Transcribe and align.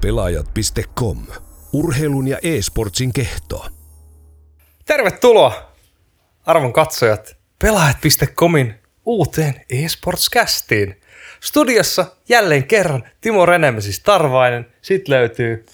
Pelaajat.com. 0.00 1.18
Urheilun 1.72 2.28
ja 2.28 2.38
e-sportsin 2.42 3.12
kehto. 3.12 3.66
Tervetuloa 4.84 5.72
arvon 6.46 6.72
katsojat 6.72 7.36
Pelaajat.comin 7.58 8.74
uuteen 9.06 9.54
e-sportscastiin. 9.70 11.00
Studiossa 11.40 12.06
jälleen 12.28 12.66
kerran 12.66 13.04
Timo 13.20 13.46
Renemesis 13.46 14.00
Tarvainen, 14.00 14.66
sit 14.82 15.08
löytyy 15.08 15.66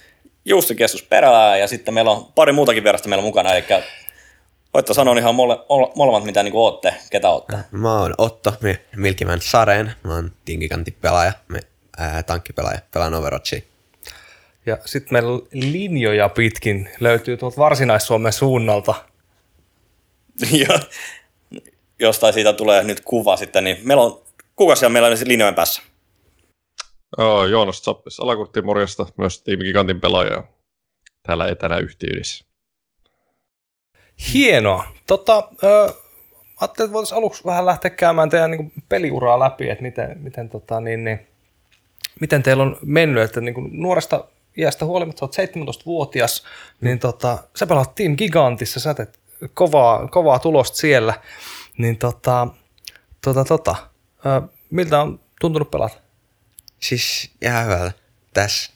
Jussi 0.45 0.75
Keskus 0.75 1.03
Perälää 1.03 1.57
ja 1.57 1.69
sitten 1.69 1.95
meillä 1.95 2.11
on 2.11 2.33
pari 2.35 2.53
muutakin 2.53 2.83
vierasta 2.85 3.09
meillä 3.09 3.23
mukana, 3.25 3.53
eli 3.53 3.65
voitte 4.75 4.95
sanoa 4.95 5.19
ihan 5.19 5.35
mole, 5.35 5.59
molemmat 5.95 6.25
mitä 6.25 6.43
niin 6.43 6.55
ootte, 6.57 6.95
ketä 7.11 7.29
ootte. 7.31 7.57
Mä 7.71 8.01
oon 8.01 8.15
Otto 8.19 8.55
me- 8.61 8.81
Milkimän 8.97 9.41
Sareen, 9.41 9.93
mä 10.05 10.15
oon 10.15 10.33
tinkikantipelaaja, 10.45 11.33
me, 11.49 11.61
ää, 11.99 12.23
tankkipelaaja, 12.23 12.79
pelaan 12.93 13.15
Overwatchia. 13.15 13.61
Ja 14.67 14.79
sitten 14.85 15.13
meillä 15.13 15.47
linjoja 15.53 16.29
pitkin 16.29 16.91
löytyy 17.01 17.37
tuolta 17.37 17.57
Varsinais-Suomen 17.57 18.33
suunnalta. 18.33 18.95
ja 20.69 20.81
jostain 21.99 22.35
siitä 22.35 22.53
tulee 22.53 22.85
nyt 22.85 23.01
kuva 23.01 23.37
sitten, 23.37 23.65
niin 23.65 23.77
meillä 23.83 24.03
on, 24.03 24.23
kuka 24.57 24.75
siellä 24.77 24.93
meillä 24.93 25.09
on 25.09 25.17
linjojen 25.25 25.55
päässä? 25.55 25.83
Joo, 27.19 27.47
Joonas 27.47 27.83
Zappis, 27.83 28.21
Alakurtti 28.21 28.63
morjesta, 28.63 29.07
myös 29.17 29.43
Team 29.43 29.59
Gigantin 29.59 30.01
pelaaja 30.01 30.45
täällä 31.23 31.49
etänä 31.49 31.79
yhteydessä. 31.79 32.45
Hienoa. 34.33 34.85
Tota, 35.07 35.49
ö, 35.65 35.95
ajattelin, 36.61 36.87
että 36.87 36.93
voitaisiin 36.93 37.19
aluksi 37.19 37.45
vähän 37.45 37.67
lähteä 37.67 37.91
käymään 37.91 38.31
teidän 38.31 38.51
niin 38.51 38.73
peliuraa 38.89 39.41
läpi, 39.41 39.71
että 39.71 39.83
miten, 39.83 40.19
miten, 40.23 40.49
tota, 40.49 40.81
niin, 40.81 41.05
niin, 41.05 41.27
miten 42.21 42.43
teillä 42.43 42.63
on 42.63 42.79
mennyt, 42.83 43.23
että 43.23 43.41
niin 43.41 43.55
kuin 43.55 43.69
nuoresta 43.73 44.25
iästä 44.57 44.85
huolimatta, 44.85 45.29
sä 45.37 45.43
oot 45.43 45.51
17-vuotias, 45.51 46.45
niin 46.81 46.99
tota, 46.99 47.39
sä 47.57 47.67
pelaat 47.67 47.95
Team 47.95 48.17
Gigantissa, 48.17 48.81
sä 48.81 48.95
teet 48.95 49.21
kovaa, 49.55 50.09
kovaa 50.09 50.39
tulosta 50.39 50.77
siellä, 50.77 51.15
niin 51.79 51.99
tota, 51.99 52.49
tota, 53.25 53.45
tota, 53.45 53.77
ö, 54.27 54.49
miltä 54.71 55.01
on 55.01 55.21
tuntunut 55.41 55.71
pelata? 55.71 55.97
Siis 56.81 57.31
ihan 57.43 57.65
hyvältä. 57.65 57.93
Tässä 58.35 58.73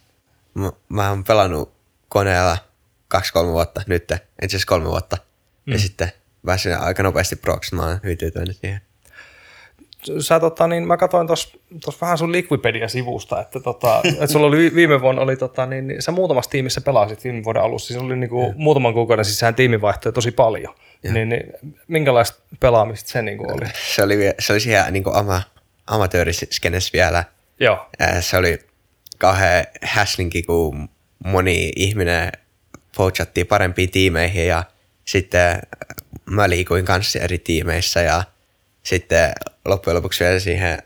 mä, 0.54 0.72
mä 0.88 1.08
oon 1.08 1.24
pelannut 1.24 1.72
koneella 2.08 2.58
kaksi-kolme 3.08 3.52
vuotta 3.52 3.82
nyt, 3.86 4.02
itse 4.02 4.20
asiassa 4.46 4.66
kolme 4.66 4.88
vuotta. 4.88 5.16
Mm. 5.66 5.72
Ja 5.72 5.78
sitten 5.78 6.12
pääsin 6.46 6.78
aika 6.78 7.02
nopeasti 7.02 7.36
proksi, 7.36 7.74
mä 7.74 7.82
oon 7.82 8.00
hyvin 8.02 8.18
tyytyväinen 8.18 8.54
siihen. 8.54 8.80
Sä 10.20 10.40
tota, 10.40 10.66
niin 10.66 10.86
mä 10.86 10.96
katsoin 10.96 11.26
tuossa 11.26 12.00
vähän 12.00 12.18
sun 12.18 12.32
Liquipedia-sivusta, 12.32 13.40
että, 13.40 13.60
tota, 13.60 14.00
että 14.04 14.26
sulla 14.26 14.46
oli 14.46 14.56
vi- 14.56 14.74
viime 14.74 15.00
vuonna, 15.00 15.22
oli, 15.22 15.36
tota, 15.36 15.66
niin, 15.66 15.88
niin, 15.88 16.02
sä 16.02 16.12
muutamassa 16.12 16.50
tiimissä 16.50 16.80
pelasit 16.80 17.24
viime 17.24 17.44
vuoden 17.44 17.62
alussa, 17.62 17.88
siis 17.88 18.00
oli 18.00 18.16
niinku, 18.16 18.54
muutaman 18.56 18.94
kuukauden 18.94 19.24
sisään 19.24 19.54
tiimivaihtoja 19.54 20.12
tosi 20.12 20.30
paljon. 20.30 20.74
Niin, 21.02 21.28
niin, 21.28 21.52
minkälaista 21.88 22.40
pelaamista 22.60 23.10
se 23.10 23.22
niinku 23.22 23.44
oli? 23.52 23.66
Se 23.94 24.02
oli, 24.02 24.16
se 24.38 24.52
oli 24.52 24.60
siellä 24.60 24.90
niin 24.90 25.04
ama, 25.12 25.42
amatööriskenes 25.86 26.92
vielä. 26.92 27.24
Joo, 27.60 27.86
Ää, 27.98 28.20
Se 28.20 28.36
oli 28.36 28.58
kauhean 29.18 29.64
häslinki, 29.82 30.42
kun 30.42 30.88
moni 31.24 31.72
ihminen 31.76 32.32
poachattiin 32.96 33.46
parempiin 33.46 33.90
tiimeihin 33.90 34.46
ja 34.46 34.64
sitten 35.04 35.60
mä 36.30 36.50
liikuin 36.50 36.84
kanssa 36.84 37.18
eri 37.18 37.38
tiimeissä 37.38 38.00
ja 38.00 38.22
sitten 38.82 39.32
loppujen 39.64 39.96
lopuksi 39.96 40.24
vielä 40.24 40.38
siihen 40.38 40.78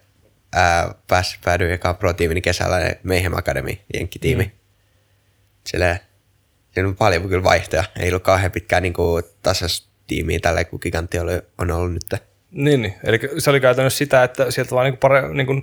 ää, 0.53 0.95
pääs, 1.09 1.39
päädyin 1.45 1.71
ekaan 1.71 1.97
pro-tiimini 1.97 2.41
kesällä 2.41 2.95
Mayhem 3.03 3.35
Academy, 3.35 3.73
jenkkitiimi. 3.95 4.45
Mm. 4.45 4.51
Sille, 5.67 6.01
siinä 6.75 6.89
on 6.89 6.97
paljon 6.97 7.29
kyllä 7.29 7.45
vaihtoja. 7.45 7.85
Ei 7.99 8.09
ollut 8.09 8.23
kauhean 8.23 8.53
pitkään 8.53 8.83
niin 8.83 8.95
tasastiimiä 9.43 10.39
tällä, 10.43 10.65
kun 10.65 10.79
gigantti 10.83 11.19
oli, 11.19 11.33
on 11.59 11.71
ollut 11.71 11.93
nyt. 11.93 12.23
niin, 12.51 12.83
niin. 12.83 12.95
Eli 13.05 13.21
se 13.39 13.51
oli 13.51 13.61
käytännössä 13.61 13.99
sitä, 13.99 14.25
että 14.25 14.51
sieltä 14.51 14.71
vaan 14.71 14.85
niinku 14.85 14.99
pare, 15.01 15.35
niinku, 15.35 15.63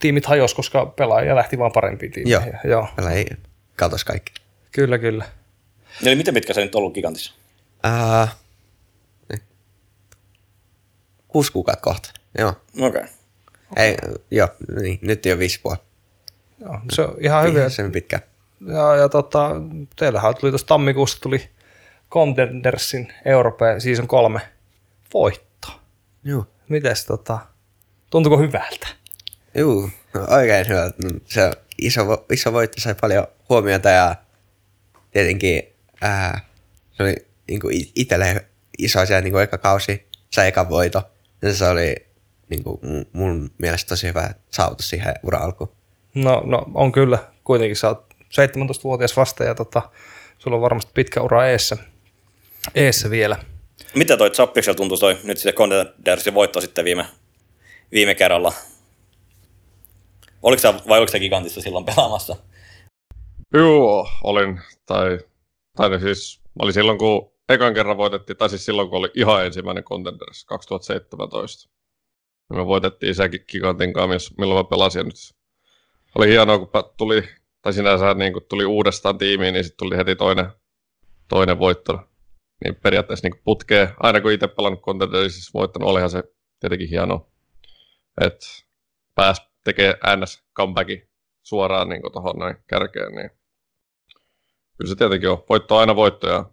tiimit 0.00 0.26
hajosi, 0.26 0.56
koska 0.56 0.86
pelaajia 0.86 1.36
lähti 1.36 1.58
vaan 1.58 1.72
parempiin 1.72 2.12
Joo, 2.16 2.40
tiimeihin. 2.40 2.70
Joo. 2.70 2.88
Meillä 2.96 3.12
ei 3.12 3.26
katos 3.76 4.04
kaikki. 4.04 4.32
Kyllä, 4.72 4.98
kyllä. 4.98 5.24
Eli 6.02 6.16
miten 6.16 6.34
pitkä 6.34 6.52
se 6.52 6.60
nyt 6.60 6.74
ollut 6.74 6.94
gigantissa? 6.94 7.34
Uh, 7.86 8.28
kuusi 11.32 11.52
kuukautta 11.52 11.82
kohta. 11.82 12.10
Joo. 12.38 12.54
Okei. 12.78 12.88
Okay. 12.88 13.06
Ei, 13.76 13.96
joo, 14.30 14.48
niin, 14.80 14.98
nyt 15.02 15.26
jo 15.26 15.38
viisi 15.38 15.60
puoli. 15.60 15.78
Joo, 16.60 16.80
se 16.92 17.02
on 17.02 17.16
ihan 17.20 17.44
hyvä. 17.44 17.68
Sen 17.68 17.92
pitkä. 17.92 18.20
Ja, 18.66 18.96
ja 18.96 19.08
tota, 19.08 19.50
teillähän 19.96 20.34
tuli 20.34 20.50
tuossa 20.50 20.66
tammikuussa 20.66 21.20
tuli 21.20 21.50
Contendersin 22.10 23.12
Euroopan 23.24 23.80
Season 23.80 24.06
3 24.06 24.40
voitto. 25.14 25.68
Joo. 26.24 26.46
Mites 26.68 27.04
tota, 27.04 27.38
tuntuuko 28.10 28.38
hyvältä? 28.38 28.86
No, 30.14 30.26
oikein 30.28 30.68
hyvä. 30.68 30.90
Se 31.24 31.50
iso, 31.78 32.26
iso 32.32 32.52
voitto 32.52 32.80
sai 32.80 32.94
paljon 33.00 33.26
huomiota 33.48 33.88
ja 33.88 34.16
tietenkin 35.10 35.62
ää, 36.00 36.40
se 36.92 37.02
oli 37.02 37.16
niin 37.48 37.60
kuin 37.60 37.86
itselle 37.94 38.46
iso 38.78 39.00
asia 39.00 39.20
niin 39.20 39.32
kuin 39.32 39.42
eka 39.42 39.58
kausi, 39.58 40.08
sai 40.30 40.48
eka 40.48 40.68
voito. 40.68 41.10
Ja 41.42 41.54
se 41.54 41.68
oli 41.68 41.94
niin 42.50 42.64
kuin, 42.64 42.80
mun 43.12 43.50
mielestä 43.58 43.88
tosi 43.88 44.06
hyvä 44.06 44.30
saavutus 44.50 44.88
siihen 44.88 45.14
ura 45.22 45.38
alkuun. 45.38 45.72
No, 46.14 46.42
no 46.44 46.66
on 46.74 46.92
kyllä. 46.92 47.18
Kuitenkin 47.44 47.76
sä 47.76 47.88
oot 47.88 48.14
17-vuotias 48.24 49.16
vasta 49.16 49.44
ja 49.44 49.54
tota, 49.54 49.82
sulla 50.38 50.56
on 50.56 50.62
varmasti 50.62 50.92
pitkä 50.94 51.20
ura 51.20 51.46
eessä, 51.46 51.76
eessä 52.74 53.10
vielä. 53.10 53.36
Mitä 53.94 54.16
toi 54.16 54.30
Zappiksella 54.30 54.76
tuntui 54.76 54.98
toi 54.98 55.18
nyt 55.24 55.38
se 55.38 55.52
Contendersin 55.52 56.34
voitto 56.34 56.60
sitten 56.60 56.84
viime, 56.84 57.06
viime 57.92 58.14
kerralla? 58.14 58.52
Oliko 60.42 60.60
sä, 60.60 60.74
vai 60.88 60.98
oliko 60.98 61.12
se 61.12 61.18
gigantissa 61.18 61.60
silloin 61.60 61.84
pelaamassa? 61.84 62.36
Joo, 63.54 64.08
olin, 64.24 64.60
tai, 64.86 65.18
tai 65.76 66.00
siis, 66.00 66.40
mä 66.44 66.62
olin 66.62 66.74
silloin 66.74 66.98
kun 66.98 67.29
ekan 67.50 67.74
kerran 67.74 67.96
voitettiin, 67.96 68.36
tai 68.36 68.48
siis 68.48 68.64
silloin 68.64 68.88
kun 68.88 68.98
oli 68.98 69.10
ihan 69.14 69.46
ensimmäinen 69.46 69.84
Contenders 69.84 70.44
2017. 70.44 71.70
Ja 72.50 72.56
me 72.56 72.66
voitettiin 72.66 73.14
sekin 73.14 73.44
Gigantin 73.48 73.92
kanssa, 73.92 74.34
milloin 74.38 74.66
mä 74.66 74.68
pelasin 74.68 75.04
nyt. 75.06 75.14
Oli 76.14 76.28
hienoa, 76.28 76.58
kun 76.58 76.70
tuli, 76.96 77.28
tai 77.62 77.72
sinänsä 77.72 78.14
niin 78.14 78.32
kun 78.32 78.42
tuli 78.48 78.64
uudestaan 78.64 79.18
tiimiin, 79.18 79.54
niin 79.54 79.64
sitten 79.64 79.78
tuli 79.78 79.96
heti 79.96 80.16
toinen, 80.16 80.46
toinen 81.28 81.58
voitto. 81.58 81.98
Niin 82.64 82.76
periaatteessa 82.76 83.28
niin 83.28 83.42
putkee, 83.44 83.94
aina 84.00 84.20
kun 84.20 84.32
itse 84.32 84.48
pelannut 84.48 84.82
Contendersissa 84.82 85.58
voittanut, 85.58 85.88
olihan 85.88 86.10
se 86.10 86.22
tietenkin 86.60 86.88
hienoa. 86.88 87.30
Että 88.20 88.46
pääs 89.14 89.50
tekee 89.64 89.94
NS 90.16 90.44
comebackin 90.56 91.08
suoraan 91.42 91.88
niin 91.88 92.02
tuohon 92.12 92.38
noin 92.38 92.56
kärkeen, 92.66 93.12
niin 93.12 93.30
kyllä 94.78 94.88
se 94.88 94.96
tietenkin 94.96 95.30
on. 95.30 95.44
Voitto 95.48 95.74
on 95.74 95.80
aina 95.80 95.96
voitto 95.96 96.28
ja 96.28 96.50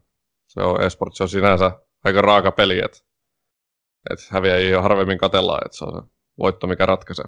se 0.48 0.62
on 0.62 0.84
eSport, 0.84 1.16
se 1.16 1.24
on 1.24 1.30
sinänsä 1.30 1.72
aika 2.04 2.22
raaka 2.22 2.52
peli, 2.52 2.82
että 2.86 2.98
et 4.10 4.20
häviäjiä 4.30 4.82
harvemmin 4.82 5.18
katellaan, 5.18 5.62
että 5.66 5.78
se 5.78 5.86
on 5.86 6.04
se 6.04 6.10
voitto, 6.40 6.68
mikä 6.68 6.86
ratkaisee. 6.86 7.26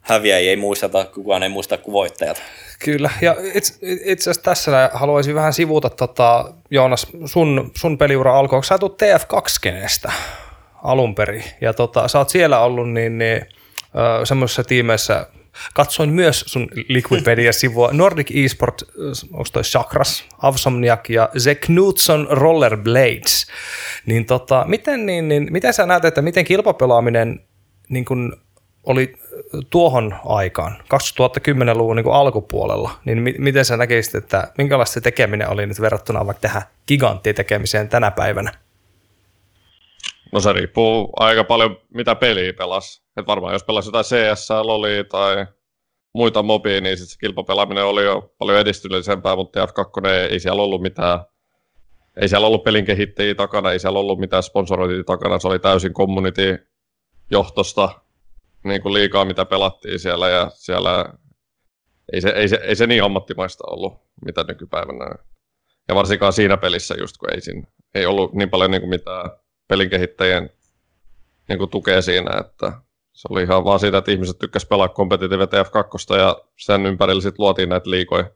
Häviäjiä 0.00 0.50
ei 0.50 0.56
muisteta, 0.56 1.04
kukaan 1.04 1.42
ei 1.42 1.48
muista 1.48 1.78
kuin 1.78 1.92
voittajat. 1.92 2.42
Kyllä, 2.84 3.10
ja 3.20 3.36
itse, 3.54 3.74
itse 4.04 4.30
asiassa 4.30 4.42
tässä 4.42 4.90
haluaisin 4.94 5.34
vähän 5.34 5.52
sivuta, 5.52 5.90
tota, 5.90 6.54
Joonas, 6.70 7.06
sun, 7.24 7.70
sun 7.76 7.98
peliura 7.98 8.38
alkoi, 8.38 8.64
sä 8.64 8.78
tulet 8.78 9.02
TF2-kenestä 9.02 10.12
alun 10.82 11.14
perin, 11.14 11.44
ja 11.60 11.74
tota, 11.74 12.08
sä 12.08 12.18
oot 12.18 12.28
siellä 12.28 12.60
ollut 12.60 12.92
niin, 12.92 13.18
niin, 13.18 13.46
ö, 14.20 14.26
semmoisessa 14.26 14.64
tiimeissä, 14.64 15.26
katsoin 15.74 16.10
myös 16.10 16.44
sun 16.46 16.68
Liquipedia-sivua, 16.88 17.90
Nordic 17.92 18.30
Esport, 18.44 18.82
onko 19.32 19.48
toi 19.52 19.62
Chakras, 19.62 20.24
Avsomniak 20.38 21.10
ja 21.10 21.28
The 21.42 21.54
Knutson 21.54 22.26
Rollerblades, 22.30 23.46
niin, 24.06 24.26
tota, 24.26 24.64
miten, 24.68 25.06
niin, 25.06 25.28
niin, 25.28 25.48
miten 25.50 25.74
sä 25.74 25.86
näet, 25.86 26.04
että 26.04 26.22
miten 26.22 26.44
kilpapelaaminen 26.44 27.40
niin 27.88 28.04
kun 28.04 28.36
oli 28.84 29.14
tuohon 29.70 30.14
aikaan, 30.24 30.76
2010-luvun 30.82 31.96
niin 31.96 32.12
alkupuolella, 32.12 32.90
niin 33.04 33.22
mi- 33.22 33.34
miten 33.38 33.64
sä 33.64 33.76
näkisit, 33.76 34.14
että 34.14 34.52
minkälaista 34.58 34.94
se 34.94 35.00
tekeminen 35.00 35.48
oli 35.48 35.66
nyt 35.66 35.80
verrattuna 35.80 36.26
vaikka 36.26 36.40
tähän 36.40 36.62
giganttitekemiseen 36.88 37.88
tänä 37.88 38.10
päivänä? 38.10 38.52
No 40.34 40.40
se 40.40 40.52
riippuu 40.52 41.12
aika 41.16 41.44
paljon, 41.44 41.76
mitä 41.94 42.14
peliä 42.14 42.52
pelas. 42.52 43.04
Et 43.16 43.26
varmaan 43.26 43.52
jos 43.52 43.64
pelasi 43.64 43.88
jotain 43.88 44.04
CS, 44.04 44.50
Loli 44.50 45.04
tai 45.10 45.46
muita 46.14 46.42
mobia, 46.42 46.80
niin 46.80 46.98
sit 46.98 47.08
se 47.08 47.18
kilpapelaaminen 47.18 47.84
oli 47.84 48.04
jo 48.04 48.34
paljon 48.38 48.58
edistyllisempää, 48.58 49.36
mutta 49.36 49.64
F2 49.66 50.06
ei 50.30 50.40
siellä 50.40 50.62
ollut 50.62 50.82
mitään, 50.82 51.20
ei 52.20 52.28
siellä 52.28 52.46
ollut 52.46 52.64
pelin 52.64 52.84
kehittäjiä 52.84 53.34
takana, 53.34 53.72
ei 53.72 53.78
siellä 53.78 53.98
ollut 53.98 54.18
mitään 54.20 54.42
sponsorointia 54.42 55.04
takana, 55.04 55.38
se 55.38 55.48
oli 55.48 55.58
täysin 55.58 55.94
community 55.94 56.68
johtosta 57.30 57.88
niin 58.64 58.82
kuin 58.82 58.94
liikaa, 58.94 59.24
mitä 59.24 59.44
pelattiin 59.44 59.98
siellä, 59.98 60.28
ja 60.28 60.50
siellä 60.54 61.04
ei 62.12 62.20
se, 62.20 62.28
ei, 62.28 62.48
se, 62.48 62.60
ei 62.62 62.76
se 62.76 62.86
niin 62.86 63.04
ammattimaista 63.04 63.64
ollut, 63.66 63.92
mitä 64.24 64.44
nykypäivänä. 64.48 65.14
Ja 65.88 65.94
varsinkaan 65.94 66.32
siinä 66.32 66.56
pelissä 66.56 66.94
just, 66.98 67.16
kun 67.16 67.32
ei, 67.34 67.40
siinä, 67.40 67.62
ei 67.94 68.06
ollut 68.06 68.32
niin 68.32 68.50
paljon 68.50 68.70
niin 68.70 68.82
kuin 68.82 68.90
mitään 68.90 69.30
pelinkehittäjien 69.68 70.50
niin 71.48 71.58
kuin 71.58 71.70
tukea 71.70 72.02
siinä, 72.02 72.30
että 72.40 72.72
se 73.12 73.28
oli 73.30 73.42
ihan 73.42 73.64
vaan 73.64 73.80
siitä, 73.80 73.98
että 73.98 74.10
ihmiset 74.10 74.38
tykkäsivät 74.38 74.68
pelaa 74.68 74.88
Competitive 74.88 75.44
TF2 75.44 76.16
ja 76.18 76.36
sen 76.58 76.86
ympärillä 76.86 77.22
sitten 77.22 77.42
luotiin 77.42 77.68
näitä 77.68 77.90
liikoja. 77.90 78.30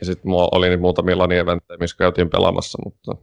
Ja 0.00 0.06
sitten 0.06 0.32
oli 0.32 0.68
niitä 0.68 0.80
muutamia 0.80 1.18
lani-eventtejä, 1.18 1.78
missä 1.78 1.96
käytiin 1.96 2.30
pelaamassa, 2.30 2.78
mutta 2.84 3.16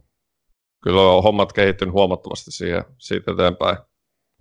kyllä 0.82 1.00
on 1.00 1.22
hommat 1.22 1.52
kehittynyt 1.52 1.94
huomattavasti 1.94 2.50
siihen, 2.50 2.84
siitä 2.98 3.32
eteenpäin, 3.32 3.76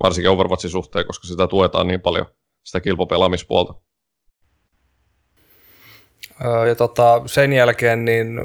varsinkin 0.03 0.31
Overwatchin 0.31 0.71
suhteen, 0.71 1.05
koska 1.07 1.27
sitä 1.27 1.47
tuetaan 1.47 1.87
niin 1.87 2.01
paljon, 2.01 2.25
sitä 2.63 2.79
kilpapelaamispuolta. 2.79 3.73
Ja 6.67 6.75
tota, 6.75 7.21
sen 7.25 7.53
jälkeen 7.53 8.05
niin 8.05 8.39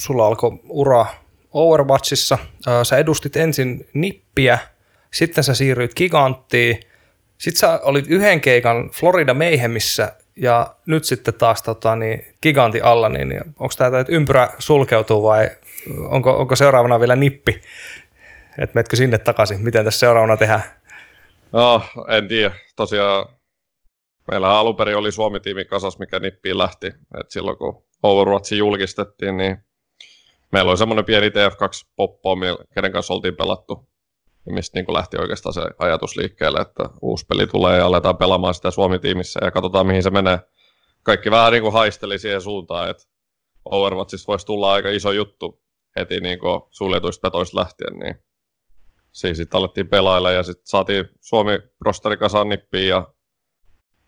sulla 0.00 0.26
alkoi 0.26 0.50
ura 0.68 1.06
Overwatchissa. 1.54 2.38
Sä 2.82 2.98
edustit 2.98 3.36
ensin 3.36 3.88
Nippiä, 3.92 4.58
sitten 5.10 5.44
sä 5.44 5.54
siirryit 5.54 5.94
Giganttiin, 5.94 6.80
sitten 7.38 7.58
sä 7.58 7.80
olit 7.82 8.06
yhden 8.08 8.40
keikan 8.40 8.90
Florida 8.90 9.34
Mayhemissä 9.34 10.12
ja 10.36 10.76
nyt 10.86 11.04
sitten 11.04 11.34
taas 11.34 11.62
tota, 11.62 11.96
niin, 11.96 12.26
Gigantin 12.42 12.84
alla, 12.84 13.08
niin, 13.08 13.28
niin 13.28 13.40
onko 13.58 13.74
tämä, 13.78 14.00
että 14.00 14.12
ympyrä 14.12 14.48
sulkeutuu 14.58 15.22
vai 15.22 15.50
onko, 16.08 16.30
onko 16.30 16.56
seuraavana 16.56 17.00
vielä 17.00 17.16
Nippi? 17.16 17.62
Että 18.58 18.74
menetkö 18.74 18.96
sinne 18.96 19.18
takaisin? 19.18 19.60
Miten 19.60 19.84
tässä 19.84 20.00
seuraavana 20.00 20.36
tehdään? 20.36 20.62
No, 21.52 21.82
en 22.08 22.28
tiedä. 22.28 22.54
Tosiaan 22.76 23.26
meillä 24.30 24.58
alun 24.58 24.76
perin 24.76 24.96
oli 24.96 25.12
Suomi-tiimi 25.12 25.64
kasas, 25.64 25.98
mikä 25.98 26.20
nippiin 26.20 26.58
lähti. 26.58 26.86
Et 27.20 27.30
silloin 27.30 27.58
kun 27.58 27.84
Overwatch 28.02 28.52
julkistettiin, 28.52 29.36
niin 29.36 29.58
meillä 30.54 30.70
oli 30.70 30.78
semmoinen 30.78 31.04
pieni 31.04 31.28
TF2 31.28 31.90
poppo, 31.96 32.36
kenen 32.74 32.92
kanssa 32.92 33.14
oltiin 33.14 33.36
pelattu. 33.36 33.88
Ja 34.46 34.52
mistä 34.52 34.78
niin 34.78 34.94
lähti 34.94 35.16
oikeastaan 35.20 35.52
se 35.52 35.62
ajatus 35.78 36.16
liikkeelle, 36.16 36.60
että 36.60 36.82
uusi 37.02 37.26
peli 37.26 37.46
tulee 37.46 37.78
ja 37.78 37.86
aletaan 37.86 38.16
pelaamaan 38.16 38.54
sitä 38.54 38.70
Suomi-tiimissä 38.70 39.40
ja 39.42 39.50
katsotaan 39.50 39.86
mihin 39.86 40.02
se 40.02 40.10
menee. 40.10 40.38
Kaikki 41.02 41.30
vähän 41.30 41.52
niin 41.52 41.62
kuin 41.62 41.72
haisteli 41.72 42.18
siihen 42.18 42.40
suuntaan, 42.40 42.90
että 42.90 43.04
Overwatchista 43.64 44.26
voisi 44.26 44.46
tulla 44.46 44.72
aika 44.72 44.88
iso 44.88 45.12
juttu 45.12 45.62
heti 45.96 46.20
niin 46.20 46.38
kuin 46.38 46.62
suljetuista 46.70 47.20
petoista 47.30 47.58
lähtien, 47.60 47.98
niin 47.98 48.14
siis 49.12 49.36
sitten 49.36 49.58
alettiin 49.58 49.88
pelailla 49.88 50.30
ja 50.30 50.42
sitten 50.42 50.66
saatiin 50.66 51.04
Suomi 51.20 51.58
rosteri 51.80 52.16
kasaan 52.16 52.48
nippiin 52.48 52.88
ja 52.88 53.08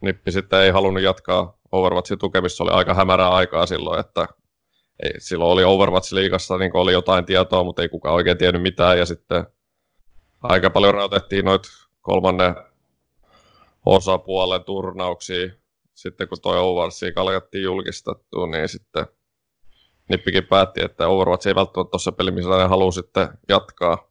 Nippi 0.00 0.32
sitten 0.32 0.60
ei 0.60 0.70
halunnut 0.70 1.02
jatkaa 1.02 1.58
Overwatchin 1.72 2.18
tukemista, 2.18 2.64
oli 2.64 2.72
aika 2.72 2.94
hämärää 2.94 3.28
aikaa 3.28 3.66
silloin, 3.66 4.00
että 4.00 4.28
ei, 5.02 5.12
silloin 5.18 5.50
oli 5.50 5.64
Overwatch-liigassa, 5.64 6.58
niin 6.58 6.76
oli 6.76 6.92
jotain 6.92 7.24
tietoa, 7.24 7.64
mutta 7.64 7.82
ei 7.82 7.88
kukaan 7.88 8.14
oikein 8.14 8.38
tiennyt 8.38 8.62
mitään, 8.62 8.98
ja 8.98 9.06
sitten 9.06 9.46
aika 10.42 10.70
paljon 10.70 10.94
rautettiin 10.94 11.44
noit 11.44 11.62
kolmannen 12.00 12.54
osapuolen 13.86 14.64
turnauksia, 14.64 15.50
sitten 15.94 16.28
kun 16.28 16.38
toi 16.42 16.58
Overwatch 16.58 17.12
alettiin 17.16 17.64
julkistettua, 17.64 18.46
niin 18.46 18.68
sitten 18.68 19.06
Nippikin 20.08 20.46
päätti, 20.46 20.84
että 20.84 21.08
Overwatch 21.08 21.48
ei 21.48 21.54
välttämättä 21.54 21.98
se 21.98 22.12
peli, 22.12 22.30
missä 22.30 22.56
ne 22.56 22.64
haluaa 22.64 22.90
sitten 22.90 23.28
jatkaa. 23.48 24.10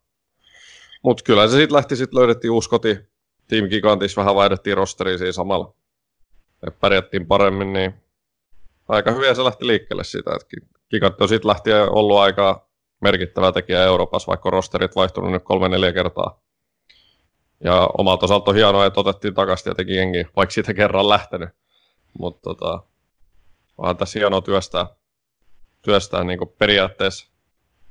Mutta 1.03 1.23
kyllä 1.23 1.47
se 1.47 1.55
sitten 1.55 1.75
lähti, 1.75 1.95
sitten 1.95 2.19
löydettiin 2.19 2.51
uusi 2.51 2.69
koti. 2.69 2.97
Team 3.47 3.69
Gigantis 3.69 4.17
vähän 4.17 4.35
vaihdettiin 4.35 4.77
rosteriin 4.77 5.17
siinä 5.17 5.31
samalla. 5.31 5.73
Ja 6.65 6.71
pärjättiin 6.71 7.27
paremmin, 7.27 7.73
niin 7.73 7.93
aika 8.87 9.11
hyvin 9.11 9.35
se 9.35 9.43
lähti 9.43 9.67
liikkeelle 9.67 10.03
siitä, 10.03 10.31
että 10.35 10.47
Gigantti 10.95 11.23
on 11.23 11.29
sitten 11.29 11.49
lähti 11.49 11.73
ollut 11.73 12.17
aika 12.17 12.67
merkittävä 13.01 13.51
tekijä 13.51 13.83
Euroopassa, 13.83 14.27
vaikka 14.27 14.49
rosterit 14.49 14.95
vaihtunut 14.95 15.31
nyt 15.31 15.43
kolme-neljä 15.43 15.93
kertaa. 15.93 16.41
Ja 17.63 17.89
omalta 17.97 18.25
osalta 18.25 18.51
on 18.51 18.55
hienoa, 18.55 18.85
että 18.85 18.99
otettiin 18.99 19.33
takaisin 19.33 19.63
tietenkin 19.63 19.95
jengi, 19.95 20.25
vaikka 20.35 20.53
siitä 20.53 20.73
kerran 20.73 21.09
lähtenyt. 21.09 21.49
Mutta 22.19 22.39
tota, 22.41 22.83
onhan 23.77 23.97
tässä 23.97 24.19
hienoa 24.19 24.41
työstää, 24.41 24.87
työstää 25.81 26.23
niin 26.23 26.39
periaatteessa 26.57 27.31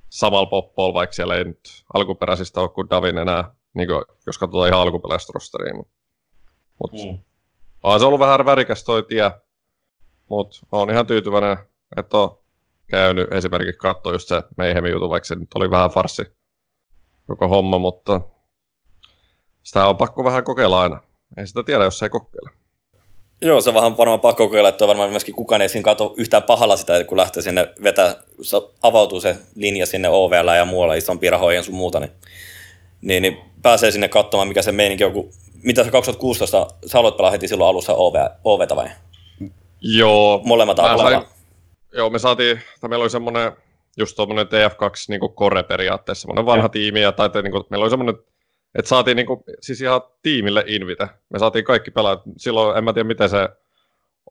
samalla 0.09 0.47
poppolla, 0.47 0.95
vaikka 0.95 1.13
siellä 1.15 1.37
ei 1.37 1.45
nyt 1.45 1.61
alkuperäisistä 1.95 2.61
ole 2.61 2.69
kuin 2.69 2.91
Davin 2.91 3.19
enää, 3.19 3.55
niin 3.75 3.89
kuin, 3.89 4.05
jos 4.27 4.39
katsotaan 4.39 4.69
ihan 4.69 4.81
alkuperäistä 4.81 5.33
rosteria. 5.35 5.75
Mutta 6.83 6.97
mm. 7.05 7.19
on 7.83 8.01
se 8.01 8.07
ollut 8.07 8.21
vähän 8.21 8.47
värikäs 8.47 8.85
toi 8.85 9.03
tie, 9.03 9.31
mutta 10.29 10.59
on 10.73 10.91
ihan 10.91 11.07
tyytyväinen, 11.07 11.57
että 11.97 12.19
on 12.19 12.44
käynyt 12.87 13.33
esimerkiksi 13.33 13.79
katsoa 13.79 14.13
just 14.13 14.29
se 14.29 14.43
Mayhemin 14.57 14.93
jutu, 14.93 15.11
vaikka 15.11 15.27
se 15.27 15.35
nyt 15.35 15.49
oli 15.55 15.71
vähän 15.71 15.91
farsi 15.91 16.23
koko 17.27 17.49
homma, 17.49 17.79
mutta 17.79 18.21
sitä 19.63 19.87
on 19.87 19.97
pakko 19.97 20.25
vähän 20.25 20.45
kokeilla 20.45 20.81
aina. 20.81 21.01
Ei 21.37 21.47
sitä 21.47 21.63
tiedä, 21.63 21.85
jos 21.85 22.03
ei 22.03 22.09
kokeile. 22.09 22.51
Joo, 23.41 23.61
se 23.61 23.71
on 23.71 23.75
vähän 23.75 23.97
varmaan 23.97 24.21
pakko 24.21 24.47
kokeilla, 24.47 24.69
että 24.69 24.87
varmaan 24.87 25.11
myöskin 25.11 25.35
kukaan 25.35 25.63
ei 25.63 25.69
siinä 25.69 25.85
katso 25.85 26.15
yhtään 26.17 26.43
pahalla 26.43 26.77
sitä, 26.77 27.05
kun 27.05 27.19
lähtee 27.19 27.43
sinne 27.43 27.73
vetää, 27.83 28.15
avautuu 28.83 29.21
se 29.21 29.37
linja 29.55 29.87
sinne 29.87 30.09
OVL 30.09 30.49
ja 30.57 30.65
muualla 30.65 30.95
isompiin 30.95 31.33
rahoihin 31.33 31.65
sun 31.65 31.75
muuta, 31.75 32.01
niin, 32.01 32.13
niin, 33.01 33.23
niin, 33.23 33.39
pääsee 33.63 33.91
sinne 33.91 34.09
katsomaan, 34.09 34.49
mikä 34.49 34.63
se 34.63 34.73
meininki 34.73 35.05
on, 35.05 35.13
kun, 35.13 35.31
mitä 35.63 35.85
se 35.85 35.91
2016, 35.91 36.67
sä 36.87 36.99
aloit 36.99 37.17
pelaa 37.17 37.31
heti 37.31 37.49
silloin 37.49 37.69
alussa 37.69 37.95
OV, 37.95 38.15
OVtä 38.45 38.77
vai? 38.77 38.91
Joo. 39.81 40.41
Molemmat 40.45 40.77
sain, 40.77 41.23
Joo, 41.97 42.11
me 42.11 42.19
saatiin, 42.19 42.61
tai 42.81 42.91
meillä 42.91 43.03
oli 43.03 43.11
semmoinen 43.11 43.53
just 43.97 44.17
tuommoinen 44.17 44.47
TF2 44.47 44.91
niin 45.09 45.21
core 45.21 45.63
periaatteessa, 45.63 46.23
semmoinen 46.23 46.47
vanha 46.47 46.65
ja. 46.65 46.69
tiimi, 46.69 47.01
ja 47.01 47.13
tai, 47.13 47.29
niin 47.43 47.53
kuin, 47.53 47.65
meillä 47.71 47.85
oli 47.85 47.91
semmoinen 47.91 48.15
että 48.79 48.89
saatiin 48.89 49.17
niinku, 49.17 49.45
siis 49.61 49.81
ihan 49.81 50.01
tiimille 50.23 50.65
invite. 50.67 51.09
Me 51.31 51.39
saatiin 51.39 51.65
kaikki 51.65 51.91
pelaajat. 51.91 52.23
Silloin 52.37 52.79
en 52.79 52.85
mä 52.85 52.93
tiedä, 52.93 53.07
miten 53.07 53.29
se 53.29 53.49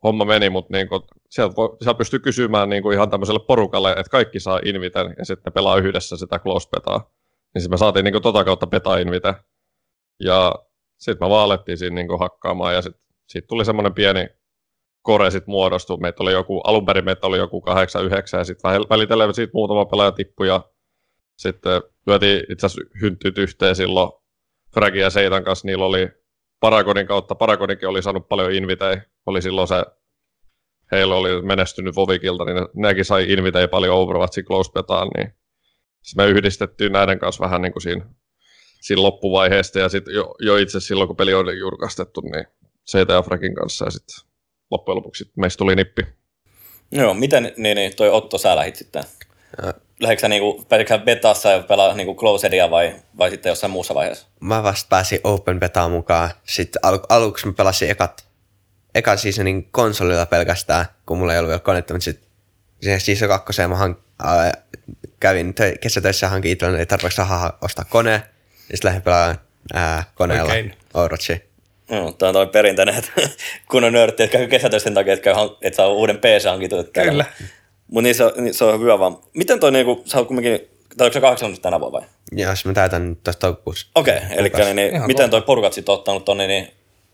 homma 0.03 0.25
meni, 0.25 0.49
mutta 0.49 0.77
niinku, 0.77 1.07
sieltä, 1.29 1.55
voi, 1.55 1.77
sieltä 1.81 1.97
pystyy 1.97 2.19
kysymään 2.19 2.69
niinku 2.69 2.91
ihan 2.91 3.09
tämmöiselle 3.09 3.39
porukalle, 3.47 3.91
että 3.91 4.09
kaikki 4.09 4.39
saa 4.39 4.59
inviten 4.65 5.15
ja 5.17 5.25
sitten 5.25 5.53
pelaa 5.53 5.77
yhdessä 5.77 6.17
sitä 6.17 6.39
close 6.39 6.69
petaa. 6.69 7.11
Niin 7.55 7.69
me 7.69 7.77
saatiin 7.77 8.03
niinku 8.03 8.19
tota 8.19 8.43
kautta 8.43 8.67
peta 8.67 8.97
invite. 8.97 9.33
Ja 10.19 10.55
sitten 10.97 11.27
me 11.27 11.29
vaan 11.29 11.45
alettiin 11.45 11.77
siinä 11.77 11.95
niinku 11.95 12.17
hakkaamaan 12.17 12.73
ja 12.73 12.81
sitten 12.81 13.03
siitä 13.27 13.47
tuli 13.47 13.65
semmoinen 13.65 13.93
pieni 13.93 14.27
kore 15.03 15.31
sitten 15.31 15.51
muodostui. 15.51 15.97
Meitä 15.97 16.23
oli 16.23 16.31
joku, 16.31 16.59
alun 16.59 16.85
perin 16.85 17.05
meitä 17.05 17.27
oli 17.27 17.37
joku 17.37 17.63
8-9 18.35 18.37
ja 18.37 18.43
sitten 18.43 18.71
välitellen 18.89 19.33
siitä 19.33 19.51
muutama 19.53 19.85
pelaaja 19.85 20.11
tippui 20.11 20.47
ja 20.47 20.61
sitten 21.37 21.81
lyötiin 22.07 22.43
itse 22.49 22.65
asiassa 22.65 22.91
hynttyt 23.01 23.37
yhteen 23.37 23.75
silloin 23.75 24.11
Fragi 24.73 24.99
ja 24.99 25.09
Seitan 25.09 25.43
kanssa. 25.43 25.67
Niillä 25.67 25.85
oli 25.85 26.09
Paragonin 26.59 27.07
kautta, 27.07 27.35
Paragonikin 27.35 27.89
oli 27.89 28.03
saanut 28.03 28.27
paljon 28.29 28.51
invitei, 28.51 28.97
oli 29.25 29.41
silloin 29.41 29.67
se, 29.67 29.85
heillä 30.91 31.15
oli 31.15 31.41
menestynyt 31.41 31.95
Vovikilta, 31.95 32.45
niin 32.45 32.67
nekin 32.73 33.05
sai 33.05 33.31
invitei 33.31 33.67
paljon 33.67 33.97
Overwatchin 33.97 34.45
close 34.45 34.71
petaan, 34.71 35.07
niin 35.17 35.33
me 36.17 36.25
yhdistettiin 36.25 36.91
näiden 36.91 37.19
kanssa 37.19 37.43
vähän 37.43 37.61
niin 37.61 37.73
kuin 37.73 37.83
siinä, 37.83 38.05
siinä 38.81 39.01
loppuvaiheesta, 39.01 39.79
ja 39.79 39.89
sitten 39.89 40.13
jo, 40.13 40.35
jo 40.39 40.57
itse 40.57 40.79
silloin, 40.79 41.07
kun 41.07 41.15
peli 41.15 41.33
oli 41.33 41.59
julkaistettu, 41.59 42.21
niin 42.21 42.47
Seita 42.85 43.13
ja 43.13 43.21
Fragin 43.21 43.55
kanssa, 43.55 43.85
ja 43.85 43.91
sitten 43.91 44.32
loppujen 44.73 44.95
lopuksi 44.95 45.31
meistä 45.35 45.57
tuli 45.57 45.75
nippi. 45.75 46.05
Joo, 46.91 47.13
miten 47.13 47.53
niin, 47.57 47.75
niin 47.75 47.95
toi 47.95 48.09
Otto 48.09 48.37
sä 48.37 48.55
lähit 48.55 48.75
sitten? 48.75 49.03
lähdetkö 49.99 50.27
niinku, 50.27 50.65
pääsitkö 50.69 50.97
betassa 50.97 51.51
ja 51.51 51.59
pelaa 51.59 51.93
niinku 51.93 52.15
closedia 52.15 52.71
vai, 52.71 52.95
vai 53.17 53.29
sitten 53.29 53.49
jossain 53.49 53.71
muussa 53.71 53.95
vaiheessa? 53.95 54.27
Mä 54.39 54.63
vasta 54.63 54.87
pääsin 54.89 55.19
Open 55.23 55.59
Betaan 55.59 55.91
mukaan. 55.91 56.29
Sitten 56.43 56.79
al- 56.83 57.05
aluksi 57.09 57.47
mä 57.47 57.53
pelasin 57.53 57.89
ekat, 57.89 58.25
ekan 58.95 59.17
seasonin 59.17 59.71
konsolilla 59.71 60.25
pelkästään, 60.25 60.85
kun 61.05 61.17
mulla 61.17 61.33
ei 61.33 61.39
ollut 61.39 61.49
vielä 61.49 61.59
konetta, 61.59 61.93
mutta 61.93 62.03
sitten 62.03 62.99
season 62.99 63.29
kakkoseen 63.29 63.69
mä 63.69 63.75
hank, 63.75 63.99
äh, 64.25 64.51
kävin 65.19 65.53
tö- 65.53 65.77
kesätöissä 65.81 66.29
hankin 66.29 66.51
itselleni, 66.51 66.79
ei 66.79 66.85
tarpeeksi 66.85 67.17
rahaa 67.17 67.57
ostaa 67.61 67.85
kone, 67.85 68.11
ja 68.11 68.19
sitten 68.59 68.87
lähdin 68.89 69.01
pelaamaan 69.01 69.37
äh, 69.75 70.07
koneella 70.15 70.43
Oikein. 70.53 70.73
Overwatchia. 70.93 71.37
No, 71.93 72.11
tämä 72.11 72.29
on 72.29 72.33
toi 72.33 72.47
perinteinen, 72.47 72.95
että 72.95 73.11
kun 73.71 73.83
on 73.83 73.93
nörtti, 73.93 74.23
että 74.23 74.37
käy 74.37 74.47
kesätöistä 74.47 74.91
takia, 74.91 75.13
että, 75.13 75.23
käy, 75.23 75.35
että 75.61 75.77
saa 75.77 75.87
uuden 75.87 76.17
PC 76.17 76.45
hankittu. 76.45 76.75
Kyllä. 76.93 77.25
Mutta 77.87 78.03
niin 78.03 78.15
se, 78.15 78.23
niin 78.37 78.53
se 78.53 78.63
on 78.63 78.79
hyvä 78.79 78.99
vaan. 78.99 79.17
Miten 79.33 79.59
toi 79.59 79.71
niinku, 79.71 80.03
sä 80.05 80.17
oot 80.17 80.27
kumminkin, 80.27 80.59
tai 80.97 81.05
onko 81.05 81.13
se 81.13 81.21
kahdeksan 81.21 81.57
tänä 81.61 81.79
vuonna 81.79 81.99
vai? 81.99 82.07
Joo, 82.31 82.49
jos 82.49 82.65
mä 82.65 82.73
täytän 82.73 83.09
nyt 83.09 83.23
tuossa 83.23 83.39
toukokuussa. 83.39 83.87
Okei, 83.95 84.17
okay, 84.17 84.29
eli 84.31 84.51
niin, 84.65 84.75
niin, 84.75 85.07
miten 85.07 85.29
toi 85.29 85.41
porukat 85.41 85.73
sitten 85.73 85.93
ottanut 85.93 86.25
tonne 86.25 86.47
niin 86.47 86.67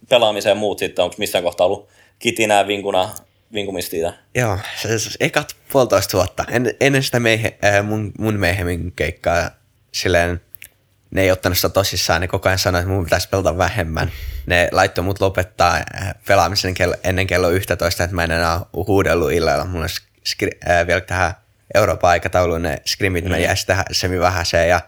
pelaamiseen 0.09 0.51
ja 0.51 0.55
muut 0.55 0.79
sitten, 0.79 1.03
onko 1.03 1.15
missään 1.19 1.43
kohtaa 1.43 1.67
ollut 1.67 1.89
kitinää, 2.19 2.67
vinkuna, 2.67 3.09
vinkumistiitä? 3.53 4.13
Joo, 4.35 4.57
se, 4.81 4.99
se, 4.99 5.09
ekat 5.19 5.55
puolitoista 5.71 6.17
vuotta. 6.17 6.45
En, 6.51 6.73
ennen 6.81 7.03
sitä 7.03 7.19
meihe, 7.19 7.57
äh, 7.65 7.85
mun, 7.85 8.11
mun 8.19 8.33
meihemin 8.33 8.93
keikkaa 8.95 9.49
silleen 9.91 10.41
ne 11.11 11.21
ei 11.21 11.31
ottanut 11.31 11.57
sitä 11.57 11.69
tosissaan, 11.69 12.21
ne 12.21 12.27
koko 12.27 12.49
ajan 12.49 12.59
sanoi, 12.59 12.81
että 12.81 12.91
mun 12.91 13.03
pitäisi 13.03 13.29
pelata 13.29 13.57
vähemmän. 13.57 14.11
Ne 14.45 14.69
laittoi 14.71 15.03
mut 15.03 15.21
lopettaa 15.21 15.75
äh, 15.75 16.15
pelaamisen 16.27 16.73
kello, 16.73 16.95
ennen 17.03 17.27
kello 17.27 17.49
11, 17.49 18.03
että 18.03 18.15
mä 18.15 18.23
en 18.23 18.31
enää 18.31 18.61
huudellut 18.73 19.31
illalla. 19.31 19.65
Mulla 19.65 19.83
on 19.83 19.89
skri- 20.29 20.69
äh, 20.69 20.87
vielä 20.87 21.01
tähän 21.01 21.33
Euroopan 21.73 22.09
aikatauluun 22.09 22.61
ne 22.61 22.81
skrimit, 22.85 23.25
mm. 23.25 23.31
mä 23.31 23.37
jäi 23.37 23.55
tähän 23.65 23.85
semi 23.91 24.19
vähäiseen 24.19 24.69
ja 24.69 24.81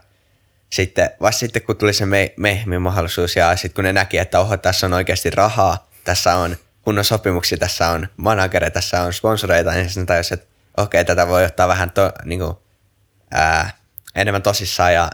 sitten, 0.70 1.10
vasta 1.22 1.40
sitten 1.40 1.62
kun 1.62 1.78
tuli 1.78 1.94
se 1.94 2.06
me, 2.06 2.34
mehmin 2.38 2.82
mahdollisuus 2.82 3.36
ja 3.36 3.56
sitten 3.56 3.76
kun 3.76 3.84
ne 3.84 3.94
näki, 3.94 4.18
että 4.18 4.40
oho, 4.40 4.58
tässä 4.58 4.86
on 4.86 4.94
oikeasti 4.94 5.30
rahaa, 5.30 5.90
tässä 6.04 6.36
on 6.36 6.58
kunnon 6.82 7.06
sopimuksia, 7.06 7.58
tässä 7.58 7.90
on 7.90 8.08
managere, 8.18 8.70
tässä 8.70 9.02
on 9.02 9.14
sponsoreita, 9.14 9.72
niin 9.72 9.90
sitten 9.90 10.06
tajus, 10.06 10.32
että 10.32 10.48
okei, 10.78 11.06
tätä 11.06 11.28
voi 11.28 11.46
ottaa 11.46 11.68
vähän 11.68 11.92
to, 11.92 12.12
niin 12.26 12.40
kuin, 12.40 12.56
ää, 13.32 13.72
enemmän 14.16 14.42
tosissaan 14.42 14.94
ja 14.94 15.10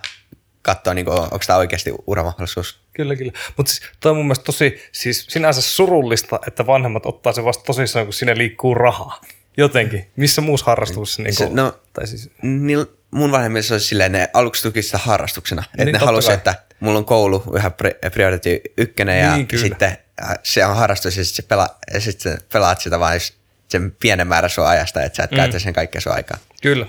katsoa, 0.68 0.94
niin 0.94 1.06
kuin, 1.06 1.20
onko 1.20 1.40
tämä 1.48 1.58
oikeasti 1.60 1.94
uramahdollisuus. 2.08 2.80
Kyllä, 2.94 3.16
kyllä. 3.16 3.32
Mutta 3.58 3.72
siis, 3.72 3.82
toi 4.00 4.10
on 4.10 4.18
mun 4.18 4.26
mielestä 4.26 4.44
tosi 4.46 4.82
siis 4.92 5.26
sinänsä 5.30 5.62
surullista, 5.62 6.40
että 6.48 6.68
vanhemmat 6.68 7.06
ottaa 7.06 7.34
se 7.34 7.44
vasta 7.44 7.64
tosissaan, 7.64 8.06
kun 8.06 8.14
sinne 8.14 8.38
liikkuu 8.38 8.74
rahaa. 8.74 9.22
Jotenkin. 9.58 10.08
Missä 10.16 10.42
muussa 10.42 10.66
harrastuksessa? 10.66 11.24
Niin 11.24 11.34
Se, 11.36 11.50
no, 11.52 11.80
tai 11.94 12.08
siis, 12.08 12.30
Niil, 12.42 12.86
mun 13.12 13.32
vanhemmissa 13.32 13.74
olisi 13.74 13.88
silleen, 13.88 14.12
ne 14.12 14.30
aluksi 14.34 14.64
tuki 14.64 14.82
sitä 14.82 14.98
harrastuksena. 14.98 15.64
Että 15.66 15.78
Niin, 15.78 15.86
ne 15.86 15.92
totta 15.92 16.06
halusi, 16.06 16.28
kai. 16.28 16.36
että 16.36 16.56
mulla 16.80 16.98
on 16.98 17.06
koulu 17.06 17.44
yhä 17.56 17.70
pri- 17.84 18.10
priority 18.10 18.62
ykkönen 18.78 19.20
ja 19.20 19.36
Niin, 19.36 19.48
kyllä. 19.48 19.64
sitten 19.64 19.98
äh, 20.24 20.36
se 20.44 20.66
on 20.66 20.76
harrastus 20.76 21.18
ja 21.18 21.26
sitten 21.26 21.46
pela, 21.46 21.70
sit 22.00 22.20
pelaat 22.54 22.82
sitä 22.82 23.00
vain 23.00 23.22
sen 23.68 23.92
pienen 24.00 24.28
määrän 24.28 24.50
sun 24.50 24.68
ajasta, 24.68 25.02
että 25.04 25.18
sä 25.18 25.24
et 25.24 25.32
mm. 25.32 25.36
käytä 25.36 25.60
sen 25.60 25.74
kaikkea 25.74 26.02
sun 26.02 26.14
aikaa. 26.14 26.38
kyllä. 26.62 26.86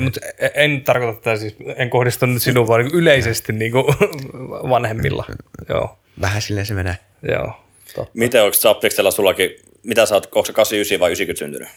Mutta 0.00 0.20
en 0.54 0.82
tarkoita 0.84 1.20
tätä 1.20 1.36
siis, 1.36 1.56
en 1.76 1.90
kohdista 1.90 2.26
nyt 2.26 2.42
sinuun, 2.42 2.68
vaan 2.68 2.84
niin 2.84 2.94
yleisesti 2.94 3.52
niin 3.52 3.72
kuin 3.72 3.84
vanhemmilla. 4.74 5.24
Joo, 5.68 5.98
Vähän 6.20 6.42
silleen 6.42 6.66
se 6.66 6.74
menee. 6.74 6.98
joo. 7.28 7.52
Totta. 7.94 8.10
Miten 8.14 8.42
onko 8.42 8.54
Zappiksella 8.54 9.10
sullakin, 9.10 9.50
mitä 9.82 10.06
sä 10.06 10.14
oot, 10.14 10.26
onko 10.26 10.44
se 10.44 10.52
89 10.52 11.00
vai 11.00 11.10
90 11.10 11.38
syntynyt? 11.38 11.68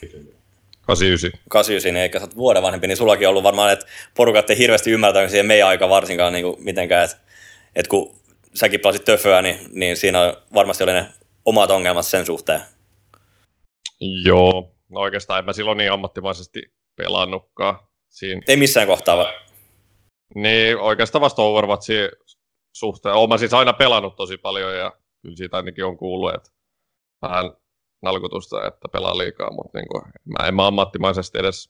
89. 0.81 1.39
89, 1.49 1.93
niin 1.93 2.01
eikä 2.01 2.19
sä 2.19 2.25
oot 2.25 2.35
vuoden 2.35 2.63
vanhempi, 2.63 2.87
niin 2.87 2.97
sullakin 2.97 3.27
on 3.27 3.29
ollut 3.29 3.43
varmaan, 3.43 3.71
että 3.71 3.85
porukat 4.15 4.49
ei 4.49 4.57
hirveästi 4.57 4.91
ymmärtänyt 4.91 5.29
siihen 5.29 5.45
meidän 5.45 5.67
aika 5.67 5.89
varsinkaan 5.89 6.33
niin 6.33 6.45
kuin 6.45 6.63
mitenkään, 6.63 7.03
että, 7.05 7.17
että 7.75 7.89
kun 7.89 8.15
säkin 8.53 8.79
pelasit 8.79 9.05
töföä, 9.05 9.41
niin, 9.41 9.57
niin 9.71 9.97
siinä 9.97 10.21
on, 10.21 10.33
varmasti 10.53 10.83
oli 10.83 10.93
ne 10.93 11.05
omat 11.45 11.71
ongelmat 11.71 12.05
sen 12.05 12.25
suhteen. 12.25 12.61
Joo, 14.25 14.71
no 14.89 14.99
oikeastaan 14.99 15.39
en 15.39 15.45
mä 15.45 15.53
silloin 15.53 15.77
niin 15.77 15.91
ammattimaisesti 15.91 16.71
pelannutkaan. 16.95 17.79
Siinä, 18.09 18.41
Ei 18.47 18.57
missään 18.57 18.87
kohtaa, 18.87 19.17
vaan 19.17 19.33
niin 20.35 20.77
oikeastaan 20.77 21.21
vasta 21.21 21.41
Overwatchin 21.41 22.09
suhteen. 22.73 23.15
Olen 23.15 23.29
mä 23.29 23.37
siis 23.37 23.53
aina 23.53 23.73
pelannut 23.73 24.15
tosi 24.15 24.37
paljon 24.37 24.77
ja 24.77 24.93
kyllä 25.21 25.35
siitä 25.35 25.57
ainakin 25.57 25.85
on 25.85 25.97
kuullut, 25.97 26.35
että 26.35 26.49
vähän 27.21 27.51
nalkutusta, 28.01 28.67
että 28.67 28.87
pelaa 28.91 29.17
liikaa, 29.17 29.51
mutta 29.51 29.77
niin 29.77 29.87
kuin, 29.87 30.03
mä 30.39 30.47
en 30.47 30.55
mä 30.55 30.67
ammattimaisesti 30.67 31.39
edes 31.39 31.69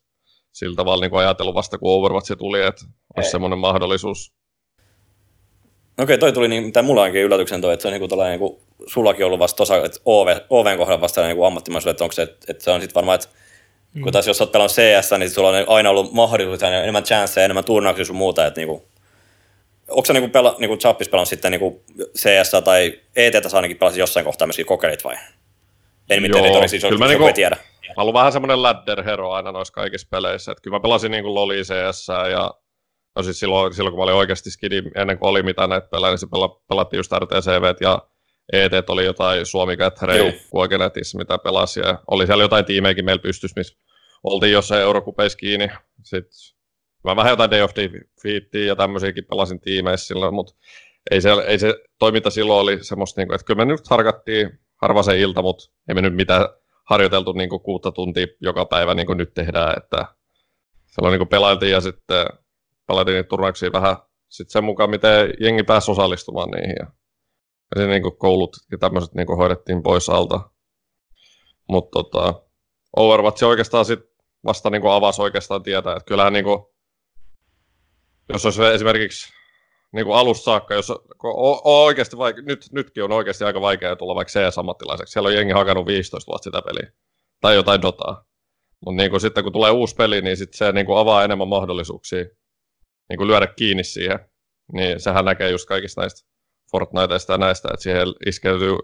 sillä 0.52 0.76
tavalla 0.76 1.02
niin 1.02 1.12
kuin 1.12 1.20
ajatellut 1.20 1.56
vasta, 1.56 1.78
kun 1.78 1.92
Overwatch 1.92 2.38
tuli, 2.38 2.62
että 2.62 2.86
olisi 3.18 3.32
semmoinen 3.32 3.60
mahdollisuus. 3.60 4.34
Okei, 6.00 6.18
toi 6.18 6.34
tuli 6.34 6.48
niin, 6.48 6.64
mitä 6.64 6.82
mulla 6.82 7.02
onkin 7.02 7.22
yllätyksen 7.22 7.62
toi, 7.62 7.74
että 7.74 7.82
se 7.82 7.88
on 7.88 7.92
niinku 7.92 8.08
tällainen, 8.08 8.40
niin 8.40 8.50
kuin, 8.50 8.62
sullakin 8.88 9.26
ollut 9.26 9.40
vasta 9.40 9.58
tosa, 9.58 9.86
että 9.86 10.00
OV, 10.06 10.38
OVn 10.50 10.78
kohdalla 10.78 11.02
vasta 11.02 11.28
niin 11.28 11.46
ammattimaisuus, 11.46 11.92
että 11.92 12.04
onko 12.04 12.14
se, 12.14 12.22
että, 12.22 12.46
että 12.50 12.64
se 12.64 12.72
on 12.72 12.82
sitten 12.82 12.96
varmaan, 12.96 13.16
että 13.16 13.30
mm. 13.94 14.02
kun 14.02 14.12
taas 14.12 14.28
jos 14.28 14.42
oot 14.42 14.52
pelannut 14.52 14.72
CS, 14.72 15.12
niin 15.18 15.30
sulla 15.30 15.50
on 15.50 15.66
aina 15.68 15.90
ollut 15.90 16.14
mahdollisuus, 16.14 16.62
ja 16.62 16.82
enemmän 16.82 17.04
chanceja, 17.04 17.46
enemmän 17.46 17.64
turnauksia 17.64 18.06
sun 18.06 18.16
muuta, 18.16 18.46
että 18.46 18.60
niinku, 18.60 18.88
onko 19.90 20.06
sä 20.06 20.14
niinku, 20.14 20.30
pela, 20.30 20.56
niinku 20.60 20.78
Chappis 20.78 21.10
pelannut 21.10 21.30
sitten 21.30 21.52
niinku 21.52 21.84
CS 22.18 22.52
tai 22.64 23.00
ETtä 23.16 23.50
sä 23.50 23.58
ainakin 23.58 23.78
pelasit 23.78 24.00
jossain 24.00 24.26
kohtaa 24.26 24.48
myöskin 24.48 24.66
kokeilit 24.66 25.04
vai? 25.04 25.16
En 26.10 26.16
nimittäin 26.16 26.46
Joo, 26.46 26.68
siis, 26.68 26.84
kyllä 26.84 26.98
mä 26.98 27.08
niinku- 27.08 27.28
ei 27.28 27.34
tiedä. 27.34 27.58
Mä 27.98 28.02
ollut 28.02 28.14
vähän 28.14 28.32
semmoinen 28.32 28.64
ladder 28.64 29.04
hero 29.04 29.32
aina 29.32 29.52
noissa 29.52 29.74
kaikissa 29.74 30.08
peleissä. 30.12 30.52
Että 30.52 30.62
kyllä 30.62 30.76
mä 30.76 30.80
pelasin 30.80 31.12
niin 31.12 31.24
kuin 31.24 31.36
Loli 31.36 31.62
CS 31.62 32.08
ja 32.32 32.54
no 33.16 33.24
siis 33.24 33.40
silloin, 33.40 33.74
silloin, 33.74 33.92
kun 33.92 34.00
mä 34.00 34.04
olin 34.04 34.16
oikeasti 34.16 34.52
skidi, 34.52 34.84
ennen 34.96 35.20
kuin 35.20 35.30
oli 35.30 35.44
mitään 35.44 35.70
näitä 35.70 35.88
pelejä, 35.88 36.12
niin 36.12 36.20
se 36.20 36.28
pela, 36.32 36.62
pelattiin 36.68 36.98
just 36.98 37.12
RTCV 37.12 37.76
ja 37.82 38.02
ET 38.54 38.90
oli 38.90 39.06
jotain 39.06 39.46
Suomi 39.46 39.74
Joo. 39.74 39.78
Gathering 39.78 40.38
Kuokenetissä, 40.50 41.18
mitä 41.18 41.38
pelasi. 41.38 41.80
Ja 41.80 42.00
oli 42.08 42.26
siellä 42.26 42.44
jotain 42.44 42.66
tiimejäkin 42.66 43.06
meillä 43.06 43.22
pystys, 43.22 43.56
missä 43.56 43.78
oltiin 44.24 44.54
jossain 44.54 44.82
Eurokupeissa 44.82 45.38
kiinni. 45.38 45.70
Sitten 46.04 46.32
mä 47.04 47.16
vähän 47.16 47.32
jotain 47.32 47.52
Day 47.52 47.62
of 47.62 47.72
Defeatia 47.76 48.66
ja 48.66 48.76
tämmöisiäkin 48.76 49.26
pelasin 49.26 49.60
tiimeissä 49.60 50.08
silloin, 50.08 50.34
mutta 50.34 50.56
ei 51.12 51.22
se, 51.22 51.30
ei 51.48 51.60
se 51.60 51.74
toiminta 52.00 52.30
silloin 52.30 52.62
oli 52.62 52.84
semmoista, 52.84 53.22
niin 53.22 53.28
kuin, 53.28 53.36
että 53.36 53.46
kyllä 53.46 53.66
me 53.66 53.72
nyt 53.72 53.88
harkattiin 53.90 54.60
harva 54.82 55.04
se 55.04 55.20
ilta, 55.20 55.42
mutta 55.42 55.72
ei 55.88 55.96
me 55.96 56.02
nyt 56.02 56.16
mitään 56.16 56.46
harjoiteltu 56.90 57.32
niin 57.32 57.50
kuin 57.50 57.62
kuutta 57.62 57.92
tuntia 57.92 58.28
joka 58.42 58.66
päivä 58.66 58.94
niin 58.94 59.08
kuin 59.08 59.18
nyt 59.18 59.34
tehdään, 59.34 59.78
että 59.78 60.06
silloin 60.86 61.12
niin 61.12 61.20
kuin 61.20 61.30
pelailtiin 61.30 61.72
ja 61.72 61.82
sitten 61.82 62.26
pelailtiin 62.88 63.16
niitä 63.16 63.30
turnauksia 63.30 63.72
vähän 63.72 63.96
sitten 64.30 64.52
sen 64.52 64.64
mukaan, 64.64 64.90
miten 64.90 65.34
jengi 65.40 65.64
pääsi 65.64 65.92
osallistumaan 65.92 66.50
niihin 66.50 66.76
ja, 66.80 66.88
ja 67.76 67.88
niin 67.88 68.02
kuin 68.02 68.18
koulut 68.18 68.56
ja 68.72 68.78
tämmöiset 68.78 69.14
niin 69.14 69.28
kuin 69.28 69.38
hoidettiin 69.38 69.84
pois 69.84 70.10
alta. 70.10 70.50
Mutta 71.70 71.90
tota, 71.92 72.44
Overwatch 72.96 73.44
oikeastaan 73.44 73.86
sit 73.86 74.00
vasta 74.46 74.70
niin 74.70 74.82
kuin 74.82 74.92
avasi 74.92 75.22
oikeastaan 75.22 75.64
tietää, 75.64 75.96
että 75.96 76.08
kyllähän 76.08 76.34
niin 76.34 76.46
kuin, 76.46 76.60
jos 78.30 78.46
olisi 78.46 78.64
esimerkiksi 78.64 79.34
niin 79.92 80.06
kuin 80.06 80.18
alusta 80.18 80.44
saakka, 80.44 80.74
jos 80.74 80.90
on, 80.90 80.98
oikeasti 81.64 82.16
vaike- 82.16 82.42
nyt, 82.42 82.66
nytkin 82.72 83.04
on 83.04 83.12
oikeasti 83.12 83.44
aika 83.44 83.62
vaikea 83.62 83.96
tulla 83.96 84.16
vaikka 84.16 84.32
CS-ammattilaiseksi. 84.32 85.12
Siellä 85.12 85.28
on 85.28 85.36
jengi 85.36 85.54
hakannut 85.54 85.86
15 85.86 86.32
vuotta 86.32 86.44
sitä 86.44 86.62
peliä. 86.62 86.92
Tai 87.42 87.56
jotain 87.56 87.82
Dotaa. 87.82 88.26
Mutta 88.86 89.04
niin 89.04 89.22
sitten 89.22 89.44
kun 89.44 89.54
tulee 89.54 89.72
uusi 89.72 89.96
peli, 89.96 90.22
niin 90.22 90.38
sit 90.38 90.54
se 90.54 90.72
niin 90.72 90.86
kuin 90.86 90.98
avaa 90.98 91.24
enemmän 91.24 91.48
mahdollisuuksia 91.48 92.26
niin 93.10 93.18
kuin 93.18 93.28
lyödä 93.28 93.48
kiinni 93.48 93.84
siihen. 93.84 94.20
Niin 94.74 95.00
sehän 95.00 95.26
näkee 95.26 95.50
just 95.50 95.68
kaikista 95.68 96.02
näistä 96.02 96.29
Fortniteista 96.72 97.34
ja 97.34 97.38
näistä, 97.38 97.70
että 97.74 97.84
siihen 97.84 98.08
iskeytyy, 98.26 98.78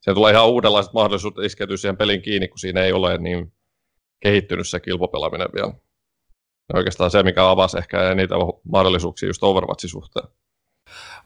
siihen 0.00 0.14
tulee 0.14 0.32
ihan 0.32 0.48
uudenlaiset 0.48 0.92
mahdollisuudet 0.92 1.44
iskeytyä 1.44 1.76
siihen 1.76 1.96
pelin 1.96 2.22
kiinni, 2.22 2.48
kun 2.48 2.58
siinä 2.58 2.82
ei 2.82 2.92
ole 2.92 3.18
niin 3.18 3.52
kehittynyt 4.20 4.68
se 4.68 4.80
kilpopelaaminen 4.80 5.48
vielä. 5.54 5.72
Ja 6.72 6.78
oikeastaan 6.78 7.10
se, 7.10 7.22
mikä 7.22 7.50
avasi 7.50 7.78
ehkä 7.78 8.14
niitä 8.14 8.34
mahdollisuuksia 8.70 9.28
just 9.28 9.42
Overwatchin 9.42 9.90
suhteen. 9.90 10.28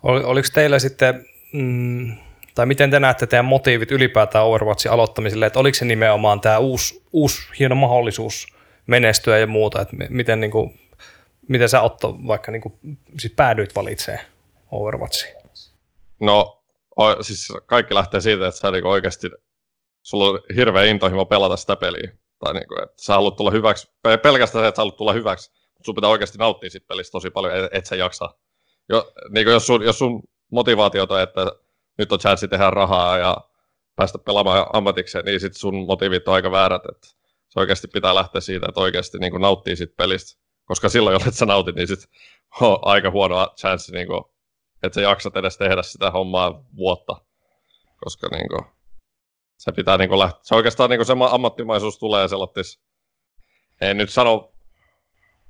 Ol, 0.02 0.20
oliko 0.24 0.48
teillä 0.54 0.78
sitten, 0.78 1.24
mm, 1.52 2.12
tai 2.54 2.66
miten 2.66 2.90
te 2.90 3.00
näette 3.00 3.26
teidän 3.26 3.44
motiivit 3.44 3.92
ylipäätään 3.92 4.46
Overwatchin 4.46 4.92
aloittamiselle, 4.92 5.46
että 5.46 5.58
oliko 5.58 5.74
se 5.74 5.84
nimenomaan 5.84 6.40
tämä 6.40 6.58
uusi, 6.58 7.02
uusi 7.12 7.42
hieno 7.58 7.74
mahdollisuus 7.74 8.46
menestyä 8.86 9.38
ja 9.38 9.46
muuta, 9.46 9.80
että 9.80 9.96
mi- 9.96 10.06
miten, 10.10 10.40
niin 10.40 10.50
kuin, 10.50 10.80
miten 11.48 11.68
sä 11.68 11.80
Otto 11.80 12.18
vaikka 12.26 12.52
niin 12.52 12.62
kuin, 12.62 12.74
siis 13.18 13.32
päädyit 13.36 13.74
valitsemaan 13.74 14.24
Overwatchiin? 14.70 15.43
No, 16.24 16.64
o, 16.96 17.22
siis 17.22 17.52
kaikki 17.66 17.94
lähtee 17.94 18.20
siitä, 18.20 18.46
että 18.46 18.60
sä 18.60 18.70
niinku 18.70 18.88
oikeasti, 18.88 19.30
sulla 20.02 20.24
on 20.24 20.40
hirveä 20.56 20.84
intohimo 20.84 21.26
pelata 21.26 21.56
sitä 21.56 21.76
peliä. 21.76 22.12
Tai 22.38 22.54
niinku, 22.54 22.74
että 22.82 23.02
sä 23.02 23.12
haluat 23.12 23.36
tulla 23.36 23.50
hyväksi, 23.50 23.92
pe- 24.02 24.18
pelkästään 24.18 24.64
se, 24.64 24.68
että 24.68 24.76
sä 24.76 24.80
haluat 24.80 24.96
tulla 24.96 25.12
hyväksi, 25.12 25.50
mutta 25.52 25.84
sun 25.84 25.94
pitää 25.94 26.10
oikeasti 26.10 26.38
nauttia 26.38 26.70
siitä 26.70 26.86
pelistä 26.86 27.12
tosi 27.12 27.30
paljon, 27.30 27.56
et, 27.56 27.68
et 27.72 27.86
sä 27.86 27.96
jaksa. 27.96 28.28
Jo, 28.88 29.12
niinku 29.30 29.50
jos, 29.50 29.66
sun, 29.66 29.82
jos 29.82 29.98
sun 29.98 30.22
motivaatiota, 30.52 31.22
että 31.22 31.46
nyt 31.98 32.12
on 32.12 32.18
chanssi 32.18 32.48
tehdä 32.48 32.70
rahaa 32.70 33.18
ja 33.18 33.36
päästä 33.96 34.18
pelaamaan 34.18 34.66
ammatikseen, 34.72 35.24
niin 35.24 35.40
sit 35.40 35.56
sun 35.56 35.86
motiivit 35.86 36.28
on 36.28 36.34
aika 36.34 36.50
väärät. 36.50 36.82
Että 36.92 37.08
se 37.48 37.60
oikeasti 37.60 37.88
pitää 37.88 38.14
lähteä 38.14 38.40
siitä, 38.40 38.66
että 38.68 38.80
oikeasti 38.80 39.18
niin 39.18 39.40
nauttii 39.40 39.76
siitä 39.76 39.94
pelistä. 39.96 40.40
Koska 40.64 40.88
silloin, 40.88 41.14
jos 41.26 41.38
sä 41.38 41.46
nautit, 41.46 41.76
niin 41.76 41.88
sit 41.88 42.10
on 42.60 42.78
aika 42.82 43.10
huono 43.10 43.54
chanssi 43.60 43.92
niin 43.92 44.08
että 44.86 44.94
sä 44.94 45.00
jaksat 45.00 45.36
edes 45.36 45.58
tehdä 45.58 45.82
sitä 45.82 46.10
hommaa 46.10 46.64
vuotta, 46.76 47.16
koska 48.04 48.28
niinku, 48.28 48.64
se 49.58 49.72
pitää 49.72 49.98
niinku 49.98 50.18
lähteä, 50.18 50.40
se 50.42 50.54
oikeastaan 50.54 50.90
niinku 50.90 51.04
se 51.04 51.12
ammattimaisuus 51.30 51.98
tulee 51.98 52.28
sellottis, 52.28 52.82
en 53.80 53.96
nyt 53.96 54.10
sano 54.10 54.54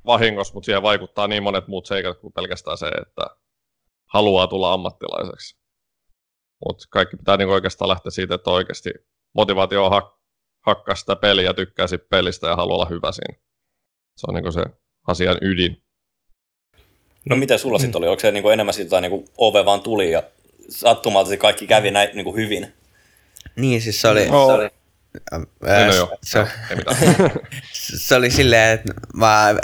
vahingossa, 0.07 0.55
mutta 0.55 0.67
siihen 0.67 0.83
vaikuttaa 0.83 1.29
niin 1.29 1.43
monet 1.43 1.69
muut 1.69 1.87
seikat 1.87 2.19
kuin 2.19 2.33
pelkästään 2.33 2.79
se, 2.79 2.89
että 2.89 3.23
haluaa 4.07 4.47
tulla 4.47 4.73
ammattilaiseksi. 4.73 5.59
Mutta 6.67 6.85
kaikki 6.91 7.17
pitää 7.17 7.37
niinku 7.37 7.53
oikeastaan 7.53 7.89
lähteä 7.89 8.11
siitä, 8.11 8.35
että 8.35 8.51
oikeasti 8.51 8.91
motivaatio 9.35 9.89
hak- 9.89 10.19
hakkaa 10.67 10.95
sitä 10.95 11.17
peliä, 11.17 11.55
tykkää 11.55 11.87
pelistä 12.11 12.47
ja 12.47 12.57
haluaa 12.57 12.77
olla 12.77 12.87
hyvä 12.91 13.13
siinä. 13.13 13.39
Se 14.17 14.27
on 14.29 14.35
niinku 14.35 14.53
se 14.53 14.63
asian 15.07 15.39
ydin. 15.43 15.84
No 17.25 17.37
miten 17.37 17.59
sulla 17.59 17.79
sitten 17.79 17.99
oli? 17.99 18.09
Onko 18.09 18.21
se 18.21 18.31
niinku 18.31 18.49
enemmän 18.49 18.75
siitä 18.75 19.01
niinku 19.01 19.25
OV 19.39 19.65
vaan 19.65 19.81
tuli 19.81 20.11
ja 20.11 20.23
sattumalta 20.69 21.31
se 21.31 21.37
kaikki 21.37 21.67
kävi 21.67 21.91
näin 21.91 22.09
niinku 22.15 22.37
hyvin? 22.37 22.75
Niin, 23.57 23.81
siis 23.81 24.01
se 24.01 24.09
oli, 24.09 24.29
No. 24.29 24.47
se 24.47 24.53
oli 24.53 24.69
Ää, 25.67 25.87
no 25.87 25.95
joo, 25.95 26.19
se, 26.23 26.39
joo, 26.39 26.47
se 27.99 28.15
oli 28.15 28.31
silleen, 28.31 28.71
että 28.75 28.93
mä 29.15 29.55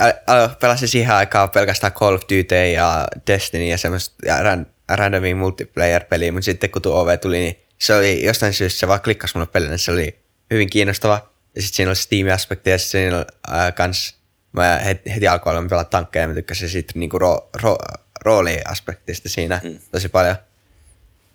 pelasin 0.61 0.89
siihen 0.89 1.15
aikaan 1.15 1.51
pelkästään 1.51 1.93
Call 1.93 2.15
of 2.15 2.23
Duty 2.23 2.71
ja 2.73 3.07
Destiny 3.27 3.65
ja 3.65 3.79
semmoista 3.79 4.15
ja 4.27 4.43
ran, 4.43 4.67
randomia 4.89 5.37
multiplayer-peliä, 5.37 6.33
mutta 6.33 6.45
sitten 6.45 6.71
kun 6.71 6.83
tuo 6.83 7.01
OV 7.01 7.19
tuli, 7.19 7.39
niin 7.39 7.61
se 7.79 7.95
oli 7.95 8.25
jostain 8.25 8.53
syystä, 8.53 8.79
se 8.81 8.89
vaan 8.89 9.01
klikkasi 9.01 9.37
mulle 9.37 9.49
pelille, 9.53 9.79
se 9.79 9.93
oli 9.93 10.19
hyvin 10.51 10.71
kiinnostava. 10.71 11.31
Ja 11.57 11.63
sitten 11.63 11.77
siinä 11.77 11.91
oli 11.91 11.97
Steam-aspekti 11.97 12.71
ja 12.71 12.79
sitten 12.79 13.01
siinä 13.01 13.17
oli 13.17 13.25
ää, 13.49 13.73
kans, 13.73 14.20
mä 14.53 14.79
heti, 14.85 15.15
heti 15.15 15.29
alkuun 15.29 15.53
aloin 15.53 15.69
pelata 15.69 15.91
tankkeja 15.91 16.23
ja 16.23 16.29
mä 16.29 16.35
tykkäsin 16.35 16.69
siitä 16.69 16.93
niinku 16.97 17.19
ro, 17.19 17.51
ro, 17.63 17.77
rooliaspektista 18.25 19.29
siinä 19.29 19.61
mm. 19.65 19.79
tosi 19.93 20.09
paljon. 20.09 20.37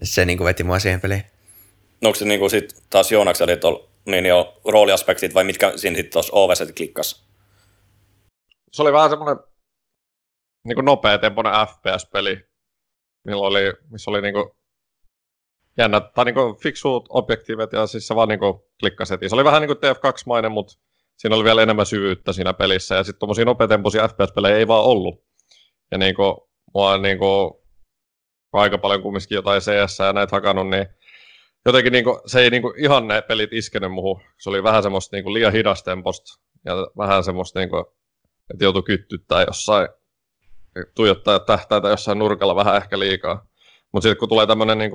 Se 0.03 0.25
niinku 0.25 0.43
veti 0.43 0.63
mua 0.63 0.79
siihen 0.79 1.01
peliin. 1.01 1.23
No 2.01 2.09
onko 2.09 2.19
se 2.19 2.25
niinku 2.25 2.49
sit 2.49 2.83
taas 2.89 3.11
Joonaksella, 3.11 3.53
että 3.53 3.67
on, 3.67 3.89
niin, 4.05 4.33
on 4.33 4.45
rooliaspektit 4.65 5.33
vai 5.33 5.43
mitkä 5.43 5.73
siinä 5.75 5.95
sitten 5.95 6.13
tuossa 6.13 6.33
OVS 6.33 6.63
klikkas? 6.77 7.25
se 8.75 8.81
oli 8.81 8.93
vähän 8.93 9.09
semmoinen 9.09 9.37
niin 10.63 10.75
kuin 10.75 10.85
nopea 10.85 11.17
tempoinen 11.17 11.53
FPS-peli, 11.53 12.47
millä 13.23 13.47
oli, 13.47 13.73
missä 13.89 14.11
oli 14.11 14.21
niin 14.21 14.33
kuin 14.33 14.49
jännä, 15.77 16.01
tai 16.01 16.25
niin 16.25 16.35
kuin 16.35 16.55
fiksuut 16.57 17.05
objektiivit 17.09 17.73
ja 17.73 17.87
siis 17.87 18.07
se 18.07 18.15
vaan 18.15 18.29
niin 18.29 18.39
kuin 18.39 18.59
klikkasi 18.79 19.13
heti. 19.13 19.29
Se 19.29 19.35
oli 19.35 19.43
vähän 19.43 19.61
niin 19.61 19.77
kuin 19.77 19.77
TF2-mainen, 19.77 20.51
mutta 20.51 20.73
siinä 21.17 21.35
oli 21.35 21.43
vielä 21.43 21.61
enemmän 21.61 21.85
syvyyttä 21.85 22.33
siinä 22.33 22.53
pelissä 22.53 22.95
ja 22.95 23.03
sitten 23.03 23.19
tuommoisia 23.19 23.45
nopeatempoisia 23.45 24.07
FPS-pelejä 24.07 24.57
ei 24.57 24.67
vaan 24.67 24.83
ollut. 24.83 25.25
Ja 25.91 25.97
niin 25.97 26.15
kuin, 26.15 26.35
mua 26.73 26.97
niin 26.97 27.17
kuin, 27.17 27.51
aika 28.53 28.77
paljon 28.77 29.01
kumminkin 29.01 29.35
jotain 29.35 29.61
CS 29.61 29.99
ja 29.99 30.13
näitä 30.13 30.35
hakannut, 30.35 30.69
niin 30.69 30.87
jotenkin 31.65 31.91
niin 31.91 32.03
kuin, 32.03 32.19
se 32.25 32.39
ei 32.39 32.49
niin 32.49 32.61
kuin, 32.61 32.79
ihan 32.79 33.07
ne 33.07 33.21
pelit 33.21 33.53
iskenyt 33.53 33.91
muuhun. 33.91 34.21
Se 34.39 34.49
oli 34.49 34.63
vähän 34.63 34.83
semmoista 34.83 35.15
niin 35.15 35.23
kuin, 35.23 35.33
liian 35.33 35.53
hidastemposta 35.53 36.41
ja 36.65 36.73
vähän 36.97 37.23
semmoista, 37.23 37.59
niin 37.59 37.69
kuin, 37.69 37.85
että 38.53 38.63
joutui 38.63 38.83
kyttyttää 38.83 39.43
jossain, 39.43 39.87
tuijottaa 40.95 41.33
ja 41.33 41.39
tähtäitä 41.39 41.89
jossain 41.89 42.19
nurkalla 42.19 42.55
vähän 42.55 42.77
ehkä 42.77 42.99
liikaa. 42.99 43.47
Mutta 43.91 44.03
sitten 44.03 44.19
kun 44.19 44.29
tulee 44.29 44.47
tämmöinen 44.47 44.77
niin 44.77 44.91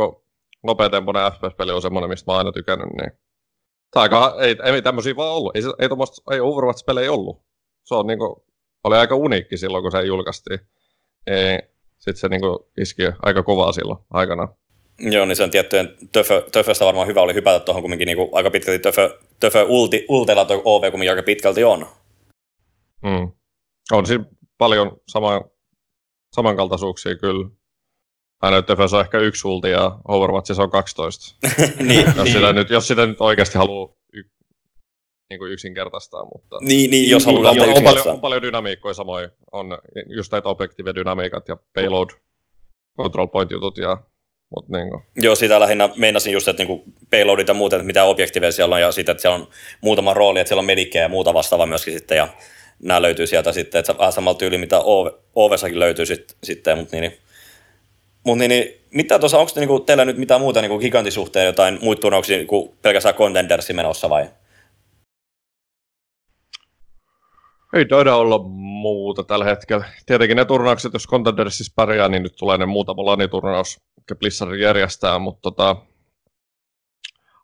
nopeatempoinen 0.63 1.33
FPS-peli 1.33 1.73
on 1.73 1.83
semmoinen, 1.83 2.11
mistä 2.11 2.31
mä 2.31 2.33
oon 2.33 2.39
aina 2.39 2.53
tykännyt, 2.53 2.89
niin 3.01 3.13
aika, 3.95 4.37
ei, 4.41 4.57
ei 4.75 4.83
tämmöisiä 4.83 5.17
vaan 5.17 5.33
ollut. 5.35 5.57
Ei, 5.57 5.63
ei, 5.79 5.89
tommoista, 5.89 6.35
ei 6.35 6.41
Overwatch-pelejä 6.41 7.13
ollut. 7.13 7.43
Se 7.85 7.95
on 7.95 8.07
niinku, 8.07 8.45
oli 8.85 8.97
aika 8.97 9.15
uniikki 9.15 9.57
silloin, 9.57 9.83
kun 9.83 9.93
se 9.93 10.03
julkaistiin. 10.03 10.61
Sitten 11.99 12.17
se 12.17 12.29
niinku 12.29 12.71
iski 12.81 13.03
aika 13.23 13.43
kovaa 13.43 13.73
silloin 13.73 13.99
aikana. 14.11 14.49
Joo, 14.99 15.25
niin 15.27 15.37
se 15.37 15.43
on 15.43 15.51
tiettyjen 15.51 15.97
töfö, 16.13 16.43
töföstä 16.53 16.85
varmaan 16.85 17.07
hyvä 17.07 17.21
oli 17.21 17.35
hypätä 17.35 17.65
tuohon 17.65 17.83
kumminkin 17.83 18.07
niinku 18.07 18.29
aika 18.33 18.51
pitkälti 18.51 18.79
töfö, 18.79 19.19
töfö 19.41 19.65
ulti, 19.69 20.07
ulteilla 20.09 20.45
tuo 20.45 20.63
OV 20.65 20.91
kumminkin 20.91 21.11
aika 21.11 21.23
pitkälti 21.23 21.65
on. 21.65 21.87
Mm. 23.03 23.33
On 23.93 24.07
siinä 24.07 24.25
paljon 24.59 25.01
sama, 25.09 25.41
samankaltaisuuksia 26.37 27.17
kyllä. 27.17 27.49
Aina 28.41 28.57
nyt 28.57 28.71
on 28.71 29.01
ehkä 29.01 29.19
yksi 29.19 29.49
ulti 29.49 29.71
ja 29.71 29.99
Overwatchissa 30.09 30.63
on 30.63 30.71
12. 30.71 31.37
niin, 31.79 32.07
Jos, 32.07 32.17
niin, 32.17 32.27
sitä 32.27 32.53
nyt, 32.53 32.71
jos 32.71 32.89
sitä 32.89 33.07
nyt 33.07 33.21
oikeasti 33.21 33.59
haluaa 33.59 33.95
y, 34.13 34.23
niin 35.31 35.39
kuin 35.39 35.53
yksinkertaistaa. 35.53 36.25
Mutta... 36.25 36.59
niin, 36.61 36.91
niin, 36.91 37.11
jos 37.11 37.27
on, 37.27 37.35
haluaa 37.35 37.51
on, 37.51 37.59
lähteä 37.59 37.75
on, 37.75 37.85
paljon, 37.85 38.07
on 38.09 38.21
paljon 38.21 38.43
dynamiikkoja 38.43 38.95
samoin. 38.95 39.29
On 39.53 39.79
just 40.07 40.33
näitä 40.33 40.49
objektiividynamiikat 40.49 41.49
ja 41.49 41.57
payload 41.75 42.11
control 42.99 43.27
point 43.27 43.51
jutut. 43.51 43.79
Ja, 43.79 43.97
mutta 44.57 44.77
niin 44.77 44.91
kuin, 44.91 45.03
Joo, 45.17 45.35
sitä 45.35 45.61
lähinnä 45.61 45.89
meinasin 45.97 46.33
just, 46.33 46.49
että 46.49 46.65
niinku 46.65 46.85
payloadit 47.11 47.49
ja 47.49 47.55
muuten, 47.55 47.77
että 47.77 47.87
mitä 47.87 48.05
objektiiveja 48.05 48.53
siellä 48.53 48.75
on, 48.75 48.81
ja 48.81 48.93
sitten, 48.93 49.13
että 49.13 49.23
siellä 49.23 49.37
on 49.37 49.49
muutama 49.81 50.15
rooli, 50.15 50.41
että 50.41 50.49
siellä 50.49 50.61
on 50.61 50.67
medikkejä 50.67 51.05
ja 51.05 51.09
muuta 51.09 51.35
vastaavaa 51.35 51.67
myöskin 51.67 51.95
sitten, 51.95 52.17
ja 52.17 52.29
nämä 52.83 53.03
löytyy 53.03 53.27
sieltä 53.27 53.53
sitten, 53.53 53.79
että 53.79 53.99
vähän 53.99 54.13
samalla 54.13 54.39
tyyli, 54.39 54.59
mitä 54.59 54.81
OVessakin 55.35 55.81
löytyy 55.81 56.07
sit, 56.07 56.37
sitten, 56.45 56.79
mutta 56.79 56.97
niin, 56.97 57.13
mut 57.13 57.30
niin, 58.25 58.49
niin 58.49 58.65
mitä 58.95 59.19
tuossa, 59.19 59.39
onko 59.39 59.53
niinku 59.57 59.81
teillä 59.81 60.05
nyt 60.05 60.19
mitään 60.19 60.41
muuta 60.41 60.61
niinku 60.61 60.79
gigantisuhteen, 60.79 61.47
jotain 61.47 61.79
muita 61.83 62.01
turnauksia 62.01 62.47
kuin 62.47 62.77
pelkästään 62.83 63.15
contendersi 63.15 63.73
menossa 63.73 64.11
vai? 64.11 64.29
ei 67.73 67.87
taida 67.87 68.17
olla 68.17 68.39
muuta 68.83 69.23
tällä 69.23 69.45
hetkellä. 69.45 69.85
Tietenkin 70.07 70.37
ne 70.37 70.45
turnaukset, 70.45 70.93
jos 70.93 71.07
Contendersissa 71.09 71.73
pärjää, 71.77 72.09
niin 72.09 72.23
nyt 72.23 72.37
tulee 72.37 72.59
ne 72.59 72.67
muutama 72.67 73.07
laniturnaus, 73.07 73.81
mikä 73.97 74.15
Blizzard 74.15 74.55
järjestää, 74.55 75.19
mutta 75.19 75.41
tota, 75.43 75.77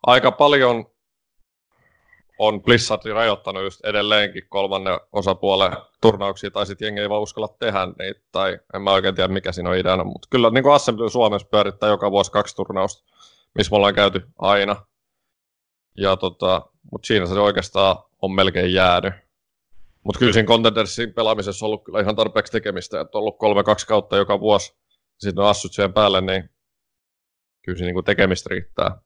aika 0.03 0.31
paljon 0.31 0.85
on 2.39 2.63
Blizzard 2.63 3.01
rajoittanut 3.13 3.63
just 3.63 3.85
edelleenkin 3.85 4.43
kolmannen 4.49 4.99
osapuolen 5.11 5.71
turnauksia, 6.01 6.51
tai 6.51 6.65
sitten 6.65 6.85
jengi 6.85 7.01
ei 7.01 7.09
vaan 7.09 7.21
uskalla 7.21 7.55
tehdä 7.59 7.87
niitä, 7.99 8.21
tai 8.31 8.59
en 8.73 8.81
mä 8.81 8.91
oikein 8.91 9.15
tiedä 9.15 9.33
mikä 9.33 9.51
siinä 9.51 9.69
on 9.69 9.77
ideana, 9.77 10.03
mutta 10.03 10.27
kyllä 10.31 10.49
niin 10.49 10.63
kuin 10.63 10.73
Assembly 10.73 11.09
Suomessa 11.09 11.47
pyörittää 11.51 11.89
joka 11.89 12.11
vuosi 12.11 12.31
kaksi 12.31 12.55
turnausta, 12.55 13.13
missä 13.55 13.71
me 13.71 13.75
ollaan 13.75 13.95
käyty 13.95 14.27
aina, 14.39 14.75
ja 15.97 16.17
tota, 16.17 16.61
mutta 16.91 17.07
siinä 17.07 17.25
se 17.25 17.39
oikeastaan 17.39 17.97
on 18.21 18.31
melkein 18.31 18.73
jäänyt. 18.73 19.13
Mutta 20.03 20.19
kyllä 20.19 20.33
siinä 20.33 20.47
Contendersin 20.47 21.13
pelaamisessa 21.13 21.65
on 21.65 21.67
ollut 21.67 21.83
kyllä 21.83 21.99
ihan 21.99 22.15
tarpeeksi 22.15 22.51
tekemistä, 22.51 23.01
että 23.01 23.17
on 23.17 23.19
ollut 23.19 23.37
kolme 23.37 23.63
kaksi 23.63 23.87
kautta 23.87 24.17
joka 24.17 24.39
vuosi, 24.39 24.73
sitten 25.17 25.43
on 25.43 25.49
assut 25.49 25.73
siihen 25.73 25.93
päälle, 25.93 26.21
niin 26.21 26.49
kyllä 27.65 27.77
siinä 27.77 27.85
niinku 27.85 28.03
tekemistä 28.03 28.49
riittää. 28.49 29.01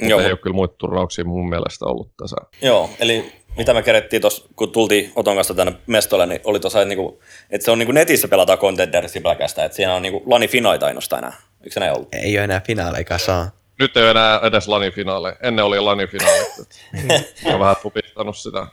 Mutta 0.00 0.10
Joo, 0.10 0.20
ei 0.20 0.30
ole 0.30 0.38
kyllä 0.38 0.54
muita 0.54 0.74
turnauksia 0.78 1.24
mun 1.24 1.48
mielestä 1.48 1.84
ollut 1.84 2.10
tässä. 2.16 2.36
Joo, 2.62 2.90
eli 2.98 3.32
mitä 3.56 3.74
me 3.74 3.82
kerettiin 3.82 4.22
tuossa, 4.22 4.48
kun 4.56 4.72
tultiin 4.72 5.12
Oton 5.16 5.34
kanssa 5.34 5.54
tänne 5.54 5.72
mestolle, 5.86 6.26
niin 6.26 6.40
oli 6.44 6.60
tuossa, 6.60 6.80
että, 6.82 6.88
niinku, 6.88 7.22
että 7.50 7.64
se 7.64 7.70
on 7.70 7.78
niinku 7.78 7.92
netissä 7.92 8.28
pelataan 8.28 8.58
contendersi 8.58 9.20
pelkästään, 9.20 9.66
että 9.66 9.76
siinä 9.76 9.94
on 9.94 10.02
niinku 10.02 10.22
lani 10.26 10.48
finaita 10.48 10.86
ainoastaan 10.86 11.24
enää. 11.24 11.36
Eikö 11.60 11.74
se 11.74 11.80
näin 11.80 11.92
ollut? 11.92 12.08
Ei 12.12 12.38
ole 12.38 12.44
enää 12.44 12.60
finaaleja 12.66 13.18
saa. 13.18 13.50
Nyt 13.78 13.96
ei 13.96 14.02
ole 14.02 14.10
enää 14.10 14.40
edes 14.42 14.68
lanifinaaleja. 14.68 15.36
Ennen 15.42 15.64
oli 15.64 15.80
lanifinaalit. 15.80 16.48
että 16.58 17.14
on 17.54 17.60
vähän 17.60 17.76
tupistanut 17.82 18.36
sitä. 18.36 18.66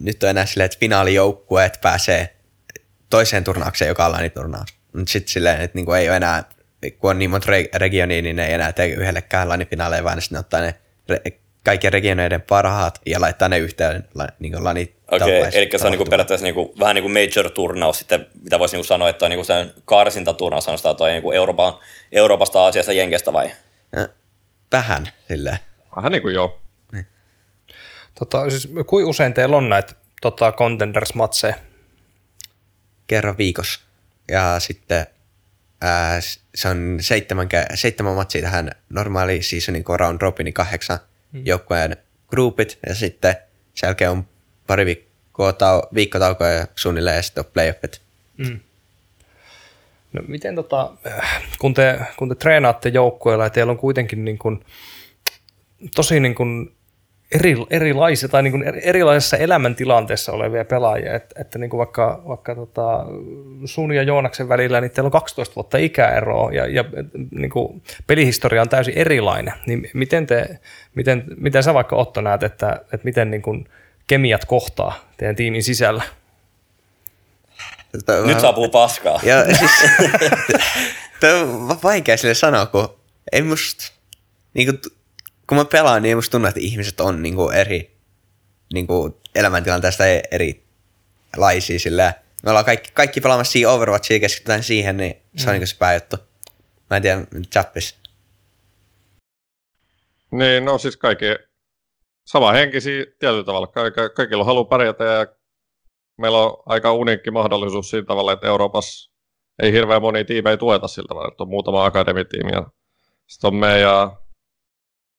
Nyt 0.00 0.22
on 0.22 0.28
enää 0.28 0.46
silleen, 0.46 0.64
että 0.64 0.78
finaalijoukkueet 0.80 1.78
pääsee 1.82 2.36
toiseen 3.10 3.44
turnaukseen, 3.44 3.88
joka 3.88 4.06
on 4.06 4.12
laniturnaus. 4.12 4.74
Mutta 4.92 5.12
sitten 5.12 5.32
silleen, 5.32 5.60
että 5.60 5.78
niinku 5.78 5.92
ei 5.92 6.08
ole 6.08 6.16
enää, 6.16 6.44
kun 6.90 7.10
on 7.10 7.18
niin 7.18 7.30
monta 7.30 7.48
re- 7.52 7.78
regionia, 7.78 8.22
niin 8.22 8.36
ne 8.36 8.46
ei 8.46 8.52
enää 8.52 8.72
tee 8.72 8.86
yhdellekään 8.86 9.48
lanifinaaleja, 9.48 10.04
vaan 10.04 10.20
sitten 10.20 10.36
ne 10.36 10.40
ottaa 10.40 10.60
ne 10.60 10.74
re- 11.12 11.32
kaikkien 11.64 11.92
regioneiden 11.92 12.42
parhaat 12.42 13.00
ja 13.06 13.20
laittaa 13.20 13.48
ne 13.48 13.58
yhteen 13.58 14.08
la, 14.14 14.28
niin 14.38 14.64
lani 14.64 14.94
Okei, 15.10 15.40
okay, 15.40 15.50
eli 15.54 15.70
se 15.76 15.86
on 15.86 15.92
niinku 15.92 16.04
periaatteessa 16.04 16.44
niinku, 16.44 16.74
vähän 16.80 16.94
niin 16.94 17.02
kuin 17.02 17.12
major-turnaus 17.12 17.98
sitten, 17.98 18.26
mitä 18.42 18.58
voisi 18.58 18.76
niinku 18.76 18.86
sanoa, 18.86 19.08
että 19.08 19.24
on 19.24 19.30
niinku 19.30 19.44
sen 19.44 19.72
karsintaturnaus, 19.84 20.64
sanotaan 20.64 20.96
toi 20.96 21.10
niinku 21.10 21.32
Euroopan, 21.32 21.74
Euroopasta, 22.12 22.60
Aasiasta, 22.60 22.92
Jenkestä 22.92 23.32
vai? 23.32 23.50
Vähän 24.72 25.08
silleen. 25.28 25.58
Vähän 25.96 26.12
niin 26.12 26.22
kuin 26.22 26.34
joo. 26.34 26.58
Tota, 28.18 28.50
siis, 28.50 28.68
kuin 28.86 29.06
usein 29.06 29.34
teillä 29.34 29.56
on 29.56 29.68
näitä 29.68 29.94
tota, 30.22 30.52
contenders-matseja? 30.52 31.54
kerran 33.06 33.38
viikossa. 33.38 33.80
Ja 34.30 34.60
sitten 34.60 35.06
ää, 35.82 36.20
se 36.54 36.68
on 36.68 36.96
seitsemän, 37.00 37.48
seitsemän 37.74 38.14
matsia 38.14 38.42
tähän 38.42 38.70
normaali 38.90 39.42
seasonin 39.42 39.84
kuin 39.84 40.00
round 40.00 40.22
robinin 40.22 40.52
kahdeksan 40.54 40.98
mm. 41.32 41.46
joukkueen 41.46 41.96
groupit 42.28 42.78
ja 42.86 42.94
sitten 42.94 43.36
sen 43.74 43.86
jälkeen 43.86 44.10
on 44.10 44.26
pari 44.66 44.86
viikkoa 44.86 45.50
tau- 45.50 45.88
viikkotaukoa 45.94 46.48
ja 46.48 46.66
suunnilleen 46.74 47.16
ja 47.16 47.22
sitten 47.22 47.44
on 47.44 47.50
playoffit. 47.52 48.00
No 50.12 50.22
miten 50.28 50.54
tota, 50.54 50.92
kun 51.58 51.74
te, 51.74 52.00
kun 52.16 52.28
te 52.28 52.34
treenaatte 52.34 52.88
joukkueella 52.88 53.44
ja 53.44 53.50
teillä 53.50 53.70
on 53.70 53.78
kuitenkin 53.78 54.24
niin 54.24 54.38
kuin, 54.38 54.64
tosi 55.94 56.20
niin 56.20 56.34
kuin 56.34 56.74
eri, 57.34 57.56
erilaisia 57.70 58.28
tai 58.28 58.42
niin 58.42 58.50
kuin 58.50 58.62
eri- 58.62 58.80
erilaisessa 58.82 59.36
elämäntilanteessa 59.36 60.32
olevia 60.32 60.64
pelaajia, 60.64 61.14
että, 61.14 61.40
että 61.40 61.58
niin 61.58 61.70
kuin 61.70 61.78
vaikka, 61.78 62.22
vaikka 62.28 62.54
tota, 62.54 63.04
sun 63.64 63.92
ja 63.92 64.02
Joonaksen 64.02 64.48
välillä, 64.48 64.80
niin 64.80 64.90
teillä 64.90 65.06
on 65.08 65.12
12 65.12 65.54
vuotta 65.54 65.78
ikäeroa 65.78 66.52
ja, 66.52 66.66
ja 66.66 66.84
niin 67.30 67.50
kuin 67.50 67.82
pelihistoria 68.06 68.62
on 68.62 68.68
täysin 68.68 68.94
erilainen, 68.98 69.54
niin 69.66 69.90
miten, 69.94 70.26
te, 70.26 70.58
miten, 70.94 71.24
miten 71.36 71.62
sä 71.62 71.74
vaikka 71.74 71.96
Otto 71.96 72.20
näet, 72.20 72.42
että, 72.42 72.72
että 72.92 73.04
miten 73.04 73.30
niin 73.30 73.42
kuin 73.42 73.68
kemiat 74.06 74.44
kohtaa 74.44 74.94
teidän 75.16 75.36
tiimin 75.36 75.62
sisällä? 75.62 76.02
Tämä 78.06 78.18
Nyt 78.18 78.26
vähän- 78.26 78.40
saa 78.40 78.52
puhua 78.52 78.68
paskaa. 78.68 79.20
Ja 79.22 79.44
siis, 79.56 79.70
tämä 81.20 81.40
on 81.40 81.68
va- 81.68 81.78
vaikea 81.82 82.16
sille 82.16 82.34
sanoa, 82.34 82.66
kun 82.66 82.88
ei 83.32 83.42
musta, 83.42 83.92
niin 84.54 84.66
kuin, 84.68 84.80
kun 85.52 85.56
mä 85.56 85.64
pelaan, 85.64 86.02
niin 86.02 86.16
musta 86.16 86.30
tunnu, 86.30 86.48
että 86.48 86.60
ihmiset 86.60 87.00
on 87.00 87.22
niin 87.22 87.34
kuin 87.34 87.54
eri 87.54 87.96
niin 88.72 88.86
kuin 88.86 89.14
elämäntilanteesta 89.34 90.06
e- 90.06 90.22
erilaisia 90.30 91.78
sillä 91.78 92.14
me 92.42 92.50
ollaan 92.50 92.64
kaikki, 92.64 92.90
kaikki 92.94 93.20
pelaamassa 93.20 93.52
siihen 93.52 93.70
Overwatchia 93.70 94.16
ja 94.16 94.20
keskitytään 94.20 94.62
siihen, 94.62 94.96
niin 94.96 95.16
se 95.36 95.50
on 95.50 95.56
niin 95.56 95.66
se 95.66 95.76
pääjuttu. 95.78 96.16
Mä 96.90 96.96
en 96.96 97.02
tiedä, 97.02 97.26
Chappis. 97.52 97.98
Niin, 100.30 100.64
no 100.64 100.78
siis 100.78 100.96
kaikki, 100.96 101.24
sama 102.26 102.52
henkisiä 102.52 103.04
tietyllä 103.18 103.44
tavalla. 103.44 103.66
Kaik- 103.66 104.14
kaikilla 104.14 104.44
haluaa 104.44 104.64
pärjätä 104.64 105.04
ja 105.04 105.26
meillä 106.18 106.38
on 106.38 106.62
aika 106.66 106.92
uniikki 106.92 107.30
mahdollisuus 107.30 107.90
siinä 107.90 108.06
tavalla, 108.06 108.32
että 108.32 108.46
Euroopassa 108.46 109.12
ei 109.62 109.72
hirveän 109.72 110.02
moni 110.02 110.24
tiimejä 110.24 110.56
tueta 110.56 110.88
sillä 110.88 111.08
tavalla, 111.08 111.28
että 111.28 111.42
on 111.42 111.48
muutama 111.48 111.84
akademitiimi 111.84 112.52
ja 112.52 112.66
sitten 113.26 113.48
on 113.48 113.54
me 113.54 113.78
ja 113.78 114.22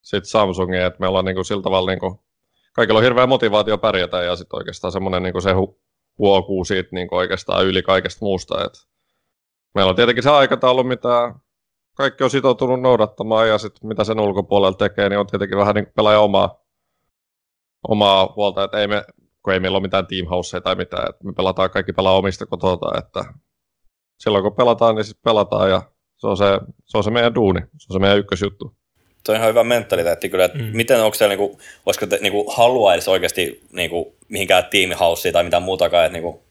sitten 0.04 0.30
Samsung, 0.30 0.76
että 0.76 1.00
me 1.00 1.08
ollaan 1.08 1.26
niinku 1.26 1.44
sillä 1.44 1.64
tavalla, 1.64 1.92
niinku, 1.92 2.24
kaikilla 2.74 2.98
on 2.98 3.04
hirveä 3.04 3.28
motivaatio 3.28 3.78
pärjätä 3.78 4.24
ja 4.24 4.36
sitten 4.36 4.58
oikeastaan 4.58 4.92
semmoinen 4.92 5.24
niinku 5.24 5.42
se 5.42 5.54
hu- 5.54 5.80
huokuu 6.18 6.66
siitä 6.66 6.90
niinku 6.92 7.16
oikeastaan 7.16 7.66
yli 7.66 7.82
kaikesta 7.82 8.26
muusta. 8.26 8.66
Et 8.66 8.74
meillä 9.76 9.90
on 9.90 9.96
tietenkin 9.96 10.24
se 10.24 10.30
aikataulu, 10.30 10.84
mitä 10.84 11.34
kaikki 11.96 12.24
on 12.24 12.30
sitoutunut 12.30 12.82
noudattamaan 12.82 13.50
ja 13.50 13.58
sitten 13.58 13.88
mitä 13.88 14.04
sen 14.04 14.20
ulkopuolella 14.20 14.78
tekee, 14.78 15.10
niin 15.10 15.20
on 15.20 15.28
tietenkin 15.28 15.58
vähän 15.58 15.76
niin 15.76 15.88
pelaaja 15.96 16.20
omaa, 16.20 16.60
omaa 17.88 18.34
huolta, 18.36 18.64
että 18.64 18.78
ei 18.78 18.88
me, 18.88 19.04
kun 19.44 19.54
ei 19.54 19.60
meillä 19.60 19.76
ole 19.76 19.82
mitään 19.82 20.08
teamhouseja 20.08 20.62
tai 20.62 20.76
mitään, 20.76 21.10
että 21.10 21.24
me 21.24 21.34
pelataan, 21.34 21.70
kaikki 21.70 21.94
pelaa 21.94 22.18
omista 22.18 22.46
kotota, 22.46 22.98
että 22.98 23.34
silloin 24.18 24.44
kun 24.44 24.56
pelataan, 24.56 24.96
niin 24.96 25.06
sitten 25.06 25.24
pelataan 25.24 25.70
ja 25.70 25.82
se 26.18 26.28
on 26.28 26.38
se, 26.38 26.60
se 26.86 26.98
on 26.98 27.04
se 27.04 27.12
meidän 27.12 27.36
duuni, 27.36 27.60
se 27.62 27.88
on 27.90 27.94
se 27.94 28.00
meidän 28.00 28.18
ykkösjuttu. 28.18 28.76
Se 29.26 29.32
on 29.32 29.36
ihan 29.38 29.50
hyvä 29.50 29.64
mentaliteetti 29.64 30.30
kyllä, 30.30 30.46
että 30.46 30.58
mm. 30.58 30.70
miten 30.74 31.04
onko 31.04 31.16
siellä, 31.16 31.36
niinku, 31.36 31.60
olisiko 31.86 32.06
te, 32.06 32.18
niinku, 32.22 32.52
halua 32.52 32.94
edes 32.94 33.08
oikeasti 33.08 33.62
niinku, 33.72 34.16
mihinkään 34.30 34.66
tiimihaussiin 34.66 35.34
tai 35.34 35.44
mitään 35.44 35.64
muutakaan, 35.64 36.06
että 36.06 36.14
niinku, 36.14 36.44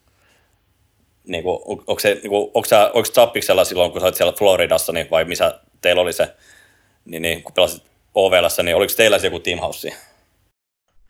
niinku, 1.25 1.63
on- 1.65 1.85
onko 1.87 2.01
se, 2.01 2.15
niinku, 2.15 2.51
onko 2.55 2.65
sä, 2.69 2.87
onko 2.87 3.05
Zappiksella 3.05 3.65
silloin, 3.65 3.93
kun 3.93 4.01
sä 4.01 4.07
olit 4.07 4.17
siellä 4.17 4.33
Floridassa, 4.33 4.93
niin, 4.93 5.11
vai 5.11 5.25
missä 5.25 5.61
teillä 5.81 6.03
oli 6.03 6.13
se, 6.13 6.35
niin, 7.05 7.23
niin 7.23 7.43
kun 7.43 7.53
pelasit 7.53 7.85
OVLssä, 8.15 8.63
niin 8.63 8.77
oliko 8.77 8.93
teillä 8.97 9.19
se 9.19 9.27
joku 9.27 9.41
teamhouse? 9.41 9.97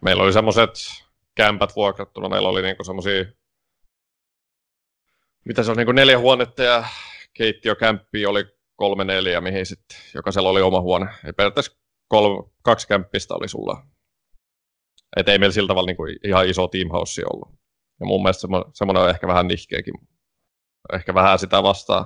Meillä 0.01 0.23
oli 0.23 0.33
semmoiset 0.33 0.71
kämpät 1.35 1.77
vuokrattuna, 1.77 2.29
meillä 2.29 2.49
oli 2.49 2.63
niinku 2.63 2.85
semmoisia, 2.85 3.25
mitä 5.45 5.63
se 5.63 5.71
on, 5.71 5.77
niinku 5.77 5.93
neljä 5.93 6.19
huonetta 6.19 6.63
ja 6.63 6.85
keittiökämppi 7.35 8.27
oli 8.27 8.45
kolme 8.83 9.05
neljä, 9.05 9.41
mihin 9.41 9.67
sitten 9.67 9.99
jokaisella 10.15 10.49
oli 10.49 10.63
oma 10.63 10.81
huone. 10.81 11.07
Ja 11.27 11.33
periaatteessa 11.33 11.73
kolme, 12.09 12.51
kaksi 12.63 12.89
kämppistä 12.89 13.35
oli 13.35 13.49
sulla. 13.49 13.83
Et 15.17 15.29
ei 15.29 15.39
meillä 15.39 15.53
sillä 15.53 15.69
tavalla 15.69 15.87
niinku 15.87 16.03
ihan 16.25 16.49
iso 16.49 16.69
teamhouse 16.69 17.23
ollut. 17.33 17.49
Ja 18.01 18.07
mun 18.07 18.23
mielestä 18.23 18.47
semmo- 18.47 18.71
semmoinen 18.75 19.03
on 19.03 19.11
ehkä 19.11 19.27
vähän 19.27 19.49
nihkeäkin. 19.49 19.95
Ehkä 20.93 21.15
vähän 21.15 21.39
sitä 21.39 21.63
vastaan. 21.63 22.05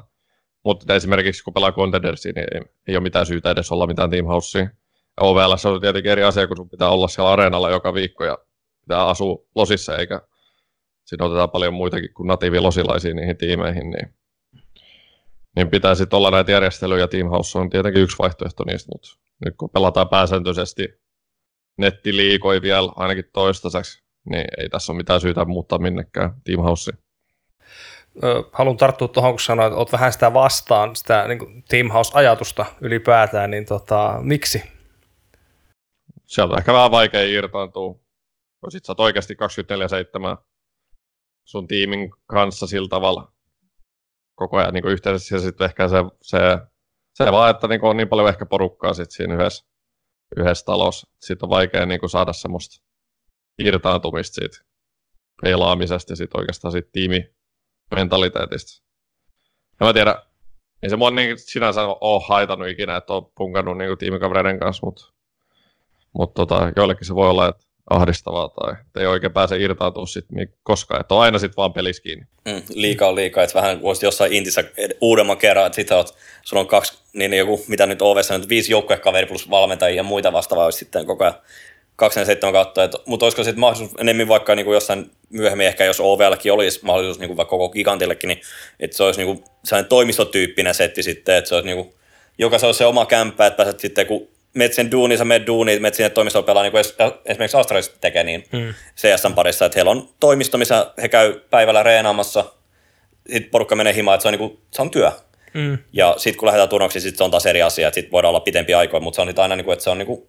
Mutta 0.65 0.95
esimerkiksi 0.95 1.45
kun 1.45 1.55
pelaa 1.55 1.73
Contendersia, 1.73 2.33
niin 2.37 2.47
ei, 2.55 2.61
ei 2.89 2.97
ole 2.97 3.03
mitään 3.03 3.27
syytä 3.27 3.51
edes 3.51 3.73
olla 3.73 3.87
mitään 3.87 4.11
teamhousea. 4.11 4.69
OVL 5.21 5.55
on 5.65 5.81
tietenkin 5.81 6.12
eri 6.12 6.25
asia, 6.25 6.47
kun 6.47 6.57
sun 6.57 6.71
pitää 6.71 6.89
olla 6.89 7.09
siellä 7.09 7.31
areenalla 7.31 7.71
joka 7.71 7.95
viikko 7.95 8.25
ja 8.25 8.39
pitää 8.81 9.07
asua 9.07 9.45
losissa, 9.55 9.97
eikä 9.97 10.21
siinä 11.05 11.25
otetaan 11.25 11.51
paljon 11.51 11.75
muitakin 11.75 12.15
kuin 12.15 12.27
natiivilosilaisia 12.27 13.15
niihin 13.15 13.37
tiimeihin, 13.37 13.91
niin, 13.91 14.15
niin 15.57 15.71
pitää 15.71 15.95
sitten 15.95 16.16
olla 16.16 16.31
näitä 16.31 16.53
järjestelyjä, 16.53 17.01
ja 17.01 17.09
Teamhouse 17.09 17.59
on 17.59 17.71
tietenkin 17.71 18.03
yksi 18.03 18.19
vaihtoehto 18.19 18.64
niistä, 18.64 18.92
mutta 18.92 19.09
nyt 19.45 19.55
kun 19.57 19.71
pelataan 19.71 20.09
pääsääntöisesti 20.09 20.88
nettiliikoi 21.79 22.62
vielä 22.62 22.92
ainakin 22.97 23.25
toistaiseksi, 23.33 24.03
niin 24.31 24.45
ei 24.59 24.69
tässä 24.69 24.92
ole 24.92 24.97
mitään 24.97 25.21
syytä 25.21 25.45
muuttaa 25.45 25.79
minnekään 25.79 26.35
Teamhouseen. 26.45 26.99
Haluan 28.53 28.77
tarttua 28.77 29.09
tuohon, 29.09 29.33
kun 29.33 29.40
sanoit, 29.40 29.66
että 29.66 29.79
olet 29.79 29.92
vähän 29.92 30.12
sitä 30.12 30.35
vastaan, 30.35 30.97
sitä 30.97 31.29
niin 31.29 31.64
Teamhouse-ajatusta 31.69 32.66
ylipäätään, 32.81 33.51
niin 33.51 33.66
tota, 33.66 34.19
miksi? 34.23 34.62
Sieltä 36.27 36.53
on 36.53 36.59
ehkä 36.59 36.73
vähän 36.73 36.90
vaikea 36.90 37.23
irtaantua, 37.23 37.95
kun 38.61 38.71
sit 38.71 38.85
sä 38.85 38.92
oot 38.92 39.01
oikeasti 39.01 39.35
24-7 39.35 40.37
sun 41.45 41.69
tiimin 41.69 42.11
kanssa 42.27 42.66
sillä 42.66 42.88
tavalla 42.88 43.33
koko 44.37 44.57
ajan 44.57 44.75
niin 44.75 44.88
yhteydessä, 44.88 45.37
ja 45.37 45.40
sitten 45.40 45.64
ehkä 45.64 45.88
se, 45.88 45.96
se, 46.22 46.38
se 47.14 47.33
vaan, 47.33 47.51
että 47.51 47.68
niin 47.68 47.85
on 47.85 47.96
niin 47.96 48.09
paljon 48.09 48.29
ehkä 48.29 48.46
porukkaa 48.46 48.94
sit 48.94 49.11
siinä 49.11 49.35
yhdessä, 49.35 49.66
yhdessä 50.37 50.64
talossa, 50.64 51.09
sitten 51.20 51.46
on 51.46 51.51
vaikea 51.51 51.87
niin 51.87 52.11
saada 52.11 52.33
semmoista 52.33 52.87
irtaantumista 53.59 54.35
siitä 54.35 54.64
pelaamisesta 55.42 56.12
ja 56.12 56.16
sitten 56.16 56.40
oikeastaan 56.40 56.72
siitä 56.72 56.88
tiimimentaliteetista. 56.92 58.87
Ja 59.81 59.87
mä 59.87 59.92
tiedän, 59.92 60.14
ei 60.83 60.90
se 60.90 60.96
mua 60.96 61.11
niin 61.11 61.38
sinänsä 61.38 61.83
ole 61.83 62.22
haitannut 62.29 62.68
ikinä, 62.68 62.96
että 62.96 63.12
on 63.12 63.33
punkannut 63.37 63.79
niin 63.79 63.99
tiimikavereiden 63.99 64.59
kanssa, 64.59 64.87
mutta 64.87 65.12
mut 66.12 66.35
tota, 66.35 66.72
joillekin 66.77 67.07
se 67.07 67.14
voi 67.14 67.31
olla 67.31 67.49
että 67.49 67.64
ahdistavaa 67.90 68.49
tai 68.49 68.72
että 68.87 69.01
ei 69.01 69.07
oikein 69.07 69.33
pääse 69.33 69.59
irtaantua 69.59 70.07
sit 70.07 70.25
koskaan, 70.62 71.01
että 71.01 71.14
on 71.14 71.20
aina 71.20 71.38
sitten 71.38 71.57
vaan 71.57 71.72
pelissä 71.72 72.03
kiinni. 72.03 72.27
Mm, 72.44 72.62
liikaa 72.75 73.09
on 73.09 73.14
liikaa, 73.14 73.44
että 73.44 73.55
vähän 73.55 73.79
olisit 73.83 74.03
jossain 74.03 74.33
Intissä 74.33 74.64
uudemman 75.01 75.37
kerran, 75.37 75.66
että 75.66 75.77
sit 75.77 75.88
sä 75.88 75.96
oot, 75.96 76.14
sulla 76.42 76.61
on 76.61 76.66
kaksi, 76.66 76.99
niin 77.12 77.33
joku, 77.33 77.64
mitä 77.68 77.87
nyt 77.87 78.03
OVssa 78.03 78.38
nyt 78.38 78.49
viisi 78.49 78.72
joukkuekaveri 78.72 79.27
plus 79.27 79.51
valmentajia 79.51 79.96
ja 79.96 80.03
muita 80.03 80.33
vastaavaa 80.33 80.70
sitten 80.70 81.07
koko 81.07 81.25
ajan 81.25 81.35
27 81.96 82.53
kautta, 82.53 82.85
että, 82.85 82.99
mutta 83.07 83.27
olisiko 83.27 83.44
sitten 83.44 83.61
mahdollisuus 83.61 84.01
enemmän 84.01 84.29
vaikka 84.29 84.55
niin 84.55 84.64
kuin 84.64 84.75
jossain 84.75 85.11
myöhemmin 85.31 85.66
ehkä, 85.66 85.85
jos 85.85 86.01
OVLkin 86.01 86.53
olisi 86.53 86.81
mahdollisuus 86.83 87.18
niin 87.18 87.29
kuin 87.29 87.37
vaikka 87.37 87.51
koko 87.51 87.68
gigantillekin, 87.68 88.29
niin 88.29 88.40
että 88.81 88.96
se 88.96 89.03
olisi 89.03 89.20
niin 89.20 89.37
kuin 89.37 89.44
sellainen 89.64 89.88
toimistotyyppinen 89.88 90.75
setti 90.75 91.03
sitten, 91.03 91.37
että 91.37 91.49
se 91.49 91.55
olisi 91.55 91.66
niin 91.66 91.77
kuin, 91.77 91.94
joka 92.38 92.59
se 92.59 92.66
olisi 92.66 92.79
se 92.79 92.87
oma 92.87 93.07
kämppä, 93.07 93.46
että 93.46 93.57
pääset 93.57 93.81
sitten, 93.81 94.07
kun 94.07 94.29
menet 94.57 94.73
sen 94.73 94.90
duuniin, 94.90 95.19
sä 95.19 95.25
menet 95.25 95.47
duuniin, 95.47 95.83
menet 95.83 95.95
sinne 95.95 96.11
toimistoon 96.11 96.45
pelaa, 96.45 96.62
niin 96.62 96.73
kuin 96.73 96.85
es- 96.85 97.21
esimerkiksi 97.25 97.57
Astralis 97.57 97.88
tekee 97.88 98.25
niin 98.25 98.45
mm. 98.53 98.75
CSN 98.97 99.35
parissa, 99.35 99.64
että 99.64 99.79
heillä 99.79 99.90
on 99.90 100.09
toimisto, 100.21 100.59
missä 100.59 100.92
he 101.03 101.09
käy 101.09 101.40
päivällä 101.51 101.83
reenaamassa, 101.83 102.45
sitten 103.33 103.51
porukka 103.51 103.77
menee 103.77 103.95
himaan, 103.95 104.14
että 104.14 104.23
se 104.23 104.29
on, 104.29 104.33
niin 104.33 104.51
kuin, 104.51 104.61
se 104.71 104.83
on 104.83 104.90
työ. 104.90 105.12
Mm. 105.55 105.79
Ja 105.92 106.14
sitten 106.16 106.38
kun 106.38 106.47
lähdetään 106.47 106.69
turnauksiin, 106.69 107.03
sitten 107.03 107.19
se 107.19 107.25
on 107.25 107.31
taas 107.31 107.47
eri 107.47 107.62
asia, 107.62 107.88
että 107.88 107.95
sitten 107.95 108.12
voidaan 108.12 108.31
olla 108.31 108.40
pitempi 108.40 108.75
aikoja, 108.75 109.01
mutta 109.01 109.16
se 109.16 109.21
on 109.21 109.29
nyt 109.29 109.38
aina, 109.38 109.57
niin 109.57 109.64
kuin, 109.64 109.73
että 109.73 109.85
se 109.85 109.90
on 109.90 109.99
niin 109.99 110.07
kuin, 110.07 110.29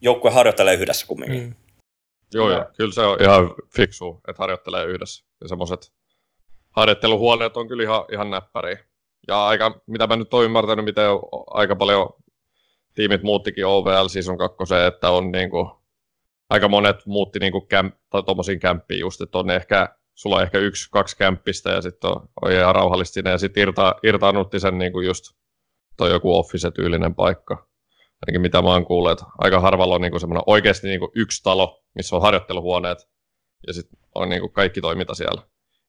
joukkue 0.00 0.30
harjoittelee 0.30 0.74
yhdessä 0.74 1.06
kumminkin. 1.06 1.42
Mm. 1.42 1.54
Joo, 2.34 2.50
joo, 2.50 2.64
kyllä 2.76 2.92
se 2.92 3.00
on 3.00 3.22
ihan 3.22 3.54
fiksu, 3.76 4.20
että 4.28 4.42
harjoittelee 4.42 4.84
yhdessä. 4.84 5.24
Ja 5.40 5.48
semmoiset 5.48 5.92
harjoitteluhuoneet 6.70 7.56
on 7.56 7.68
kyllä 7.68 7.82
ihan, 7.82 8.04
ihan 8.12 8.30
näppäriä. 8.30 8.78
Ja 9.28 9.46
aika, 9.46 9.80
mitä 9.86 10.06
mä 10.06 10.16
nyt 10.16 10.34
oon 10.34 10.44
ymmärtänyt, 10.44 10.84
miten 10.84 11.04
aika 11.50 11.76
paljon 11.76 12.14
tiimit 12.98 13.22
muuttikin 13.22 13.66
OVL 13.66 14.08
Season 14.08 14.38
2, 14.38 14.56
että 14.86 15.10
on 15.10 15.32
niinku, 15.32 15.70
aika 16.50 16.68
monet 16.68 17.06
muutti 17.06 17.38
niinku 17.38 17.60
kämp, 17.60 17.94
tai 18.10 18.22
tommosiin 18.22 18.60
kämppiin 18.60 19.00
just, 19.00 19.20
että 19.20 19.38
on 19.38 19.50
ehkä, 19.50 19.88
sulla 20.14 20.36
on 20.36 20.42
ehkä 20.42 20.58
yksi, 20.58 20.90
kaksi 20.90 21.16
kämppistä 21.16 21.70
ja 21.70 21.82
sitten 21.82 22.10
on, 22.10 22.28
on 22.42 22.52
ihan 22.52 22.74
rauhallisesti 22.74 23.14
sinne 23.14 23.30
ja 23.30 23.38
sitten 23.38 23.62
irta, 23.62 23.94
irtaannutti 24.02 24.60
sen 24.60 24.78
niinku 24.78 25.00
just 25.00 25.24
toi 25.96 26.10
joku 26.10 26.38
office-tyylinen 26.38 27.14
paikka. 27.14 27.68
Ainakin 28.26 28.40
mitä 28.40 28.62
mä 28.62 28.68
oon 28.68 28.86
kuullut, 28.86 29.12
että 29.12 29.24
aika 29.38 29.60
harvalla 29.60 29.94
on 29.94 30.00
niinku 30.00 30.18
semmoinen 30.18 30.44
oikeasti 30.46 30.88
niinku 30.88 31.12
yksi 31.14 31.42
talo, 31.42 31.82
missä 31.94 32.16
on 32.16 32.22
harjoitteluhuoneet 32.22 32.98
ja 33.66 33.72
sitten 33.72 33.98
on 34.14 34.28
niinku 34.28 34.48
kaikki 34.48 34.80
toiminta 34.80 35.14
siellä. 35.14 35.42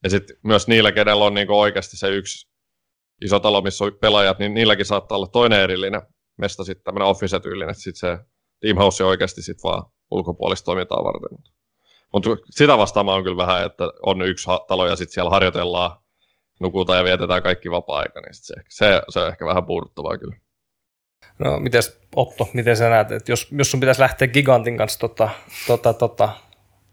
Ja 0.04 0.10
sitten 0.10 0.38
myös 0.44 0.68
niillä, 0.68 0.92
kenellä 0.92 1.26
on 1.26 1.34
niinku 1.34 1.60
oikeasti 1.60 1.98
se 1.98 2.10
yksi 2.10 2.50
iso 3.22 3.40
talo, 3.40 3.62
missä 3.62 3.86
on 3.86 3.92
pelaajat, 4.02 4.40
niin 4.40 4.54
niilläkin 4.54 4.86
saattaa 4.86 5.18
olla 5.18 5.28
toinen 5.28 5.60
erillinen 5.60 6.02
mesta 6.40 6.64
sitten 6.64 6.84
tämmöinen 6.84 7.08
office-tyylinen, 7.08 7.70
että 7.70 7.84
sitten 7.84 8.00
se 8.00 8.26
Teamhouse 8.60 9.04
on 9.04 9.10
oikeasti 9.10 9.42
sitten 9.42 9.64
vaan 9.64 9.84
ulkopuolista 10.12 10.66
toimintaa 10.66 11.04
varten. 11.04 11.38
Mutta 12.14 12.30
sitä 12.50 12.78
vastaan 12.78 13.06
mä 13.06 13.14
oon 13.14 13.24
kyllä 13.24 13.38
vähän, 13.38 13.66
että 13.66 13.84
on 14.02 14.22
yksi 14.22 14.50
talo 14.68 14.88
ja 14.88 14.96
sitten 14.96 15.14
siellä 15.14 15.30
harjoitellaan, 15.30 15.92
nukutaan 16.60 16.98
ja 16.98 17.04
vietetään 17.04 17.44
kaikki 17.44 17.72
vapaa-aika, 17.72 18.22
niin 18.22 18.34
se, 18.34 18.54
se, 18.70 19.02
se 19.10 19.20
on 19.20 19.28
ehkä 19.28 19.46
vähän 19.46 19.66
puuduttavaa 19.66 20.18
kyllä. 20.18 20.36
No, 21.40 21.60
mites 21.60 22.00
Otto, 22.16 22.50
miten 22.54 22.78
sä 22.78 22.90
näet, 22.90 23.12
että 23.12 23.32
jos, 23.32 23.48
jos 23.52 23.72
sun 23.72 23.80
pitäisi 23.80 24.02
lähteä 24.02 24.28
Gigantin 24.28 24.78
kanssa 24.78 25.00
tota, 25.00 25.30
tota, 25.68 25.94
tota, 25.94 26.30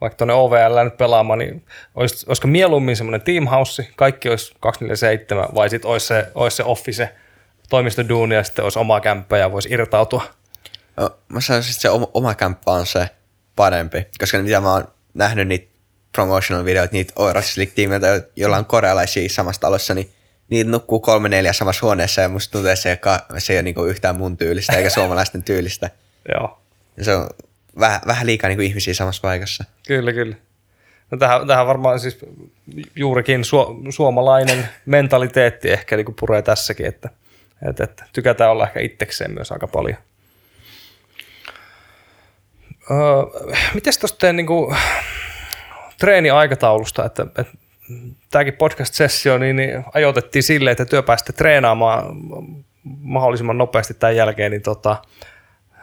vaikka 0.00 0.16
tuonne 0.16 0.35
OVL 0.35 0.85
nyt 0.85 0.96
pelaamaan, 0.96 1.38
niin 1.38 1.66
olis, 1.94 2.24
olisiko 2.28 2.48
mieluummin 2.48 2.96
semmoinen 2.96 3.22
teamhouse, 3.22 3.88
kaikki 3.96 4.28
olisi 4.28 4.54
247, 4.61 5.48
vai 5.54 5.70
sitten 5.70 5.90
olisi 5.90 6.06
se, 6.06 6.30
olisi 6.35 6.56
se 6.56 6.64
office, 6.64 7.14
toimistoduuni 7.68 8.35
ja 8.35 8.44
sitten 8.44 8.64
olisi 8.64 8.79
oma 8.79 9.00
kämppä 9.00 9.38
ja 9.38 9.52
voisi 9.52 9.68
irtautua. 9.72 10.22
No, 10.96 11.11
mä 11.29 11.40
sanoisin, 11.40 11.70
että 11.70 11.81
se 11.83 11.90
oma, 11.90 12.09
oma 12.14 12.35
kämppä 12.35 12.70
on 12.70 12.87
se 12.87 13.09
parempi, 13.57 14.07
koska 14.18 14.38
mitä 14.38 14.61
mä 14.61 14.72
oon 14.72 14.88
nähnyt 15.14 15.48
niitä 15.48 15.72
promotional 16.12 16.64
videoita, 16.64 16.92
niitä 16.92 17.12
Oiras 17.16 17.57
League-tiimeiltä, 17.57 18.29
joilla 18.37 18.57
on 18.57 18.64
korealaisia 18.64 19.29
samassa 19.29 19.61
talossa, 19.61 19.94
niin 19.94 20.12
niitä 20.50 20.70
nukkuu 20.70 21.00
kolme 21.00 21.29
neljä 21.29 21.52
samassa 21.52 21.87
huoneessa 21.87 22.20
ja 22.20 22.29
musta 22.29 22.52
tuntuu, 22.52 22.70
että 22.70 22.83
se 22.83 22.88
ei, 22.88 22.92
ole, 22.92 22.96
ka- 22.96 23.26
se 23.38 23.52
ei 23.52 23.57
ole 23.57 23.62
niinku 23.62 23.85
yhtään 23.85 24.16
mun 24.16 24.37
tyylistä 24.37 24.72
eikä 24.72 24.90
suomalaisten 25.00 25.42
tyylistä. 25.42 25.90
Joo, 26.35 26.61
Se 27.02 27.14
on 27.16 27.31
vähän, 27.81 28.00
vähän 28.07 28.26
liikaa 28.26 28.48
niinku 28.48 28.62
ihmisiä 28.62 28.94
samassa 28.94 29.20
paikassa. 29.22 29.64
kyllä, 29.87 30.12
kyllä. 30.12 30.37
No 31.11 31.18
tähän, 31.18 31.46
tähän 31.46 31.66
varmaan 31.66 32.00
siis 32.00 32.18
juurikin 32.96 33.44
su, 33.44 33.83
suomalainen 33.90 34.68
mentaliteetti 34.87 35.70
ehkä 35.70 35.96
niin 35.96 36.05
kuin 36.05 36.16
puree 36.20 36.42
tässäkin, 36.42 36.87
että, 36.87 37.11
että, 37.69 37.85
että 37.85 38.05
tykätään 38.12 38.51
olla 38.51 38.66
ehkä 38.66 38.81
itsekseen 38.81 39.35
myös 39.35 39.53
aika 39.53 39.66
paljon. 39.66 39.99
Öö, 42.90 42.97
Miten 43.75 43.92
tuosta 44.01 44.33
niinku, 44.33 44.75
treeniaikataulusta, 45.99 47.05
että, 47.05 47.27
että 47.38 47.53
tämäkin 48.31 48.55
podcast-sessio 48.55 49.38
niin, 49.38 49.57
niin 49.57 49.85
ajoitettiin 49.95 50.42
silleen, 50.42 50.73
että 50.73 50.85
työ 50.85 51.03
pääsitte 51.03 51.33
treenaamaan 51.33 52.05
mahdollisimman 53.01 53.59
nopeasti 53.59 53.95
tämän 53.95 54.16
jälkeen, 54.16 54.51
niin 54.51 54.62
tota, 54.62 55.03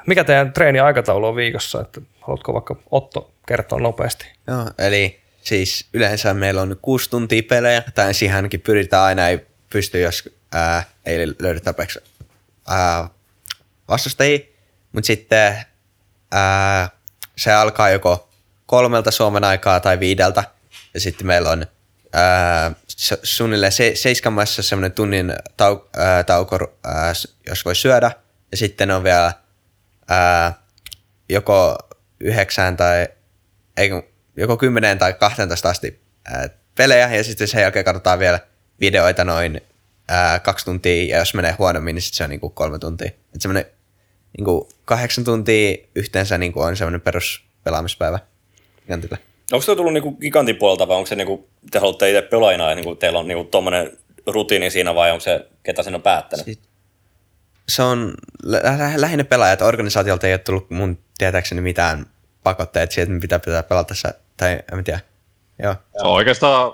mikä 0.08 0.24
teidän 0.24 0.54
treeniaikataulu 0.54 1.28
on 1.28 1.36
viikossa, 1.36 1.82
että 1.82 2.02
haluatko 2.22 2.54
vaikka 2.54 2.76
Otto 2.92 3.34
kertoa 3.48 3.80
nopeasti? 3.80 4.26
Joo, 4.48 4.70
eli 4.78 5.20
siis 5.42 5.88
yleensä 5.94 6.34
meillä 6.34 6.62
on 6.62 6.78
kuusi 6.82 7.10
tuntia 7.10 7.44
pelejä, 7.50 7.84
tai 7.96 8.14
siihen 8.14 8.36
ainakin 8.36 8.62
pyritään 8.62 9.04
aina, 9.04 9.28
ei 9.28 9.46
pysty, 9.70 10.00
jos 10.00 10.30
ää, 10.54 10.84
ei 11.06 11.28
löydy 11.39 11.60
tarpeeksi 11.60 12.00
ää, 12.68 13.10
vastustajia, 13.88 14.39
mutta 14.92 15.08
sitten 15.08 15.66
ää, 16.32 16.89
se 17.38 17.54
alkaa 17.54 17.89
joko 17.89 18.30
kolmelta 18.66 19.12
Suomen 19.12 19.44
aikaa 19.44 19.80
tai 19.80 20.00
viideltä, 20.00 20.44
ja 20.94 21.00
sitten 21.00 21.28
meillä 21.28 21.50
on 21.50 21.66
ää, 22.13 22.72
suunnilleen 23.24 23.72
se, 23.72 23.92
seiskamassa 23.96 24.63
semmoinen 24.63 24.92
tunnin 24.92 25.34
tau, 25.58 25.80
ää, 25.98 26.24
tauko, 26.24 26.78
ää, 26.84 27.13
jos 27.48 27.66
voi 27.66 27.76
syödä, 27.76 28.12
ja 28.52 28.58
sitten 28.58 28.92
on 28.92 29.04
vielä 29.04 29.34
ää, 30.08 30.54
joko 31.30 31.78
yhdeksään 32.20 32.78
tai 32.78 33.08
ei, 33.78 33.89
joko 34.38 34.58
kymmeneen 34.58 34.98
tai 34.98 35.13
12 35.13 35.70
asti 35.70 36.02
ää, 36.26 36.50
pelejä, 36.76 37.16
ja 37.16 37.24
sitten 37.24 37.48
sen 37.48 37.62
jälkeen 37.62 37.86
katsotaan 37.86 38.20
vielä 38.20 38.39
videoita 38.80 39.24
noin 39.24 39.62
ää, 40.08 40.39
kaksi 40.39 40.66
tuntia, 40.66 41.06
ja 41.10 41.18
jos 41.18 41.34
menee 41.34 41.56
huonommin, 41.60 41.96
niin 41.96 42.02
sitten 42.02 42.18
se 42.18 42.24
on 42.24 42.30
niinku 42.30 42.50
kolme 42.50 42.80
tuntia. 42.80 43.08
Että 43.08 43.39
semmoinen 43.39 43.66
niinku 44.38 44.70
kahdeksan 44.86 45.24
tuntia 45.24 45.78
yhteensä 45.96 46.38
niinku 46.38 46.62
on 46.62 46.78
semmoinen 46.78 47.02
peruspelaamispäivä 47.02 48.20
Gigantille. 48.82 49.18
Onko 49.52 49.62
se 49.62 49.76
tullut 49.76 49.94
niinku 49.94 50.12
Gigantin 50.12 50.56
puolelta 50.56 50.88
vai 50.88 50.98
onko 50.98 51.08
se 51.08 51.16
niinku, 51.16 51.50
te 51.72 51.80
haluatte 51.80 52.10
itse 52.10 52.22
pelaajina 52.22 52.70
ja 52.70 52.76
niinku 52.76 52.96
teillä 52.96 53.20
on 53.20 53.28
niinku 53.28 53.44
tuommoinen 53.44 53.98
rutiini 54.28 54.70
siinä 54.70 54.96
vai 54.96 55.12
onko 55.12 55.20
se, 55.20 55.48
ketä 55.63 55.84
sen 55.84 55.96
on 55.96 56.02
päättänyt? 56.02 56.46
Siis 56.46 56.60
se 57.70 57.84
on 57.84 58.13
lä- 58.44 58.62
lä- 58.63 59.02
lähinnä 59.02 59.24
pelaajat. 59.24 59.62
Organisaatiolta 59.62 60.28
ei 60.28 60.34
ole 60.34 60.39
tullut 60.39 60.70
mun 60.70 60.98
tietääkseni 61.18 61.62
mitään 61.62 62.06
pakotteet 62.44 62.92
siihen, 62.92 63.04
että 63.04 63.13
me 63.13 63.20
pitää, 63.20 63.39
pitää 63.39 63.63
pelata 63.63 63.88
tässä, 63.88 64.13
tai 64.38 64.60
en 64.74 64.84
tiedä. 64.84 65.00
Joo. 65.63 65.74
Se 65.74 66.08
on 66.08 66.12
oikeastaan, 66.12 66.74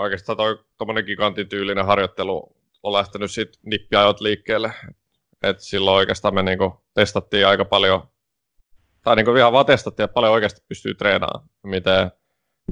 oikeastaan 0.00 0.36
toi 0.36 0.58
tommonen 0.80 1.04
gigantin 1.04 1.48
tyylinen 1.48 1.86
harjoittelu 1.86 2.56
on 2.82 2.92
lähtenyt 2.92 3.30
sit 3.30 3.58
nippiajot 3.62 4.20
liikkeelle. 4.20 4.72
Et 5.42 5.60
silloin 5.60 5.96
oikeastaan 5.96 6.34
me 6.34 6.42
niinku 6.42 6.82
testattiin 6.94 7.46
aika 7.46 7.64
paljon, 7.64 8.08
tai 9.02 9.16
niinku 9.16 9.34
ihan 9.34 9.52
vaan 9.52 9.66
testattiin, 9.66 10.04
että 10.04 10.14
paljon 10.14 10.32
oikeasti 10.32 10.60
pystyy 10.68 10.94
treenaamaan. 10.94 11.48
Miten, 11.62 12.10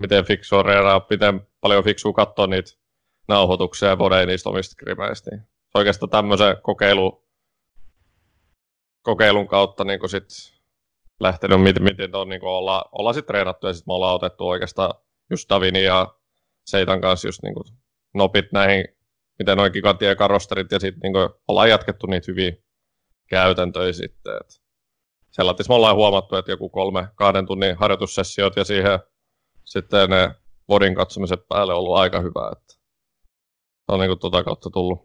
miten 0.01 0.25
fiksua 0.25 0.62
treenaa, 0.62 1.07
miten 1.11 1.47
paljon 1.61 1.85
fiksua 1.85 2.12
katsoa 2.12 2.47
niitä 2.47 2.71
nauhoituksia 3.29 3.88
ja 3.88 3.99
vodeja 3.99 4.27
niistä 4.27 4.49
omista 4.49 4.77
krimeistä. 4.77 5.31
Niin 5.31 5.42
oikeastaan 5.75 6.11
tämmöisen 6.11 6.57
kokeilu, 6.62 7.25
kokeilun 9.03 9.49
kautta 9.49 9.85
niin 9.85 10.09
sit 10.09 10.29
lähtenyt, 11.21 11.62
miten, 11.62 11.83
miten 11.83 12.16
on, 12.16 12.29
niin 12.29 12.44
olla, 12.44 12.85
olla 12.92 13.12
sit 13.12 13.27
treenattu 13.27 13.66
ja 13.66 13.73
sitten 13.73 13.90
me 13.90 13.94
ollaan 13.94 14.14
otettu 14.14 14.49
oikeastaan 14.49 14.94
just 15.31 15.49
Davini 15.49 15.85
ja 15.85 16.14
Seitan 16.66 17.01
kanssa 17.01 17.29
just 17.29 17.42
niin 17.42 17.55
kuin 17.55 17.64
nopit 18.14 18.53
näihin, 18.53 18.85
miten 19.38 19.57
noin 19.57 19.73
gigantien 19.73 20.16
karosterit 20.16 20.73
ja 20.73 20.81
sitten 20.81 21.12
niin 21.12 21.29
ollaan 21.49 21.71
jatkettu 21.71 22.07
niitä 22.07 22.25
hyviä 22.29 22.53
käytäntöjä 23.29 23.92
sitten. 23.92 24.35
Et 24.37 25.68
me 25.68 25.75
ollaan 25.75 25.97
huomattu, 25.97 26.37
että 26.37 26.53
joku 26.53 26.68
kolme 26.68 27.09
kahden 27.14 27.47
tunnin 27.47 27.77
harjoitussessiot 27.77 28.57
ja 28.57 28.64
siihen 28.64 28.99
sitten 29.64 30.11
ne 30.11 30.31
vodin 30.68 30.94
katsomiset 30.94 31.49
päälle 31.49 31.73
on 31.73 31.79
ollut 31.79 31.97
aika 31.97 32.21
hyvä. 32.21 32.53
Että 32.53 32.75
se 33.87 33.92
on 33.92 34.01
niin 34.01 34.11
kuin 34.11 34.18
tuota 34.18 34.44
kautta 34.44 34.71
tullut. 34.71 34.99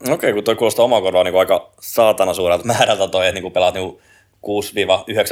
Okei, 0.00 0.14
okay, 0.14 0.32
kun 0.32 0.44
toi 0.44 0.56
kuulostaa 0.56 0.84
omaa 0.84 1.00
korvaa 1.00 1.24
niin 1.24 1.38
aika 1.38 1.72
saatana 1.80 2.34
suurelta 2.34 2.64
määrältä 2.64 3.08
toi, 3.08 3.26
että 3.26 3.40
niin 3.40 3.52
pelaat 3.52 3.74
niin 3.74 3.98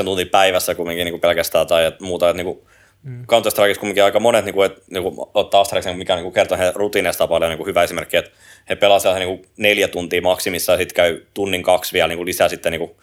6-9 0.00 0.04
tuntia 0.04 0.26
päivässä 0.32 0.74
kumminkin 0.74 1.04
niin 1.04 1.20
pelkästään 1.20 1.66
tai 1.66 1.84
et 1.84 2.00
muuta. 2.00 2.30
Että 2.30 2.42
niin 2.42 2.66
mm. 3.04 3.26
counter 3.26 3.50
Strikeissa 3.50 3.80
kumminkin 3.80 4.04
aika 4.04 4.20
monet 4.20 4.44
niin 4.44 4.54
kuin, 4.54 4.66
että, 4.66 4.82
niin 4.90 5.02
kuin, 5.02 5.16
ottaa 5.34 5.60
Asterixen, 5.60 5.98
mikä 5.98 6.16
niin 6.16 6.32
kertoo 6.32 6.58
heidän 6.58 6.74
rutiineista 6.74 7.26
paljon 7.26 7.50
niin 7.50 7.58
kuin 7.58 7.66
hyvä 7.66 7.82
esimerkki, 7.82 8.16
että 8.16 8.30
he 8.68 8.76
pelaa 8.76 8.98
siellä 8.98 9.18
niin 9.18 9.28
kuin 9.28 9.48
neljä 9.56 9.88
tuntia 9.88 10.22
maksimissa 10.22 10.72
ja 10.72 10.78
sitten 10.78 10.96
käy 10.96 11.20
tunnin 11.34 11.62
kaksi 11.62 11.92
vielä 11.92 12.08
niin 12.08 12.18
kuin 12.18 12.26
lisää 12.26 12.48
sitten 12.48 12.72
niin 12.72 12.80
kuin 12.80 12.96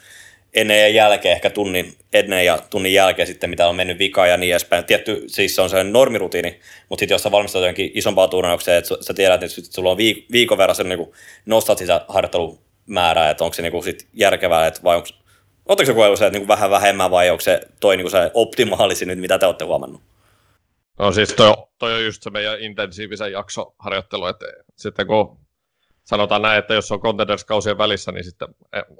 ennen 0.54 0.80
ja 0.80 0.88
jälkeen, 0.88 1.36
ehkä 1.36 1.50
tunnin 1.50 1.94
ennen 2.14 2.46
ja 2.46 2.60
tunnin 2.70 2.94
jälkeen 2.94 3.28
sitten, 3.28 3.50
mitä 3.50 3.68
on 3.68 3.76
mennyt 3.76 4.00
vikaan 4.00 4.30
ja 4.30 4.38
niin 4.38 4.52
edespäin. 4.52 4.86
Tietty, 4.86 5.24
siis 5.28 5.56
se 5.56 5.62
on 5.62 5.70
sellainen 5.70 5.94
normirutiini, 5.94 6.60
mutta 6.90 7.02
sitten 7.02 7.16
jos 7.16 7.24
sä 7.24 7.32
valmistaut 7.32 7.64
johonkin 7.64 7.92
isompaa 7.94 8.28
turnaukseen, 8.28 8.78
että 8.78 8.96
sä 9.02 9.14
tiedät, 9.14 9.44
että 9.44 9.62
sulla 9.70 9.92
on 9.92 9.98
viik- 9.98 10.26
viikon 10.32 10.58
verran 10.58 10.76
niin 10.84 11.12
nostat 11.46 11.78
sitä 11.78 12.06
harjoittelumäärää, 12.08 13.30
että 13.30 13.44
onko 13.44 13.54
se 13.54 13.62
niin 13.62 13.72
kuin 13.72 13.84
sit 13.84 14.08
järkevää, 14.14 14.68
että 14.68 14.84
vai 14.84 14.96
onko 14.96 15.08
Oletteko 15.71 15.86
se 15.86 15.93
kokeillut 15.93 16.19
se, 16.19 16.25
että 16.25 16.39
niin 16.39 16.47
vähän 16.47 16.69
vähemmän 16.69 17.12
vai 17.12 17.29
onko 17.29 17.41
se 17.41 17.62
toi 17.79 17.97
niin 17.97 18.12
se 18.12 18.31
optimaalisin 18.34 19.07
nyt, 19.07 19.19
mitä 19.19 19.39
te 19.39 19.45
olette 19.45 19.65
huomannut? 19.65 20.01
No 20.99 21.12
siis 21.12 21.34
toi, 21.34 21.53
toi 21.77 21.93
on 21.93 22.05
just 22.05 22.23
se 22.23 22.29
meidän 22.29 22.60
intensiivisen 22.60 23.31
jaksoharjoittelu, 23.31 24.25
että 24.25 24.45
sitten 24.75 25.07
kun 25.07 25.38
sanotaan 26.03 26.41
näin, 26.41 26.60
että 26.60 26.73
jos 26.73 26.91
on 26.91 26.99
Contenders-kausien 26.99 27.77
välissä, 27.77 28.12
niin 28.12 28.23
sitten 28.23 28.47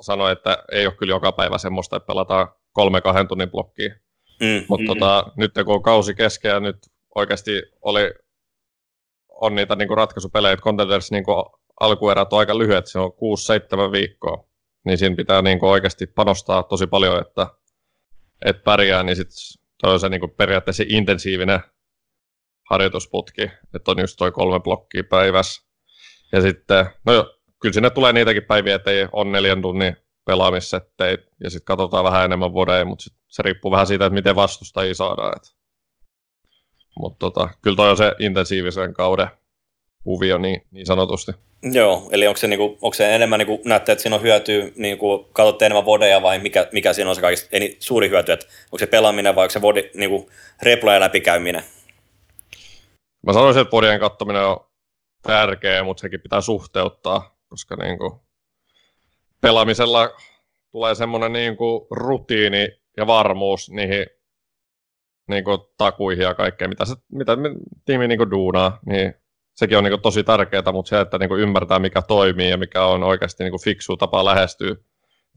sano, 0.02 0.30
että 0.30 0.64
ei 0.72 0.86
ole 0.86 0.96
kyllä 0.96 1.12
joka 1.12 1.32
päivä 1.32 1.58
semmoista, 1.58 1.96
että 1.96 2.08
pelataan 2.08 2.48
kolme 2.72 3.02
kahden 3.02 3.28
tunnin 3.28 3.52
blokkia. 3.52 3.96
Mm, 4.40 4.66
Mutta 4.68 4.84
mm, 4.84 4.88
tota, 4.88 5.24
mm. 5.26 5.32
nyt 5.42 5.52
kun 5.66 5.76
on 5.76 5.84
kausi 5.84 6.16
kesken 6.16 6.50
ja 6.50 6.60
nyt 6.60 6.78
oikeasti 7.16 7.64
oli, 7.82 8.14
on 9.30 9.56
niitä 9.56 9.76
niin 9.76 9.98
ratkaisupelejä, 9.98 10.54
että 10.54 10.64
Contenders 10.64 11.12
niin 11.12 11.26
alkuerät 11.80 12.34
on 12.34 12.40
aika 12.40 12.58
lyhyet, 12.58 12.88
se 12.88 13.00
on 13.00 13.12
6-7 13.90 13.92
viikkoa, 13.92 14.51
niin 14.86 14.98
siinä 14.98 15.16
pitää 15.16 15.42
niin 15.42 15.66
oikeasti 15.66 16.08
panostaa 16.08 16.64
tosi 16.64 16.88
paljon, 16.88 17.22
että, 17.22 17.48
että 18.46 18.64
pärjää, 18.64 19.04
niin 19.04 19.16
sitten 19.16 19.38
on 19.84 20.00
se 20.00 20.10
niin 20.10 20.32
periaatteessa 20.38 20.84
intensiivinen 20.88 21.60
harjoitusputki, 22.70 23.42
että 23.76 23.92
on 23.92 24.00
just 24.00 24.18
toi 24.18 24.32
kolme 24.32 24.60
blokkia 24.60 25.04
päivässä. 25.04 25.62
Ja 26.32 26.42
sitten, 26.42 26.86
no 27.06 27.14
jo, 27.14 27.40
kyllä 27.62 27.74
sinne 27.74 27.90
tulee 27.90 28.14
niitäkin 28.14 28.44
päiviä, 28.44 28.76
että 28.76 28.92
ei 28.92 29.08
ole 29.12 29.32
neljän 29.32 29.62
tunnin 29.62 29.98
pelaamissetteitä, 30.26 31.24
ja 31.44 31.50
sitten 31.50 31.66
katsotaan 31.66 32.04
vähän 32.04 32.26
enemmän 32.26 32.54
vodeja, 32.54 32.86
mutta 32.86 33.04
sit 33.04 33.14
se 33.28 33.44
riippuu 33.44 33.72
vähän 33.72 33.88
siitä, 33.88 34.06
että 34.06 34.14
miten 34.14 34.36
vastustajia 34.36 34.96
saadaan. 34.96 35.34
Mutta 37.00 37.20
tota, 37.20 37.50
kyllä 37.62 37.76
toi 37.76 37.90
on 37.90 37.98
se 37.98 38.16
intensiivisen 38.20 38.94
kauden 38.94 39.28
kuvio 40.04 40.38
niin, 40.38 40.62
niin 40.72 40.86
sanotusti. 40.86 41.32
Joo, 41.64 42.10
eli 42.12 42.28
onko 42.28 42.38
se, 42.38 42.48
niinku, 42.48 42.78
onko 42.82 42.94
se 42.94 43.16
enemmän, 43.16 43.38
niinku, 43.38 43.62
näette, 43.66 43.92
että 43.92 44.02
siinä 44.02 44.16
on 44.16 44.22
hyötyä, 44.22 44.68
niinku, 44.76 45.30
katsotte 45.34 45.66
enemmän 45.66 45.86
vodeja 45.86 46.22
vai 46.22 46.40
mikä, 46.40 46.68
mikä 46.72 46.94
siinä 46.94 47.10
on 47.10 47.16
se 47.16 47.22
kaikista 47.22 47.50
eni, 47.52 47.78
suuri 47.80 48.10
hyöty, 48.10 48.32
että 48.32 48.46
onko 48.66 48.78
se 48.78 48.88
pelaaminen 48.88 49.36
vai 49.36 49.44
onko 49.44 49.52
se 49.52 49.62
vodi, 49.62 49.90
niinku, 49.94 50.30
reploja 50.62 51.00
läpikäyminen? 51.00 51.64
Mä 53.28 53.34
sanoisin, 53.34 53.62
että 53.62 53.72
vodien 53.72 54.00
kattominen 54.00 54.46
on 54.46 54.58
tärkeä, 55.22 55.84
mutta 55.84 56.02
sekin 56.02 56.22
pitää 56.22 56.42
suhteuttaa, 56.42 57.38
koska 57.48 57.76
niinku, 57.76 58.22
pelaamisella 59.42 60.10
tulee 60.72 60.96
semmoinen 60.96 61.34
niinku, 61.34 61.88
rutiini 61.92 62.68
ja 62.98 63.08
varmuus 63.08 63.70
niihin 63.70 64.06
niinku, 65.28 65.74
takuihin 65.78 66.24
ja 66.24 66.34
kaikkeen, 66.34 66.70
mitä, 66.70 66.86
se, 66.86 66.96
mitä 67.12 67.38
tiimi 67.86 68.08
niinku, 68.08 68.32
duunaa, 68.32 68.80
niin 68.86 69.21
sekin 69.62 69.78
on 69.78 69.84
niin 69.84 70.02
tosi 70.02 70.24
tärkeää, 70.24 70.72
mutta 70.72 70.90
se, 70.90 71.00
että 71.00 71.18
niin 71.18 71.40
ymmärtää 71.40 71.80
mikä 71.80 72.02
toimii 72.02 72.50
ja 72.50 72.58
mikä 72.58 72.86
on 72.86 73.04
oikeasti 73.04 73.44
niin 73.44 73.64
fiksu 73.64 73.98
tapa 73.98 74.26
lähestyä 74.26 74.76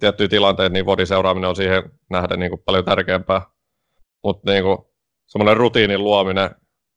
tiettyjä 0.00 0.28
tilanteita, 0.28 0.72
niin 0.72 0.86
vodin 0.86 1.06
seuraaminen 1.06 1.48
on 1.48 1.56
siihen 1.56 1.82
nähden 2.10 2.38
niin 2.38 2.58
paljon 2.64 2.84
tärkeämpää. 2.84 3.42
Mutta 4.24 4.50
niin 4.50 4.64
semmoinen 5.26 5.56
rutiinin 5.56 6.04
luominen 6.04 6.50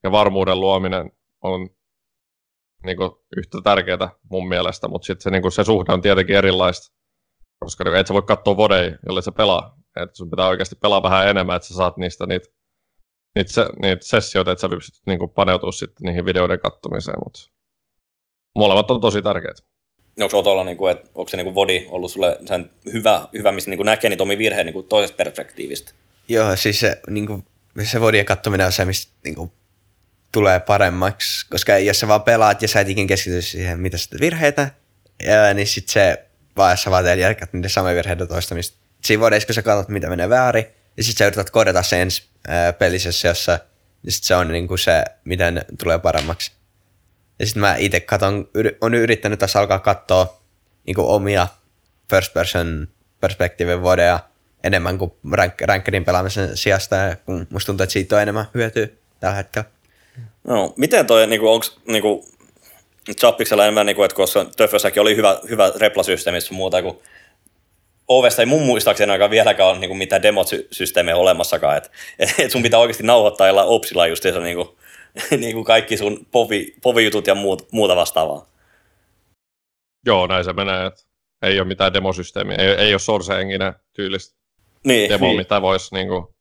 ja 0.03 0.11
varmuuden 0.11 0.59
luominen 0.59 1.11
on 1.43 1.69
niin 2.85 2.97
yhtä 3.37 3.57
tärkeää 3.63 4.09
mun 4.29 4.47
mielestä, 4.47 4.87
mutta 4.87 5.05
sitten 5.05 5.23
se, 5.23 5.29
niin 5.29 5.51
se 5.51 5.63
suhde 5.63 5.93
on 5.93 6.01
tietenkin 6.01 6.35
erilaista, 6.35 6.95
koska 7.59 7.83
niin 7.83 7.95
et 7.95 8.07
sä 8.07 8.13
voi 8.13 8.21
katsoa 8.21 8.57
vodeja, 8.57 8.97
jolle 9.05 9.21
se 9.21 9.31
pelaa. 9.31 9.77
Et 10.03 10.15
sun 10.15 10.29
pitää 10.29 10.47
oikeasti 10.47 10.75
pelaa 10.75 11.03
vähän 11.03 11.27
enemmän, 11.27 11.55
että 11.55 11.67
sä 11.67 11.73
saat 11.73 11.97
niistä 11.97 12.25
niitä 12.25 12.56
niitä, 13.37 13.53
se, 13.53 13.65
niitä 13.81 14.05
sessioita, 14.05 14.51
että 14.51 14.61
sä 14.61 14.69
pystyt 14.69 15.01
niin 15.05 15.29
paneutumaan 15.35 15.73
sitten 15.73 16.05
niihin 16.05 16.25
videoiden 16.25 16.59
kattomiseen, 16.59 17.17
mutta 17.25 17.39
molemmat 18.55 18.91
on 18.91 19.01
tosi 19.01 19.21
tärkeät. 19.21 19.57
Onko 20.21 20.39
Otolla, 20.39 20.63
niin 20.63 20.77
kuin, 20.77 20.91
että, 20.91 21.09
onko 21.15 21.29
se 21.29 21.37
niin 21.37 21.45
kuin 21.45 21.55
Vodi 21.55 21.87
ollut 21.89 22.11
sulle 22.11 22.37
sen 22.45 22.71
hyvä, 22.93 23.27
hyvä 23.33 23.51
missä 23.51 23.69
niin 23.69 23.77
kuin 23.77 23.85
näkee 23.85 24.09
niitä 24.09 24.23
omia 24.23 24.37
virheitä 24.37 24.71
niin 24.71 24.87
toisesta 24.87 25.17
perspektiivistä? 25.17 25.91
Joo, 26.27 26.55
siis 26.55 26.79
se, 26.79 27.01
niin 27.09 27.27
kuin, 27.27 27.45
se 27.83 28.01
Vodien 28.01 28.25
kattominen 28.25 28.65
on 28.65 28.71
se, 28.71 28.85
mistä 28.85 29.11
niin 29.23 29.35
kuin, 29.35 29.51
tulee 30.31 30.59
paremmaksi, 30.59 31.49
koska 31.49 31.77
jos 31.77 31.99
sä 31.99 32.07
vaan 32.07 32.23
pelaat 32.23 32.61
ja 32.61 32.67
sä 32.67 32.79
et 32.79 32.89
ikin 32.89 33.07
keskity 33.07 33.41
siihen, 33.41 33.79
mitä 33.79 33.97
sitten 33.97 34.19
virheitä, 34.19 34.71
ja, 35.23 35.53
niin 35.53 35.67
sitten 35.67 35.93
se 35.93 36.25
vaan, 36.57 36.77
sä 36.77 36.91
vaan 36.91 37.03
teet 37.03 37.19
järkät 37.19 37.53
niiden 37.53 37.69
samoja 37.69 37.95
virheitä 37.95 38.25
toistamista. 38.25 38.77
Siinä 39.03 39.21
voidaan, 39.21 39.41
kun 39.45 39.55
sä 39.55 39.61
katsot, 39.61 39.89
mitä 39.89 40.09
menee 40.09 40.29
väärin, 40.29 40.65
ja 40.97 41.03
sitten 41.03 41.17
sä 41.17 41.25
yrität 41.25 41.49
korjata 41.49 41.83
sen 41.83 41.99
ensi 41.99 42.23
ää, 42.47 42.73
pelisessä, 42.73 43.27
jossa 43.27 43.59
ja 44.03 44.11
sit 44.11 44.23
se 44.23 44.35
on 44.35 44.47
niinku 44.47 44.77
se, 44.77 45.03
miten 45.23 45.65
tulee 45.83 45.99
paremmaksi. 45.99 46.51
Ja 47.39 47.45
sitten 47.45 47.61
mä 47.61 47.75
itse 47.75 47.99
katon, 47.99 48.49
on 48.81 48.93
yrittänyt 48.93 49.39
tässä 49.39 49.59
alkaa 49.59 49.79
katsoa 49.79 50.41
niinku 50.85 51.13
omia 51.13 51.47
first 52.09 52.33
person 52.33 52.87
perspektiivin 53.19 53.81
vodeja 53.81 54.19
enemmän 54.63 54.97
kuin 54.97 55.11
rank, 55.31 55.61
rankedin 55.61 56.05
pelaamisen 56.05 56.57
sijasta, 56.57 56.95
ja 56.95 57.15
kun 57.15 57.47
musta 57.49 57.65
tuntuu, 57.65 57.83
että 57.83 57.93
siitä 57.93 58.15
on 58.15 58.21
enemmän 58.21 58.45
hyötyä 58.53 58.87
tällä 59.19 59.35
hetkellä. 59.35 59.69
No, 60.43 60.73
miten 60.77 61.07
toi, 61.07 61.27
niinku, 61.27 61.47
onks 61.47 61.79
niinku, 61.87 62.27
Chappiksella 63.19 63.63
enemmän, 63.63 63.85
niinku, 63.85 64.03
että 64.03 64.15
koska 64.15 64.45
Töffössäkin 64.57 65.01
oli 65.01 65.15
hyvä, 65.15 65.39
hyvä 65.49 65.71
replasysteemi 65.75 66.39
muuta, 66.51 66.81
kun 66.81 67.01
Ovesta 68.07 68.41
ei 68.41 68.45
mun 68.45 68.65
muistaakseni 68.65 69.11
ainakaan 69.11 69.31
vieläkään 69.31 69.69
ole 69.69 69.79
niinku, 69.79 69.95
mitään 69.95 70.21
demosysteemejä 70.21 71.17
olemassakaan, 71.17 71.77
että 71.77 71.89
et 72.39 72.51
sun 72.51 72.63
pitää 72.63 72.79
oikeasti 72.79 73.03
nauhoittaa 73.03 73.47
jollain 73.47 73.67
opsilla 73.67 74.07
just 74.07 74.23
se 74.23 74.39
niinku, 74.39 74.77
niinku 75.37 75.63
kaikki 75.63 75.97
sun 75.97 76.25
povi, 76.31 76.75
povijutut 76.81 77.27
ja 77.27 77.35
muut, 77.35 77.71
muuta 77.71 77.95
vastaavaa. 77.95 78.45
Joo, 80.05 80.27
näin 80.27 80.43
se 80.43 80.53
menee. 80.53 80.85
Että 80.85 81.01
ei 81.41 81.59
ole 81.59 81.67
mitään 81.67 81.93
demosysteemiä, 81.93 82.57
ei, 82.57 82.67
ei 82.67 82.93
ole 82.93 82.99
Source 82.99 83.41
Engine 83.41 83.73
tyylistä 83.93 84.37
Niin, 84.85 85.09
demoa, 85.09 85.29
niin. 85.29 85.37
mitä 85.37 85.61
voisi 85.61 85.95
niinku, 85.95 86.35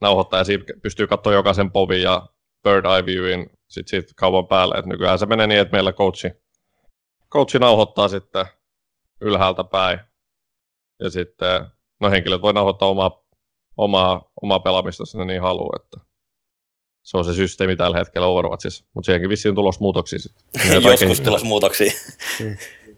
nauhoittaa 0.00 0.40
ja 0.40 0.44
siinä 0.44 0.64
pystyy 0.82 1.06
katsoa 1.06 1.32
jokaisen 1.32 1.70
povin 1.70 2.02
ja 2.02 2.26
bird 2.62 2.84
eye 2.84 3.06
viewin 3.06 3.50
sit 3.68 3.88
siitä 3.88 4.12
kaupan 4.16 4.46
päälle. 4.46 4.74
Et 4.78 4.86
nykyään 4.86 5.18
se 5.18 5.26
menee 5.26 5.46
niin, 5.46 5.60
että 5.60 5.72
meillä 5.72 5.92
coachi, 5.92 6.30
coachi 7.30 7.58
nauhoittaa 7.58 8.08
sitten 8.08 8.46
ylhäältä 9.20 9.64
päin. 9.64 10.00
Ja 11.00 11.10
sitten 11.10 11.66
no 12.00 12.10
henkilöt 12.10 12.42
voi 12.42 12.52
nauhoittaa 12.52 12.88
omaa, 12.88 13.24
omaa, 13.76 14.30
omaa 14.42 14.60
pelaamista, 14.60 15.02
jos 15.02 15.14
ne 15.14 15.24
niin 15.24 15.42
haluaa. 15.42 15.80
Että 15.84 16.08
se 17.02 17.16
on 17.16 17.24
se 17.24 17.34
systeemi 17.34 17.76
tällä 17.76 17.98
hetkellä 17.98 18.26
Overwatchissa, 18.26 18.84
mutta 18.94 19.06
siihenkin 19.06 19.28
vissiin 19.28 19.50
on 19.50 19.56
tulossa 19.56 19.80
muutoksia 19.80 20.18
sitten. 20.18 20.72
Joskus 20.90 21.20
tulossa 21.20 21.46
muutoksia. 21.46 21.92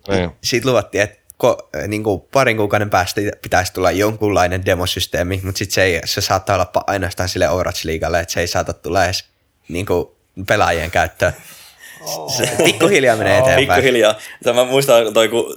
Niin. 0.08 0.30
Siitä 0.44 0.68
luvattiin, 0.68 1.02
että 1.02 1.18
ko, 1.36 1.68
niin 1.88 2.04
kuin 2.04 2.20
parin 2.20 2.56
kuukauden 2.56 2.90
päästä 2.90 3.20
pitäisi 3.42 3.72
tulla 3.72 3.90
jonkunlainen 3.90 4.66
demosysteemi, 4.66 5.40
mutta 5.44 5.58
sitten 5.58 5.74
se, 5.74 5.82
ei, 5.82 6.00
se 6.04 6.20
saattaa 6.20 6.56
olla 6.56 6.84
ainoastaan 6.86 7.28
sille 7.28 7.48
Overwatch-liigalle, 7.48 8.20
että 8.20 8.32
se 8.32 8.40
ei 8.40 8.46
saata 8.46 8.72
tulla 8.72 9.04
edes 9.04 9.24
niin 9.68 9.86
kuin 9.86 10.08
pelaajien 10.46 10.90
käyttöön. 10.90 11.32
Se 12.36 12.50
pikkuhiljaa 12.64 13.16
menee 13.16 13.38
eteenpäin. 13.38 13.68
Pikkuhiljaa. 13.68 14.14
Tämä 14.44 14.64
muistan 14.64 15.14
toi, 15.14 15.28
kun 15.28 15.56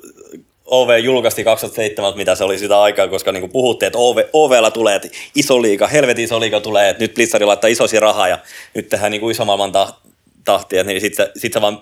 OV 0.65 0.97
julkaisti 1.03 1.43
2007, 1.43 2.13
mitä 2.17 2.35
se 2.35 2.43
oli 2.43 2.59
sitä 2.59 2.81
aikaa, 2.81 3.07
koska 3.07 3.31
niin 3.31 3.49
puhuttiin, 3.49 3.87
että 3.87 3.99
OV, 3.99 4.17
OVlla 4.33 4.71
tulee, 4.71 4.95
että 4.95 5.07
iso 5.35 5.61
liiga, 5.61 5.87
helvetin 5.87 6.25
iso 6.25 6.39
liiga 6.39 6.59
tulee, 6.59 6.89
että 6.89 7.03
nyt 7.03 7.13
Blizzard 7.13 7.43
laittaa 7.43 7.67
isoisia 7.67 7.99
rahaa 7.99 8.27
ja 8.27 8.39
nyt 8.73 8.89
tehdään 8.89 9.11
niin 9.11 9.31
iso 9.31 9.45
maailman 9.45 9.71
ta- 9.71 9.93
tahtia, 10.45 10.83
niin 10.83 11.01
sitten 11.01 11.27
sit 11.35 11.53
se 11.53 11.61
vaan 11.61 11.81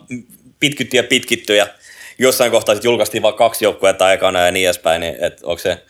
pitkittyi 0.60 0.98
ja 0.98 1.04
pitkittyi 1.04 1.58
ja 1.58 1.68
jossain 2.18 2.52
kohtaa 2.52 2.76
sitten 2.76 2.90
julkaistiin 2.90 3.24
vain 3.24 3.36
kaksi 3.36 3.66
joukkuetta 3.66 4.06
aikana 4.06 4.40
ja 4.40 4.52
niin 4.52 4.66
edespäin, 4.66 5.02
niin 5.02 5.16
että 5.20 5.48
onko 5.48 5.58
se, 5.58 5.84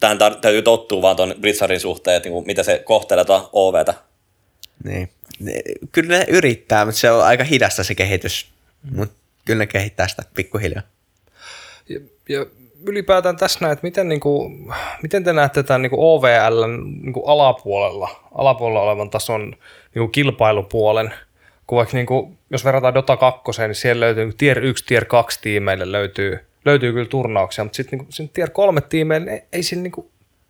tähän 0.00 0.16
tar- 0.16 0.40
täytyy 0.40 0.62
tottua 0.62 1.02
vaan 1.02 1.16
tuon 1.16 1.34
Blizzardin 1.40 1.80
suhteen, 1.80 2.16
että 2.16 2.26
niin 2.26 2.32
kuin, 2.32 2.46
mitä 2.46 2.62
se 2.62 2.78
kohtelee 2.84 3.24
tuota 3.24 3.48
OVtä. 3.52 3.94
Niin. 4.84 5.08
Kyllä 5.92 6.18
ne 6.18 6.26
yrittää, 6.28 6.84
mutta 6.84 7.00
se 7.00 7.10
on 7.10 7.24
aika 7.24 7.44
hidasta 7.44 7.84
se 7.84 7.94
kehitys. 7.94 8.46
Mutta 8.96 9.14
kyllä 9.44 9.58
ne 9.58 9.66
kehittää 9.66 10.08
sitä 10.08 10.22
pikkuhiljaa. 10.34 10.82
Ja, 12.28 12.46
ylipäätään 12.86 13.36
tässä 13.36 13.58
näet, 13.62 13.72
että 13.72 13.86
miten, 13.86 14.08
niin 14.08 14.20
kuin, 14.20 14.72
miten 15.02 15.24
te 15.24 15.32
näette 15.32 15.62
tämän 15.62 15.82
niin 15.82 15.90
kuin 15.90 16.00
OVL 16.00 16.66
niin 17.02 17.12
kuin 17.12 17.28
alapuolella, 17.28 18.08
alapuolella 18.34 18.82
olevan 18.82 19.10
tason 19.10 19.50
niin 19.50 19.56
kuin 19.94 20.10
kilpailupuolen, 20.10 21.14
kun 21.66 21.76
vaikka 21.76 21.96
niin 21.96 22.06
kuin, 22.06 22.38
jos 22.50 22.64
verrataan 22.64 22.94
Dota 22.94 23.16
2, 23.16 23.42
niin 23.58 23.74
siellä 23.74 24.00
löytyy 24.00 24.24
niin 24.24 24.36
tier 24.36 24.58
1, 24.64 24.84
tier 24.86 25.04
2 25.04 25.38
tiimeille 25.42 25.92
löytyy, 25.92 26.38
löytyy 26.64 26.92
kyllä 26.92 27.08
turnauksia, 27.08 27.64
mutta 27.64 27.76
sitten 27.76 28.06
niin 28.18 28.28
tier 28.28 28.50
3 28.50 28.80
tiimeille 28.80 29.30
ei, 29.30 29.42
ei 29.52 29.62
siinä 29.62 29.82
niin 29.82 29.92
kuin, 29.92 30.06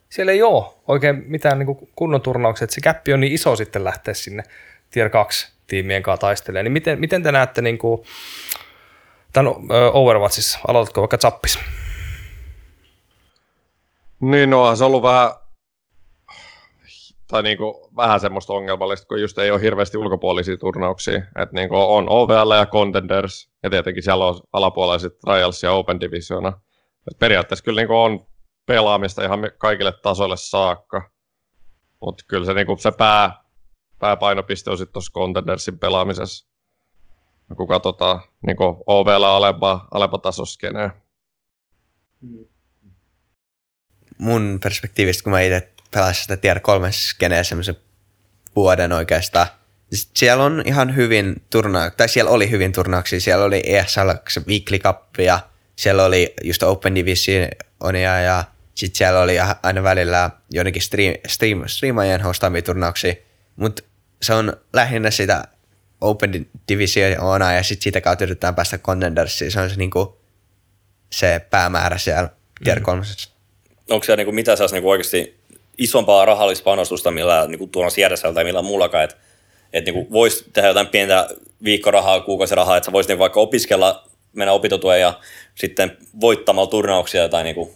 siellä 0.08 0.32
ei 0.32 0.42
ole 0.42 0.64
oikein 0.88 1.24
mitään 1.26 1.58
niin 1.58 1.66
kuin 1.66 1.88
kunnon 1.96 2.20
turnauksia, 2.20 2.64
että 2.64 2.74
se 2.74 2.80
käppi 2.80 3.12
on 3.12 3.20
niin 3.20 3.32
iso 3.32 3.56
sitten 3.56 3.84
lähteä 3.84 4.14
sinne 4.14 4.42
tier 4.90 5.10
2 5.10 5.52
tiimien 5.66 6.02
kanssa 6.02 6.20
taistelemaan. 6.20 6.64
Niin 6.64 6.72
miten, 6.72 7.00
miten 7.00 7.22
te 7.22 7.32
näette 7.32 7.62
niin 7.62 7.78
kuin, 7.78 8.02
tämän 9.32 9.52
Overwatchissa, 9.92 10.58
aloitatko 10.68 11.00
vaikka 11.00 11.18
Zappis? 11.18 11.58
Niin, 14.20 14.50
no 14.50 14.76
se 14.76 14.84
ollut 14.84 15.02
vähän, 15.02 15.30
tai 17.28 17.42
niinku, 17.42 17.90
vähän 17.96 18.20
semmoista 18.20 18.52
ongelmallista, 18.52 19.06
kun 19.06 19.20
just 19.20 19.38
ei 19.38 19.50
ole 19.50 19.60
hirveästi 19.60 19.98
ulkopuolisia 19.98 20.56
turnauksia. 20.56 21.16
Että 21.16 21.54
niinku 21.54 21.76
on 21.76 22.06
OVL 22.08 22.52
ja 22.52 22.66
Contenders, 22.66 23.50
ja 23.62 23.70
tietenkin 23.70 24.02
siellä 24.02 24.24
on 24.26 24.40
alapuoliset 24.52 25.18
Trials 25.18 25.62
ja 25.62 25.72
Open 25.72 26.00
Divisiona. 26.00 26.52
Et 27.10 27.18
periaatteessa 27.18 27.64
kyllä 27.64 27.80
niinku 27.80 27.94
on 27.94 28.26
pelaamista 28.66 29.24
ihan 29.24 29.40
kaikille 29.58 29.92
tasoille 30.02 30.36
saakka. 30.36 31.10
Mutta 32.00 32.24
kyllä 32.28 32.46
se, 32.46 32.54
niinku, 32.54 32.76
se 32.76 32.92
pää, 32.92 33.44
pääpainopiste 33.98 34.70
on 34.70 34.78
sitten 34.78 34.92
tuossa 34.92 35.12
Contendersin 35.12 35.78
pelaamisessa. 35.78 36.51
Ja 37.50 37.56
kun 37.56 37.68
katsotaan 37.68 38.20
niinku 38.46 38.84
OVL 38.86 39.22
alempaa, 39.22 39.88
alempaa 39.90 40.18
tasoskeneen. 40.18 40.92
mun 44.22 44.58
perspektiivistä, 44.62 45.22
kun 45.22 45.32
mä 45.32 45.40
itse 45.40 45.68
pelasin 45.90 46.22
sitä 46.22 46.36
tier 46.36 46.60
3 46.60 46.92
skeneä 46.92 47.42
semmoisen 47.42 47.76
vuoden 48.56 48.92
oikeastaan, 48.92 49.46
niin 49.90 50.00
siellä 50.16 50.44
on 50.44 50.62
ihan 50.66 50.96
hyvin 50.96 51.42
turnauksia, 51.50 51.96
tai 51.96 52.08
siellä 52.08 52.30
oli 52.30 52.50
hyvin 52.50 52.72
turnauksia, 52.72 53.20
siellä 53.20 53.44
oli 53.44 53.62
ESL 53.66 54.10
Weekly 54.48 54.78
Cup 54.78 55.18
ja 55.18 55.40
siellä 55.76 56.04
oli 56.04 56.34
just 56.42 56.62
Open 56.62 56.94
Divisionia 56.94 58.20
ja 58.20 58.44
sitten 58.74 58.98
siellä 58.98 59.20
oli 59.20 59.36
aina 59.62 59.82
välillä 59.82 60.30
jonnekin 60.50 60.82
stream, 60.82 61.14
stream, 61.26 61.62
streamaajien 61.66 62.20
hostaamia 62.20 62.62
turnauksia, 62.62 63.14
mutta 63.56 63.82
se 64.22 64.34
on 64.34 64.52
lähinnä 64.72 65.10
sitä 65.10 65.44
Open 66.02 66.46
Divisiona 66.68 67.52
ja 67.52 67.62
sitten 67.62 67.82
siitä 67.82 68.00
kautta 68.00 68.24
yritetään 68.24 68.54
päästä 68.54 68.78
Contendersiin, 68.78 69.52
se 69.52 69.60
on 69.60 69.70
se, 69.70 69.76
niinku, 69.76 70.16
se 71.10 71.46
päämäärä 71.50 71.98
siellä 71.98 72.28
tier 72.64 72.80
3 72.80 73.02
onko 73.90 74.04
se 74.04 74.16
niinku, 74.16 74.32
mitä 74.32 74.56
saisi 74.56 74.74
niinku 74.74 74.90
oikeasti 74.90 75.38
isompaa 75.78 76.24
rahallista 76.24 76.64
panostusta 76.64 77.10
millä 77.10 77.46
niinku, 77.46 77.66
tuolla 77.66 77.90
järjestelmällä 77.96 78.34
tai 78.34 78.44
millä 78.44 78.62
muullakaan, 78.62 79.04
että 79.04 79.16
et, 79.72 79.84
niinku, 79.84 80.12
voisi 80.12 80.44
tehdä 80.52 80.68
jotain 80.68 80.86
pientä 80.86 81.28
viikkorahaa, 81.64 82.20
kuukausirahaa, 82.20 82.76
että 82.76 82.84
sä 82.84 82.92
voisit 82.92 83.08
niinku, 83.08 83.20
vaikka 83.20 83.40
opiskella, 83.40 84.08
mennä 84.32 84.52
opintotuen 84.52 85.00
ja 85.00 85.20
sitten 85.54 85.96
voittamalla 86.20 86.70
turnauksia 86.70 87.28
tai 87.28 87.44
niinku, 87.44 87.74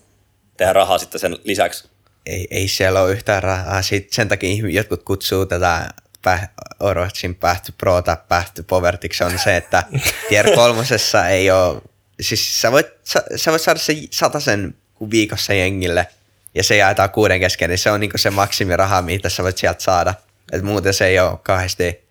tehdä 0.56 0.72
rahaa 0.72 0.98
sitten 0.98 1.20
sen 1.20 1.36
lisäksi. 1.44 1.88
ei, 2.26 2.46
ei 2.50 2.68
siellä 2.68 3.02
ole 3.02 3.12
yhtään 3.12 3.42
rahaa. 3.42 3.82
Sit 3.82 4.12
sen 4.12 4.28
takia 4.28 4.68
jotkut 4.68 5.02
kutsuu 5.02 5.46
tätä 5.46 5.88
päh- 6.26 6.48
Overwatchin 6.80 7.34
pähty 7.34 7.72
pro 7.78 8.02
tai 8.02 8.16
pähty 8.28 8.62
povertiksi 8.62 9.24
on 9.24 9.38
se, 9.38 9.56
että 9.56 9.84
tier 10.28 10.54
kolmosessa 10.54 11.28
ei 11.28 11.50
ole, 11.50 11.82
siis 12.20 12.60
sä 12.60 12.72
voit, 12.72 12.86
sä, 13.04 13.24
sä 13.36 13.50
voit 13.50 13.62
saada 13.62 14.40
se 14.40 14.44
sen 14.44 14.74
viikossa 15.10 15.54
jengille 15.54 16.06
ja 16.54 16.64
se 16.64 16.76
jaetaan 16.76 17.10
kuuden 17.10 17.40
kesken, 17.40 17.70
niin 17.70 17.78
se 17.78 17.90
on 17.90 18.00
niinku 18.00 18.18
se 18.18 18.30
maksimiraha, 18.30 19.02
mitä 19.02 19.28
sä 19.28 19.42
voit 19.42 19.58
sieltä 19.58 19.82
saada. 19.82 20.14
Et 20.52 20.62
muuten 20.62 20.94
se 20.94 21.06
ei 21.06 21.18
ole 21.18 21.38
kauheasti, 21.42 22.04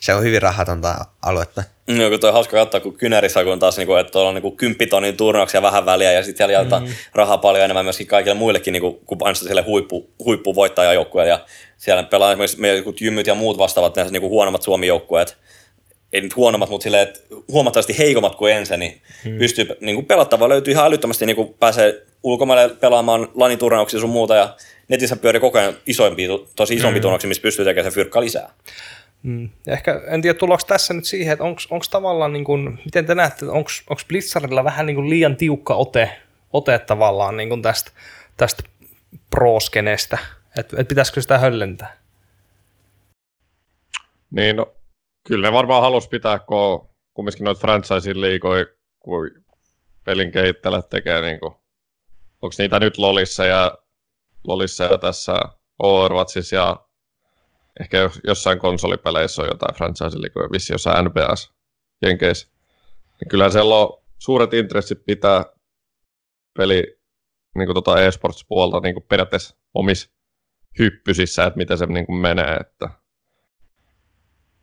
se 0.00 0.14
on 0.14 0.22
hyvin 0.22 0.42
rahatonta 0.42 1.04
aluetta. 1.22 1.64
No, 1.98 2.10
kun 2.10 2.20
toi 2.20 2.28
on 2.28 2.34
hauska 2.34 2.56
katsoa, 2.56 2.80
kun 2.80 2.96
Kynärissä 2.96 3.44
kun 3.44 3.58
taas, 3.58 3.76
niinku, 3.76 3.94
että 3.94 4.10
tuolla 4.10 4.28
on 4.28 4.34
niinku 4.34 4.50
10 4.50 4.88
tonnin 4.88 5.16
turnauksia 5.16 5.62
vähän 5.62 5.86
väliä 5.86 6.12
ja 6.12 6.22
sitten 6.22 6.48
siellä 6.48 6.80
mm. 6.80 6.86
rahaa 7.14 7.38
paljon 7.38 7.64
enemmän 7.64 7.84
myöskin 7.84 8.06
kaikille 8.06 8.34
muillekin, 8.34 8.72
niinku, 8.72 8.92
kun 9.06 9.18
ainoastaan 9.20 9.48
sille 9.48 9.62
huippu, 9.62 10.10
huippuvoittajajoukkueelle. 10.24 11.30
Ja 11.30 11.40
siellä 11.76 12.02
pelaa 12.02 12.32
esimerkiksi 12.32 12.60
meidän 12.60 12.84
jymyt 13.00 13.26
ja 13.26 13.34
muut 13.34 13.58
vastaavat, 13.58 13.96
ne 13.96 14.06
niinku 14.10 14.28
huonommat 14.28 14.62
Suomi-joukkueet. 14.62 15.36
Ei 16.12 16.20
nyt 16.20 16.36
huonommat, 16.36 16.70
mutta 16.70 16.82
silleen, 16.82 17.08
että 17.08 17.20
huomattavasti 17.48 17.98
heikommat 17.98 18.34
kuin 18.34 18.52
ensin, 18.52 18.80
niin 18.80 19.00
mm. 19.24 19.38
pystyy 19.38 19.68
niinku 19.80 20.02
pelattavaa. 20.02 20.48
Löytyy 20.48 20.72
ihan 20.72 20.86
älyttömästi, 20.86 21.26
niinku 21.26 21.56
pääsee 21.60 22.02
ulkomaille 22.22 22.74
pelaamaan 22.74 23.28
laniturnauksia 23.34 24.00
sun 24.00 24.10
muuta 24.10 24.34
ja 24.34 24.56
netissä 24.88 25.16
pyörii 25.16 25.40
koko 25.40 25.58
ajan 25.58 25.74
isoimpia, 25.86 26.28
tosi 26.56 26.74
isompia 26.74 27.00
mm. 27.00 27.02
turnauksia, 27.02 27.28
missä 27.28 27.42
pystyy 27.42 27.64
tekemään 27.64 27.92
se 27.92 27.94
fyrkka 27.94 28.20
lisää. 28.20 28.52
Mm. 29.22 29.50
Ja 29.66 29.72
ehkä 29.72 30.02
en 30.06 30.22
tiedä, 30.22 30.38
tullaanko 30.38 30.64
tässä 30.66 30.94
nyt 30.94 31.04
siihen, 31.04 31.32
että 31.32 31.44
onko 31.44 31.84
tavallaan, 31.90 32.32
niin 32.32 32.44
kuin, 32.44 32.78
miten 32.84 33.06
te 33.06 33.14
näette, 33.14 33.46
onko 33.46 33.70
Blizzardilla 34.08 34.64
vähän 34.64 34.86
niin 34.86 34.94
kuin 34.94 35.10
liian 35.10 35.36
tiukka 35.36 35.74
ote, 35.74 36.20
ote 36.52 36.78
tavallaan 36.78 37.36
niin 37.36 37.48
kuin 37.48 37.62
tästä, 37.62 37.90
tästä 38.36 38.62
pro-skenestä, 39.30 40.18
että 40.58 40.76
et 40.80 40.88
pitäisikö 40.88 41.22
sitä 41.22 41.38
höllentää? 41.38 41.96
Niin, 44.30 44.56
no, 44.56 44.74
kyllä 45.28 45.48
ne 45.48 45.52
varmaan 45.52 45.82
halus 45.82 46.08
pitää, 46.08 46.38
kun 46.38 46.88
kumminkin 47.14 47.44
noita 47.44 47.60
franchisein 47.60 48.20
liikoja, 48.20 48.66
kun 49.00 49.30
pelin 50.04 50.32
kehittelijät 50.32 50.88
tekee, 50.88 51.20
niin 51.20 51.40
kuin, 51.40 51.54
onko 52.42 52.54
niitä 52.58 52.80
nyt 52.80 52.98
Lolissa 52.98 53.44
ja, 53.44 53.78
Lolissa 54.44 54.84
ja 54.84 54.98
tässä 54.98 55.32
Overwatchissa 55.78 56.56
ja 56.56 56.76
ehkä 57.80 57.96
jos- 57.98 58.20
jossain 58.24 58.58
konsolipeleissä 58.58 59.42
on 59.42 59.48
jotain 59.48 59.74
franchise-ligoja, 59.74 60.48
vissi 60.52 60.72
jossain 60.72 61.04
NBAs 61.04 61.52
Jenkeissä. 62.02 62.48
Niin 63.20 63.28
kyllä 63.28 63.50
siellä 63.50 63.76
on 63.76 64.02
suuret 64.18 64.54
intressit 64.54 65.04
pitää 65.06 65.44
peli 66.58 67.00
niin 67.54 67.66
kuin 67.66 67.74
tota 67.74 68.02
e-sports-puolta 68.02 68.80
niin 68.80 68.94
kuin 68.94 69.04
periaatteessa 69.08 69.56
omissa 69.74 70.10
hyppysissä, 70.78 71.44
että 71.44 71.56
miten 71.56 71.78
se 71.78 71.86
niin 71.86 72.06
kuin 72.06 72.16
menee. 72.20 72.56
Että... 72.60 72.88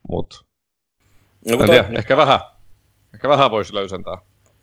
Mut, 0.09 0.45
No, 1.49 1.59
en 1.59 1.69
tiedä, 1.69 1.83
toi, 1.83 1.97
ehkä 1.97 2.17
vähän, 2.17 2.39
ehkä 3.13 3.29
vähän 3.29 3.51
voisi 3.51 3.73
löysentää. 3.73 4.17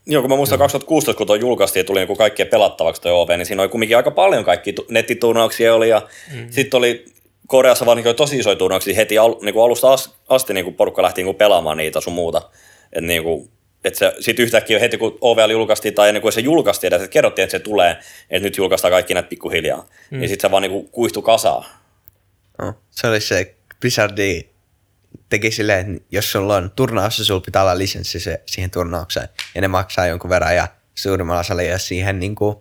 joo, 0.07 0.23
kun 0.23 0.31
mä 0.31 0.37
muistan 0.37 0.59
2016, 0.59 1.19
kun 1.19 1.27
tuo 1.27 1.37
julkaistiin 1.37 1.81
ja 1.81 1.85
tuli 1.87 2.07
niin 2.07 2.17
kaikkien 2.19 2.49
pelattavaksi 2.49 3.03
tuo 3.03 3.23
OV, 3.23 3.29
niin 3.29 3.47
siinä 3.47 3.63
oli 3.63 3.69
kumminkin 3.69 3.97
aika 3.97 4.11
paljon 4.11 4.45
kaikki 4.45 4.73
tu- 4.73 4.87
nettiturnauksia 4.91 5.75
oli 5.75 5.89
ja 5.89 6.09
mm. 6.35 6.47
sitten 6.51 6.79
oli 6.79 7.05
Koreassa 7.47 7.87
vaan 7.87 7.97
niin 7.97 8.17
tosi 8.17 8.39
isoja 8.39 8.57
turnauksia 8.57 8.95
heti 8.95 9.19
al, 9.19 9.35
niin 9.43 9.55
kuin 9.55 9.65
alusta 9.65 9.93
as- 9.93 10.15
asti 10.29 10.55
niin 10.55 10.65
kuin 10.65 10.77
porukka 10.77 11.03
lähti 11.03 11.21
niin 11.21 11.27
kuin 11.27 11.37
pelaamaan 11.37 11.77
niitä 11.77 12.01
sun 12.01 12.13
muuta. 12.13 12.51
Et 12.93 13.05
niin 13.05 13.23
kuin, 13.23 13.51
että 13.85 13.99
se 13.99 14.13
sitten 14.21 14.43
yhtäkkiä 14.43 14.79
heti 14.79 14.99
kun 14.99 15.19
OVL 15.21 15.51
julkaistiin 15.51 15.95
tai 15.95 16.09
ennen 16.09 16.23
kuin 16.23 16.33
se 16.33 16.41
julkaistiin 16.41 16.89
edes, 16.89 17.03
että 17.03 17.13
kerrottiin, 17.13 17.45
että 17.45 17.59
se 17.59 17.59
tulee, 17.59 17.91
että 18.31 18.47
nyt 18.47 18.57
julkaistaan 18.57 18.93
kaikki 18.93 19.15
näitä 19.15 19.29
pikkuhiljaa, 19.29 19.87
mm. 20.11 20.19
niin 20.19 20.29
sitten 20.29 20.49
se 20.49 20.51
vaan 20.51 20.63
niin 20.63 20.73
kuin 20.73 20.89
kuihtui 20.89 21.23
kasaan. 21.23 21.65
No, 22.59 22.75
se 22.91 23.07
oli 23.07 23.21
se, 23.21 23.55
Blizzardi 23.81 24.49
teki 25.29 25.51
silleen, 25.51 25.97
että 25.97 26.07
jos 26.11 26.33
sulla 26.33 26.57
on 26.57 26.71
turnaus, 26.77 27.17
sulla 27.17 27.41
pitää 27.41 27.63
olla 27.63 27.79
lisenssi 27.79 28.21
se, 28.21 28.43
siihen 28.47 28.71
turnaukseen. 28.71 29.29
Ja 29.55 29.61
ne 29.61 29.69
maksaa 29.69 30.07
jonkun 30.07 30.31
verran 30.31 30.57
ja 30.57 30.69
suurimmalla 30.95 31.41
osalla 31.41 31.63
ei 31.63 31.71
ole 31.71 31.79
siihen 31.79 32.19
niin 32.19 32.35
kuin, 32.35 32.57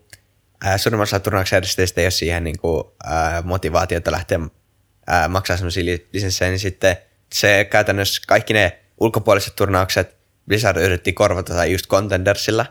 ää, 0.63 0.77
suurimmalla 0.77 1.03
osalla 1.03 1.23
turnauksen 1.23 1.57
järjestäjistä 1.57 2.01
ei 2.01 2.05
ole 2.05 2.11
siihen 2.11 2.43
niin 2.43 2.59
kuin, 2.59 2.84
ää, 3.03 3.41
motivaatiota 3.41 4.11
lähteä 4.11 4.39
ää, 5.08 5.28
maksaa 5.28 5.58
sellaisia 5.58 5.86
li- 5.86 6.08
lisenssejä, 6.14 6.51
niin 6.51 6.60
sitten 6.60 6.97
se 7.34 7.68
käytännössä 7.70 8.22
kaikki 8.28 8.54
ne 8.54 8.80
ulkopuoliset 8.99 9.56
turnaukset 9.56 10.18
Blizzard 10.47 10.78
yritti 10.78 11.14
korvata 11.14 11.54
tai 11.54 11.72
just 11.72 11.88
Contendersilla. 11.88 12.66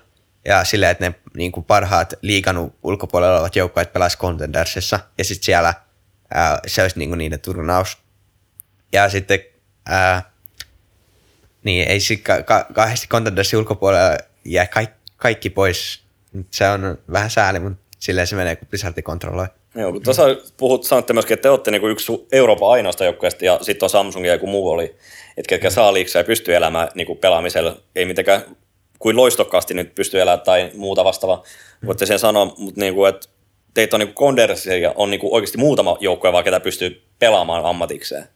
Ja 0.45 0.64
silleen, 0.64 0.91
että 0.91 1.09
ne 1.11 1.14
niin 1.35 1.53
kuin 1.53 1.64
parhaat 1.64 2.14
liikan 2.22 2.72
ulkopuolella 2.83 3.35
olevat 3.35 3.57
joukkueet 3.57 3.93
pelaisi 3.93 4.18
Contendersissa. 4.18 5.01
Ja 5.18 5.24
sitten 5.24 5.45
siellä 5.45 5.74
ää, 6.35 6.61
se 6.66 6.83
olisi 6.83 6.99
niin 6.99 7.09
kuin 7.09 7.18
niiden 7.18 7.41
turnaus. 7.41 7.99
Ja 8.93 9.09
sitten 9.09 9.41
ää, 9.87 10.30
niin 11.64 11.89
ei 11.89 12.01
sit 12.01 12.22
ka- 12.22 12.43
ka- 12.43 12.66
kahdesti 12.74 13.07
Contendersin 13.09 13.59
ulkopuolella 13.59 14.18
jää 14.45 14.66
kaikki, 14.66 14.97
kaikki 15.16 15.51
pois. 15.51 16.03
Se 16.51 16.68
on 16.68 16.99
vähän 17.12 17.30
sääli, 17.30 17.59
mutta 17.59 17.85
silleen 17.99 18.26
se 18.26 18.37
menee, 18.37 18.57
kun 18.57 18.68
Blizzard 18.68 19.03
kontrolloi. 19.03 19.47
Joo, 19.74 19.92
kun 19.92 20.02
tuossa 20.02 20.22
puhut, 20.56 20.84
sanotte 20.84 21.12
myöskin, 21.12 21.34
että 21.34 21.42
te 21.42 21.50
olette 21.50 21.70
niinku 21.70 21.88
yksi 21.88 22.26
Euroopan 22.32 22.70
ainoasta 22.70 23.04
joukkueesta 23.04 23.44
ja 23.44 23.58
sitten 23.62 23.86
on 23.86 23.90
Samsung 23.90 24.26
ja 24.26 24.32
joku 24.32 24.46
muu 24.46 24.70
oli, 24.70 24.84
että 25.36 25.48
ketkä 25.48 25.70
saa 25.70 25.94
liiksaa 25.94 26.20
ja 26.20 26.24
pystyy 26.24 26.54
elämään 26.54 26.88
niinku 26.94 27.14
pelaamisella, 27.14 27.76
ei 27.96 28.04
mitenkään 28.04 28.42
kuin 28.98 29.16
loistokkaasti 29.16 29.74
nyt 29.74 29.94
pystyy 29.94 30.20
elämään 30.20 30.40
tai 30.40 30.70
muuta 30.74 31.04
vastaavaa. 31.04 31.42
Voitte 31.86 32.06
sen 32.06 32.18
sanoa, 32.18 32.44
mutta 32.44 32.80
niinku, 32.80 33.04
että 33.04 33.28
teitä 33.74 33.96
on 33.96 34.00
niinku 34.00 34.20
Condersia 34.20 34.78
ja 34.78 34.92
on 34.96 35.10
niinku 35.10 35.34
oikeasti 35.34 35.58
muutama 35.58 35.96
joukkue 36.00 36.32
vaan, 36.32 36.44
ketä 36.44 36.60
pystyy 36.60 37.02
pelaamaan 37.18 37.64
ammatikseen. 37.64 38.28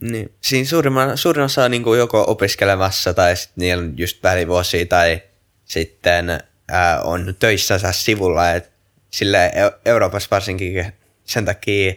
Niin. 0.00 0.32
Siinä 0.40 0.68
suurimman, 0.68 1.18
suurin 1.18 1.44
osa 1.44 1.64
on 1.64 1.70
niin 1.70 1.82
kuin 1.82 1.98
joko 1.98 2.24
opiskelemassa 2.28 3.14
tai 3.14 3.36
sitten 3.36 3.62
niillä 3.62 3.82
on 3.82 3.94
just 3.96 4.22
välivuosia 4.22 4.86
tai 4.86 5.22
sitten 5.64 6.30
ää, 6.68 7.02
on 7.02 7.34
töissä 7.38 7.92
sivulla. 7.92 8.52
Et 8.52 8.70
sille 9.10 9.52
Euroopassa 9.84 10.28
varsinkin 10.30 10.92
sen 11.24 11.44
takia 11.44 11.94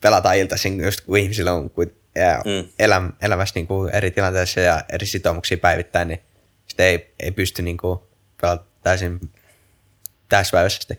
pelataan 0.00 0.36
iltaisin 0.36 0.84
just 0.84 1.00
kun 1.00 1.18
ihmisillä 1.18 1.52
on 1.52 1.70
kuin, 1.70 1.94
ää, 2.16 2.42
Mm. 2.44 2.68
elä, 2.78 3.02
elämässä 3.22 3.52
niin 3.54 3.66
kuin 3.66 3.94
eri 3.94 4.10
tilanteissa 4.10 4.60
ja 4.60 4.84
eri 4.92 5.06
sitoumuksia 5.06 5.58
päivittäin, 5.58 6.08
niin 6.08 6.20
sitten 6.66 6.86
ei, 6.86 7.12
ei 7.20 7.30
pysty 7.30 7.62
niin 7.62 7.76
kuin 7.76 7.98
pelata 8.40 8.64
täysin 8.82 9.20
täyspäiväisesti. 10.28 10.98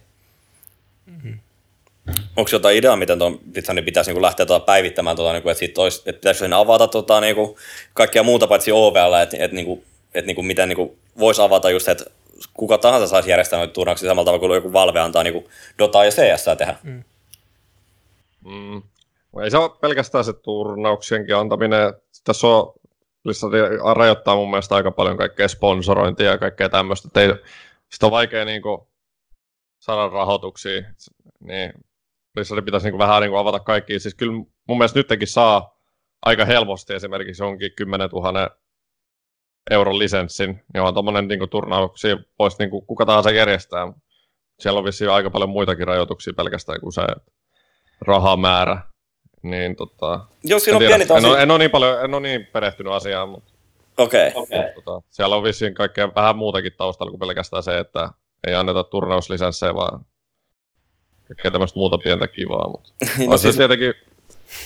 Onko 2.36 2.50
jotain 2.52 2.78
ideaa, 2.78 2.96
miten 2.96 3.20
tuon 3.20 3.40
Blitzardin 3.52 3.86
pitäisi 3.86 4.10
niinku 4.10 4.22
lähteä 4.22 4.46
tuota 4.46 4.66
päivittämään, 4.66 5.16
tuota, 5.16 5.34
niinku, 5.34 5.50
että, 5.50 5.60
sit 5.60 5.78
olisi, 5.78 6.02
että 6.06 6.20
pitäisi 6.20 6.46
avata 6.56 6.88
tuota, 6.88 7.22
niinku, 7.22 7.58
kaikkea 7.94 8.24
muuta 8.24 8.48
paitsi 8.48 8.72
OVL, 8.72 9.14
että, 9.14 9.38
että, 9.40 9.56
niinku, 9.56 9.84
että 10.14 10.28
niinku, 10.28 10.44
miten 10.44 10.70
niinku, 10.70 10.98
voisi 11.20 11.42
avata 11.42 11.70
just, 11.70 11.88
että 11.88 12.06
kuka 12.54 12.78
tahansa 12.78 13.08
saisi 13.08 13.30
järjestää 13.30 13.60
noita 13.60 13.74
turnauksia 13.74 14.10
samalla 14.10 14.26
tavalla 14.26 14.40
kuin 14.40 14.56
joku 14.56 14.74
Valve 14.74 15.00
antaa 15.00 15.24
niinku 15.24 15.50
Dotaa 15.80 16.06
ja 16.06 16.12
CS 16.12 16.46
tehdä. 16.58 16.76
Mm. 16.84 17.04
Mm. 18.46 18.82
Ei 19.44 19.52
se 19.52 19.58
ole 19.58 19.70
pelkästään 19.82 20.24
se 20.24 20.34
turnauksienkin 20.34 21.36
antaminen. 21.36 21.94
Tässä 22.24 22.48
on 22.48 22.74
Blizzard 23.24 23.54
rajoittaa 23.96 24.36
mun 24.36 24.50
mielestä 24.50 24.76
aika 24.76 24.92
paljon 24.92 25.18
kaikkea 25.18 25.48
sponsorointia 25.48 26.32
ja 26.32 26.38
kaikkea 26.38 26.70
tämmöistä. 26.70 27.08
että 27.08 27.22
ei- 27.22 27.34
Sitä 27.92 28.06
on 28.06 28.12
vaikea 28.12 28.46
niinku 28.46 28.88
saada 29.80 30.10
rahoituksia. 30.10 30.84
Niin 31.40 31.74
Blizzard 32.34 32.62
pitäisi 32.62 32.86
niinku 32.88 32.98
vähän 32.98 33.22
niinku 33.22 33.38
avata 33.38 33.60
kaikki. 33.60 34.00
Siis 34.00 34.16
kyllä 34.16 34.34
mun 34.68 34.78
mielestä 34.78 35.00
nytkin 35.00 35.28
saa 35.28 35.78
aika 36.22 36.46
helposti 36.46 36.94
esimerkiksi 36.94 37.44
jonkin 37.44 37.72
10 37.76 38.10
000 38.10 38.50
euron 39.72 40.00
lisenssin, 40.00 40.64
niin 40.74 40.82
on 40.82 40.94
tuommoinen 40.94 41.28
niinku 41.28 41.48
turnauksia 41.48 42.18
voisi 42.40 42.58
niinku 42.60 42.82
kuka 42.82 43.06
tahansa 43.06 43.32
järjestää. 43.32 43.94
Siellä 44.60 44.78
on 44.78 44.86
vissiin 44.86 45.12
aika 45.12 45.30
paljon 45.30 45.50
muitakin 45.50 45.88
rajoituksia 45.88 46.34
pelkästään 46.38 46.80
kuin 46.82 46.94
se 46.94 47.02
rahamäärä. 48.02 48.82
Niin 49.44 49.76
tota, 49.76 50.20
Jos 50.44 50.64
siinä 50.64 50.78
en, 50.78 50.84
on 50.84 50.88
tiedä. 50.88 51.06
pieni 51.06 51.26
en, 51.26 51.32
ole, 51.32 51.42
en, 51.42 51.52
ole 51.52 51.60
niin 51.60 51.72
paljon, 51.72 52.04
en 52.06 52.14
ole 52.14 52.22
niin 52.22 52.46
perehtynyt 52.54 52.94
asiaan, 52.94 53.30
mutta 53.30 53.54
Okei. 53.98 54.32
Okay. 54.36 54.74
tota, 54.76 55.02
siellä 55.10 55.36
on 55.36 55.44
vissiin 55.44 55.74
kaikkea 55.74 56.16
vähän 56.16 56.36
muutakin 56.36 56.72
taustalla 56.78 57.10
kuin 57.10 57.20
pelkästään 57.20 57.64
se, 57.64 57.80
että 57.80 58.10
ei 58.48 58.56
anneta 58.56 58.84
turnauslisenssejä, 58.84 59.76
vaan 59.76 60.06
kaikkea 61.28 61.52
tämmöistä 61.52 61.80
muuta 61.80 61.98
pientä 61.98 62.28
kivaa. 62.28 62.70
Mutta 62.70 62.90
No 63.26 63.32
on 63.32 63.40
se 63.40 63.42
siis- 63.42 63.58
tietenkin, 63.58 63.94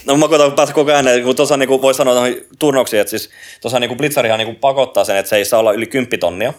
No 0.06 0.16
mä 0.16 0.28
koitan 0.28 0.52
päästä 0.52 0.74
koko 0.74 0.92
ajan, 0.92 1.22
kun 1.24 1.36
tuossa 1.36 1.56
niin 1.56 1.68
voi 1.68 1.94
sanoa 1.94 2.14
noihin 2.14 2.46
turnauksiin, 2.58 3.00
että 3.00 3.10
siis 3.10 3.30
tuossa 3.60 3.80
niin 3.80 3.96
Blitzarihan 3.96 4.38
niin 4.38 4.56
pakottaa 4.56 5.04
sen, 5.04 5.16
että 5.16 5.28
se 5.28 5.36
ei 5.36 5.44
saa 5.44 5.60
olla 5.60 5.72
yli 5.72 5.86
10 5.86 6.20
tonnia. 6.20 6.52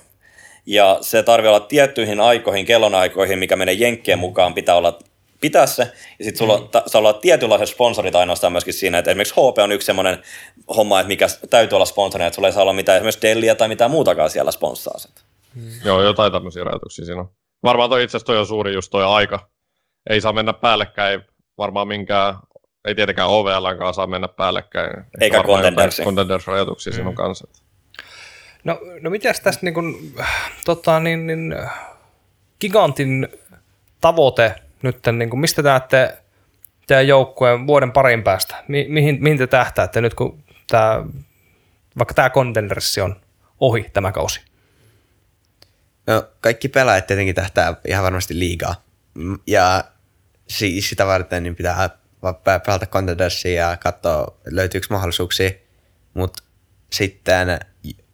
Ja 0.65 0.97
se 1.01 1.23
tarvii 1.23 1.47
olla 1.47 1.59
tiettyihin 1.59 2.19
aikoihin, 2.19 2.65
kellonaikoihin, 2.65 3.39
mikä 3.39 3.55
menee 3.55 3.73
jenkkien 3.73 4.19
mukaan, 4.19 4.53
pitää 4.53 4.75
olla 4.75 4.99
pitää 5.41 5.65
se. 5.65 5.83
Ja 6.19 6.25
sitten 6.25 6.37
sulla 6.37 6.57
mm. 6.57 6.67
saa 6.87 6.99
olla 6.99 7.13
tietynlaiset 7.13 7.69
sponsorit 7.69 8.15
ainoastaan 8.15 8.53
myöskin 8.53 8.73
siinä, 8.73 8.97
että 8.97 9.11
esimerkiksi 9.11 9.33
HP 9.33 9.57
on 9.57 9.71
yksi 9.71 9.85
semmoinen 9.85 10.23
homma, 10.75 10.99
että 10.99 11.07
mikä 11.07 11.27
täytyy 11.49 11.75
olla 11.75 11.85
sponsorina, 11.85 12.27
että 12.27 12.35
sulla 12.35 12.47
ei 12.47 12.53
saa 12.53 12.61
olla 12.61 12.73
mitään 12.73 12.95
esimerkiksi 12.95 13.21
Dellia 13.21 13.55
tai 13.55 13.67
mitään 13.67 13.91
muutakaan 13.91 14.29
siellä 14.29 14.51
sponssaa 14.51 14.99
sen. 14.99 15.11
joo, 15.85 16.01
jotain 16.01 16.31
tämmöisiä 16.31 16.63
rajoituksia 16.63 17.05
siinä 17.05 17.21
on. 17.21 17.29
Varmaan 17.63 17.89
toi 17.89 18.03
itse 18.03 18.17
asiassa 18.17 18.25
toi 18.25 18.37
on 18.37 18.47
suuri 18.47 18.73
just 18.73 18.91
toi 18.91 19.03
aika. 19.03 19.49
Ei 20.09 20.21
saa 20.21 20.33
mennä 20.33 20.53
päällekkäin, 20.53 21.21
varmaan 21.57 21.87
minkään, 21.87 22.35
ei 22.89 22.95
tietenkään 22.95 23.29
OVLnkaan 23.29 23.93
saa 23.93 24.07
mennä 24.07 24.27
päällekkäin. 24.27 25.05
Eikä 25.21 25.43
Contendersin. 25.43 26.05
Contenders-rajoituksia 26.05 26.93
siinä 26.93 27.09
on 27.09 27.15
kanssa. 27.15 27.47
No, 28.63 28.79
no 29.01 29.09
mitäs 29.09 29.39
tästä 29.39 29.65
niin 29.65 29.73
kun, 29.73 30.13
tota, 30.65 30.99
niin, 30.99 31.27
niin, 31.27 31.55
gigantin 32.61 33.27
tavoite 34.01 34.55
nyt, 34.81 34.99
niin 35.17 35.29
kun, 35.29 35.39
mistä 35.39 35.63
te 35.63 35.69
näette 35.69 36.17
teidän 36.87 37.07
joukkueen 37.07 37.67
vuoden 37.67 37.91
parin 37.91 38.23
päästä? 38.23 38.63
Mi- 38.67 38.87
mihin, 38.89 39.17
mihin 39.21 39.37
te 39.37 39.47
tähtäätte 39.47 40.01
nyt, 40.01 40.13
kun 40.13 40.43
tämä, 40.67 41.03
vaikka 41.97 42.13
tämä 42.13 42.29
kontenderssi 42.29 43.01
on 43.01 43.21
ohi 43.59 43.89
tämä 43.93 44.11
kausi? 44.11 44.41
No, 46.07 46.23
kaikki 46.41 46.69
pelaajat 46.69 47.07
tietenkin 47.07 47.35
tähtää 47.35 47.75
ihan 47.87 48.03
varmasti 48.03 48.39
liigaa. 48.39 48.75
Mm, 49.13 49.39
Ja 49.47 49.83
si- 50.47 50.81
sitä 50.81 51.05
varten 51.05 51.43
niin 51.43 51.55
pitää 51.55 51.89
pelata 52.65 52.85
Contendersia 52.85 53.69
ja 53.69 53.77
katsoa, 53.77 54.37
löytyykö 54.45 54.87
mahdollisuuksia. 54.89 55.51
Mutta 56.13 56.43
sitten 56.91 57.59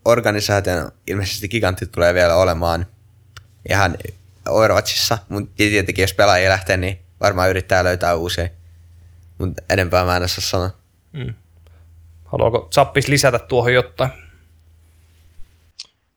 organisaation 0.05 0.91
ilmeisesti 1.07 1.47
gigantit 1.47 1.91
tulee 1.91 2.13
vielä 2.13 2.35
olemaan 2.35 2.85
ihan 3.69 3.97
Overwatchissa, 4.49 5.17
mutta 5.29 5.51
tietenkin 5.55 6.03
jos 6.03 6.13
pelaajia 6.13 6.49
lähtee, 6.49 6.77
niin 6.77 6.99
varmaan 7.21 7.49
yrittää 7.49 7.83
löytää 7.83 8.15
uusia. 8.15 8.49
Mutta 9.37 9.61
enempää 9.69 10.05
mä 10.05 10.17
en 10.17 10.23
osaa 10.23 10.41
sanoa. 10.41 10.69
Haluaako 12.25 12.67
Zappis 12.75 13.07
lisätä 13.07 13.39
tuohon 13.39 13.73
jotain? 13.73 14.11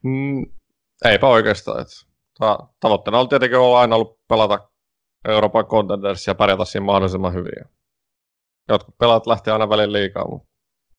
Mm, 0.02 0.46
eipä 1.04 1.26
oikeastaan. 1.26 1.82
Et, 1.82 1.88
ta- 2.38 2.68
tavoitteena 2.80 3.18
on 3.18 3.28
tietenkin 3.28 3.58
ollut 3.58 3.78
aina 3.78 3.96
ollut 3.96 4.18
pelata 4.28 4.68
Euroopan 5.28 5.66
Contenders 5.66 6.26
ja 6.26 6.34
pärjätä 6.34 6.64
siinä 6.64 6.84
mahdollisimman 6.84 7.34
hyvin. 7.34 7.77
Jotkut 8.68 8.98
pelaat 8.98 9.26
lähtee 9.26 9.52
aina 9.52 9.68
välin 9.68 9.92
liikaa, 9.92 10.28
mutta 10.28 10.48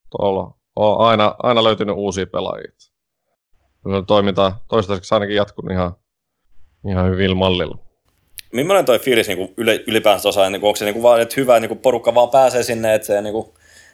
tuolla 0.10 0.54
on 0.76 1.08
aina, 1.08 1.36
aina 1.44 1.64
löytynyt 1.64 1.96
uusia 1.96 2.28
pelaajia. 2.28 2.72
Toiminta 4.08 4.54
toistaiseksi 4.70 5.14
ainakin 5.14 5.36
jatkunut 5.36 5.72
ihan, 5.72 5.96
ihan 6.90 7.10
hyvillä 7.10 7.36
mallilla. 7.36 7.78
Millainen 8.54 8.86
toi 8.86 9.00
fiilis 9.00 9.28
niin 9.28 9.54
yle, 9.58 9.84
ylipäänsä 9.88 10.30
osaa, 10.30 10.50
niin 10.50 10.64
onko 10.64 10.76
se 10.76 10.86
niin 10.86 11.04
vaan, 11.04 11.22
että 11.22 11.36
hyvä, 11.38 11.60
niin 11.60 11.78
porukka 11.78 12.16
vaan 12.16 12.30
pääsee 12.30 12.64
sinne, 12.64 12.96
että, 12.96 13.08
se, 13.08 13.22
niin 13.22 13.34
kuin, 13.34 13.48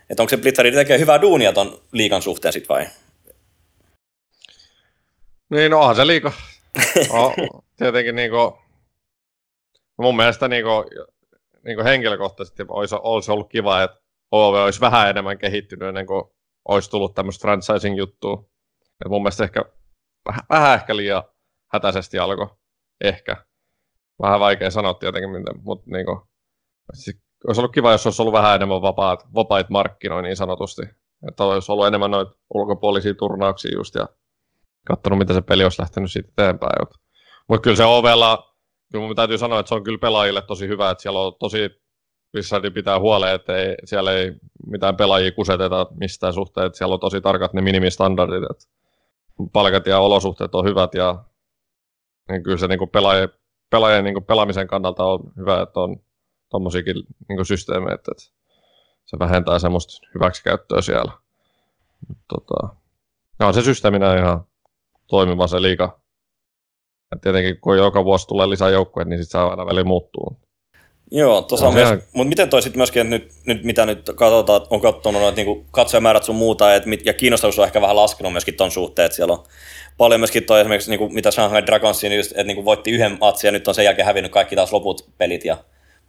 että 0.10 0.24
onko 0.24 0.30
se 0.30 0.38
Blitzeri 0.38 0.72
tekee 0.72 1.00
hyvää 1.00 1.22
duunia 1.22 1.54
ton 1.54 1.82
liikan 1.92 2.22
suhteen 2.22 2.54
sitten 2.54 2.76
vai? 2.76 2.88
Niin, 5.50 5.72
no 5.72 5.80
onhan 5.80 5.96
se 5.96 6.08
liika. 6.08 6.32
No, 7.14 7.34
tietenkin 7.78 8.16
niin 8.16 8.32
kuin, 8.32 8.54
mun 9.98 10.16
mielestä 10.16 10.48
niin 10.48 10.64
kuin, 10.64 10.86
niin 11.66 11.76
kuin 11.78 11.86
henkilökohtaisesti 11.86 12.63
olisi, 12.68 12.95
olisi 13.03 13.32
ollut 13.32 13.49
kiva, 13.49 13.84
että 13.84 14.01
OV 14.32 14.55
olisi 14.55 14.82
vähän 14.82 15.09
enemmän 15.09 15.38
kehittynyt 15.38 15.88
ennen 15.88 16.05
kuin 16.05 16.24
olisi 16.68 16.89
tullut 16.89 17.13
tämmöistä 17.16 17.41
franchising-juttua. 17.41 18.45
Et 19.05 19.09
mun 19.09 19.22
mielestä 19.22 19.43
ehkä 19.43 19.66
vähän, 20.26 20.41
vähän 20.49 20.76
ehkä 20.76 20.95
liian 20.95 21.24
hätäisesti 21.74 22.20
alkoi. 22.20 22.47
Ehkä. 23.03 23.45
Vähän 24.22 24.39
vaikea 24.39 24.72
sanoa 24.72 24.93
tietenkin, 24.93 25.30
mutta 25.63 25.91
niin 25.91 26.05
kuin, 26.05 26.20
olisi 27.47 27.61
ollut 27.61 27.74
kiva, 27.74 27.91
jos 27.91 28.05
olisi 28.07 28.22
ollut 28.22 28.34
vähän 28.34 28.55
enemmän 28.55 28.82
vapaat, 28.82 29.34
vapaita 29.34 29.72
markkinoja 29.72 30.22
niin 30.22 30.36
sanotusti. 30.36 30.82
Että 31.28 31.43
olisi 31.43 31.72
ollut 31.72 31.88
enemmän 31.88 32.11
noita 32.11 32.32
ulkopuolisia 32.53 33.13
turnauksia 33.13 33.74
just 33.74 33.95
ja 33.95 34.07
katsonut, 34.88 35.20
mitä 35.20 35.34
se 35.34 35.41
peli 35.41 35.63
olisi 35.63 35.82
lähtenyt 35.82 36.11
siitä 36.11 36.30
eteenpäin. 36.38 36.88
Mutta 37.49 37.61
kyllä 37.61 37.78
se 37.78 37.86
ovella, 37.86 38.55
kyllä 38.92 39.06
mun 39.06 39.16
täytyy 39.16 39.38
sanoa, 39.38 39.60
että 39.60 39.68
se 39.70 39.76
on 39.76 39.84
kyllä 39.84 39.98
pelaajille 39.98 40.42
tosi 40.42 40.68
hyvä, 40.68 40.92
että 40.92 41.02
siellä 41.02 41.20
on 41.20 41.34
tosi 41.40 41.70
Wizardin 42.36 42.74
pitää 42.74 43.00
huoleen, 43.00 43.36
että 43.36 43.58
ei, 43.58 43.76
siellä 43.86 44.14
ei 44.14 44.34
mitään 44.68 44.98
pelaajia 44.98 45.32
kuseteta 45.32 45.88
mistään 46.00 46.34
suhteen, 46.34 46.68
että 46.68 46.78
siellä 46.78 46.94
on 46.94 47.00
tosi 47.00 47.22
tarkat 47.22 47.54
ne 47.54 47.62
minimistandardit, 47.62 48.44
että 48.52 48.66
palkat 49.54 49.88
ja 49.88 50.00
olosuhteet 50.00 50.56
on 50.56 50.66
hyvät 50.66 50.94
ja 50.94 51.24
niin 52.30 52.44
kyllä 52.44 52.58
se 52.58 52.68
niin 52.68 52.90
pelaajien, 52.90 53.30
pelaajien 53.70 54.04
niin 54.04 54.24
pelaamisen 54.24 54.68
kannalta 54.68 55.04
on 55.04 55.20
hyvä, 55.38 55.62
että 55.62 55.80
on 55.80 55.98
tuommoisiakin 56.50 56.96
niin 57.30 57.46
systeemejä, 57.46 57.96
että, 57.96 58.12
että 58.12 58.24
se 59.06 59.20
vähentää 59.20 59.60
semmoista 59.60 60.08
hyväksikäyttöä 60.16 60.82
siellä. 60.82 61.12
Tota, 62.28 62.76
ja 63.40 63.48
on 63.48 63.54
se 63.54 63.62
systeeminä 63.62 64.18
ihan 64.18 64.46
toimiva 65.08 65.48
se 65.48 65.62
liika. 65.62 66.00
Ja 67.12 67.20
tietenkin 67.22 67.62
kun 67.62 67.78
joka 67.78 68.06
vuosi 68.06 68.28
tulee 68.28 68.49
lisää 68.49 68.70
joukkueita, 68.70 69.10
niin 69.10 69.24
sitten 69.24 69.41
se 69.41 69.49
aina 69.49 69.66
väliin 69.66 69.88
muuttuu. 69.88 70.38
Joo, 71.12 71.41
tuossa 71.41 71.68
on 71.68 71.74
myös, 71.74 71.88
ihan... 71.88 72.01
mutta 72.14 72.30
miten 72.30 72.49
toi 72.49 72.62
sitten 72.62 72.80
myöskin, 72.80 73.01
että 73.01 73.10
nyt, 73.10 73.32
nyt 73.45 73.64
mitä 73.64 73.86
nyt 73.86 74.12
katsotaan, 74.16 74.62
on 74.70 74.82
katsonut 74.82 75.22
noita 75.22 75.36
niin 75.36 75.66
katsojamäärät 75.72 76.24
sun 76.24 76.36
muuta, 76.36 76.76
et, 76.76 76.84
ja 77.06 77.14
kiinnostavuus 77.14 77.60
on 77.60 77.66
ehkä 77.66 77.82
vähän 77.82 77.95
laskenut 77.95 78.32
myöskin 78.32 78.56
ton 78.56 78.72
suhteen, 78.72 79.06
että 79.06 79.16
siellä 79.16 79.34
on 79.34 79.43
paljon 79.97 80.20
myöskin 80.20 80.43
toi 80.43 80.60
esimerkiksi, 80.60 80.89
niin 80.89 80.99
kuin, 80.99 81.14
mitä 81.14 81.32
Shanghai 81.32 81.66
Dragonsin, 81.66 82.16
just, 82.16 82.32
että 82.32 82.43
niin 82.43 82.56
kuin 82.56 82.66
voitti 82.66 82.91
yhden 82.91 83.18
matsin 83.20 83.47
ja 83.47 83.51
nyt 83.51 83.68
on 83.68 83.76
sen 83.76 83.86
jälkeen 83.86 84.06
hävinnyt 84.06 84.32
kaikki 84.32 84.56
taas 84.56 84.74
loput 84.74 85.10
pelit 85.18 85.45
ja 85.45 85.58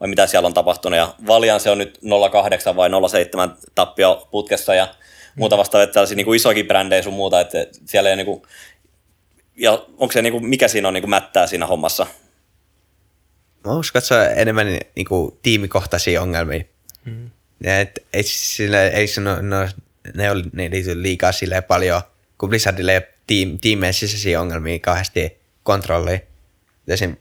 vai 0.00 0.08
mitä 0.08 0.26
siellä 0.26 0.46
on 0.46 0.54
tapahtunut. 0.54 0.96
Ja 0.96 1.14
Valian 1.26 1.60
se 1.60 1.70
on 1.70 1.78
nyt 1.78 2.00
08 2.32 2.76
vai 2.76 2.90
07 3.08 3.56
tappio 3.74 4.28
putkessa 4.30 4.74
ja 4.74 4.88
muuta 5.36 5.58
vastaavaa, 5.58 5.82
että 5.84 5.94
tällaisia 5.94 6.16
niin 6.16 6.24
kuin 6.24 6.36
isoakin 6.36 6.66
brändejä 6.66 7.02
sun 7.02 7.14
muuta, 7.14 7.40
että 7.40 7.66
siellä 7.84 8.10
ei 8.10 8.16
niin 8.16 8.26
kuin, 8.26 8.42
ja 9.56 9.72
onko 9.72 10.12
se, 10.12 10.22
niin 10.22 10.32
kuin, 10.32 10.46
mikä 10.46 10.68
siinä 10.68 10.88
on 10.88 10.94
niin 10.94 11.02
kuin 11.02 11.10
mättää 11.10 11.46
siinä 11.46 11.66
hommassa? 11.66 12.06
Mä 13.64 13.72
uskon, 13.72 13.98
että 13.98 14.08
se 14.08 14.14
on 14.14 14.38
enemmän 14.38 14.66
niin 14.66 15.06
kuin, 15.08 15.38
tiimikohtaisia 15.42 16.22
ongelmia. 16.22 16.64
Mm. 17.04 17.30
Et, 17.64 18.04
ei, 18.12 18.22
sille, 18.22 18.86
ei 18.86 19.06
se, 19.06 19.20
no, 19.20 19.40
no, 19.40 19.68
ne, 20.14 20.30
oli, 20.30 20.42
ne 20.52 20.70
liity 20.70 21.02
liikaa 21.02 21.32
silleen 21.32 21.64
paljon, 21.64 22.02
kun 22.38 22.48
Blizzardille 22.48 22.92
ei 22.92 22.98
ole 22.98 23.08
tiim, 23.26 23.58
tiimeen 23.58 23.94
sisäisiä 23.94 24.40
ongelmia 24.40 24.78
kauheasti 24.78 25.40
kontrolliin. 25.62 26.22
Esim. 26.88 27.16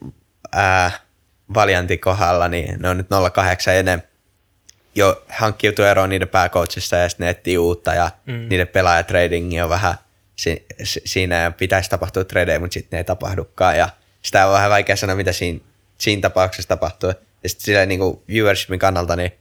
Valiantin 1.54 2.00
kohdalla, 2.00 2.48
niin 2.48 2.82
ne 2.82 2.88
on 2.88 2.96
nyt 2.96 3.06
08 3.32 3.74
ennen 3.74 4.02
jo 4.94 5.24
hankkiutu 5.28 5.82
eroon 5.82 6.08
niiden 6.08 6.28
pääcoachista 6.28 6.96
ja 6.96 7.08
sitten 7.08 7.24
ne 7.24 7.30
etsii 7.30 7.58
uutta 7.58 7.94
ja 7.94 8.10
mm. 8.26 8.46
niiden 8.48 8.68
pelaajatradingi 8.68 9.60
on 9.60 9.68
vähän 9.68 9.94
si, 10.36 10.66
si, 10.82 11.02
siinä 11.04 11.52
pitäisi 11.56 11.90
tapahtua 11.90 12.24
tradeja, 12.24 12.60
mutta 12.60 12.74
sitten 12.74 12.96
ne 12.96 13.00
ei 13.00 13.04
tapahdukaan 13.04 13.78
ja 13.78 13.88
sitä 14.22 14.46
on 14.46 14.52
vähän 14.52 14.70
vaikea 14.70 14.96
sanoa, 14.96 15.16
mitä 15.16 15.32
siinä, 15.32 15.60
siinä 15.98 16.20
tapauksessa 16.20 16.68
tapahtuu. 16.68 17.12
Ja 17.42 17.48
sitten 17.48 17.64
silleen 17.64 17.88
niin 17.88 18.00
kuin 18.00 18.20
viewershipin 18.28 18.78
kannalta, 18.78 19.16
niin 19.16 19.32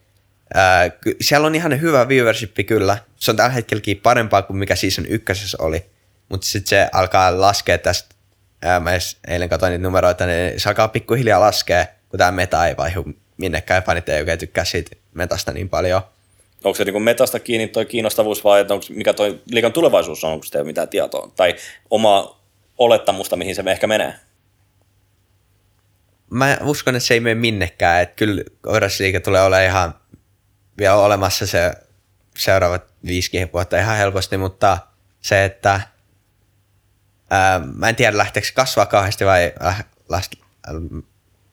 ää, 0.53 0.91
siellä 1.21 1.47
on 1.47 1.55
ihan 1.55 1.81
hyvä 1.81 2.07
viewership 2.07 2.55
kyllä. 2.67 2.97
Se 3.15 3.31
on 3.31 3.37
tällä 3.37 3.51
hetkelläkin 3.51 3.97
parempaa 3.97 4.41
kuin 4.41 4.57
mikä 4.57 4.75
season 4.75 5.05
ykkösessä 5.05 5.57
oli, 5.61 5.85
mutta 6.29 6.47
sitten 6.47 6.69
se 6.69 6.89
alkaa 6.91 7.41
laskea 7.41 7.77
tästä 7.77 8.15
ää, 8.61 8.79
mä 8.79 8.91
eilen 9.27 9.49
katsoin 9.49 9.71
niitä 9.71 9.83
numeroita, 9.83 10.25
niin 10.25 10.59
se 10.59 10.69
alkaa 10.69 10.87
pikkuhiljaa 10.87 11.39
laskea, 11.39 11.85
kun 12.09 12.17
tämä 12.17 12.31
meta 12.31 12.67
ei 12.67 12.77
vaihu 12.77 13.05
minnekään, 13.37 13.83
fanit 13.83 14.09
ei 14.09 14.19
oikein 14.19 14.39
tykkää 14.39 14.65
siitä 14.65 14.95
metasta 15.13 15.51
niin 15.51 15.69
paljon. 15.69 16.01
Onko 16.63 16.75
se 16.77 16.85
niin 16.85 17.01
metasta 17.01 17.39
kiinni 17.39 17.67
toi 17.67 17.85
kiinnostavuus 17.85 18.43
vai 18.43 18.61
että 18.61 18.73
onko, 18.73 18.85
mikä 18.89 19.13
toi 19.13 19.41
liikan 19.51 19.73
tulevaisuus 19.73 20.23
on, 20.23 20.31
onko 20.31 20.45
teillä 20.51 20.67
mitään 20.67 20.89
tietoa? 20.89 21.31
Tai 21.35 21.55
oma 21.89 22.41
olettamusta, 22.77 23.35
mihin 23.35 23.55
se 23.55 23.63
ehkä 23.67 23.87
menee? 23.87 24.13
Mä 26.29 26.57
uskon, 26.63 26.95
että 26.95 27.07
se 27.07 27.13
ei 27.13 27.19
mene 27.19 27.35
minnekään. 27.35 28.01
Että 28.01 28.15
kyllä 28.15 28.43
Oirasliike 28.65 29.19
tulee 29.19 29.41
olemaan 29.43 29.65
ihan 29.65 29.95
vielä 30.77 30.95
olemassa 30.95 31.47
se 31.47 31.71
seuraavat 32.37 32.83
viisi 33.05 33.49
vuotta 33.53 33.79
ihan 33.79 33.97
helposti, 33.97 34.37
mutta 34.37 34.77
se, 35.21 35.45
että 35.45 35.81
ää, 37.29 37.59
mä 37.59 37.89
en 37.89 37.95
tiedä 37.95 38.17
lähteekö 38.17 38.47
se 38.47 38.53
kasvaa 38.53 38.85
kauheasti 38.85 39.25
vai 39.25 39.53
äh, 39.65 39.85
las, 40.09 40.29
äh, 40.69 41.03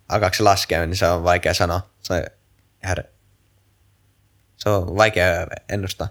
alkaako 0.09 0.35
se 0.35 0.43
laskea, 0.43 0.87
niin 0.87 0.97
se 0.97 1.07
on 1.07 1.25
vaikea 1.25 1.55
sanoa. 1.55 1.91
Se, 2.03 2.27
her, 2.89 3.05
se 4.63 4.71
on 4.71 4.97
vaikea 4.97 5.47
ennustaa. 5.73 6.09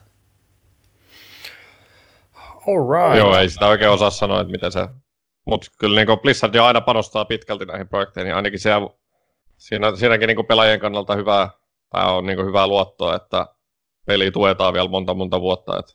right. 2.66 3.18
Joo, 3.18 3.38
ei 3.38 3.50
sitä 3.50 3.68
oikein 3.68 3.92
osaa 3.92 4.10
sanoa, 4.10 4.42
että 4.42 4.52
miten 4.52 4.72
se... 4.72 4.88
Mutta 5.46 5.68
kyllä 5.80 6.06
niin 6.06 6.20
Blizzard 6.22 6.56
aina 6.56 6.82
panostaa 6.82 7.26
pitkälti 7.26 7.66
näihin 7.66 7.88
projekteihin, 7.88 8.26
niin 8.26 8.36
ainakin 8.36 8.60
siellä, 8.60 8.90
siinä, 9.58 9.96
siinäkin 9.96 10.28
niin 10.28 10.46
pelaajien 10.46 10.80
kannalta 10.80 11.16
hyvää, 11.16 11.50
tai 11.90 12.12
on 12.12 12.26
niin 12.26 12.46
hyvää 12.46 12.68
luottoa, 12.68 13.16
että 13.16 13.48
peli 14.06 14.32
tuetaan 14.32 14.74
vielä 14.74 14.90
monta 14.90 15.14
monta 15.14 15.42
vuotta, 15.42 15.80
että 15.80 15.94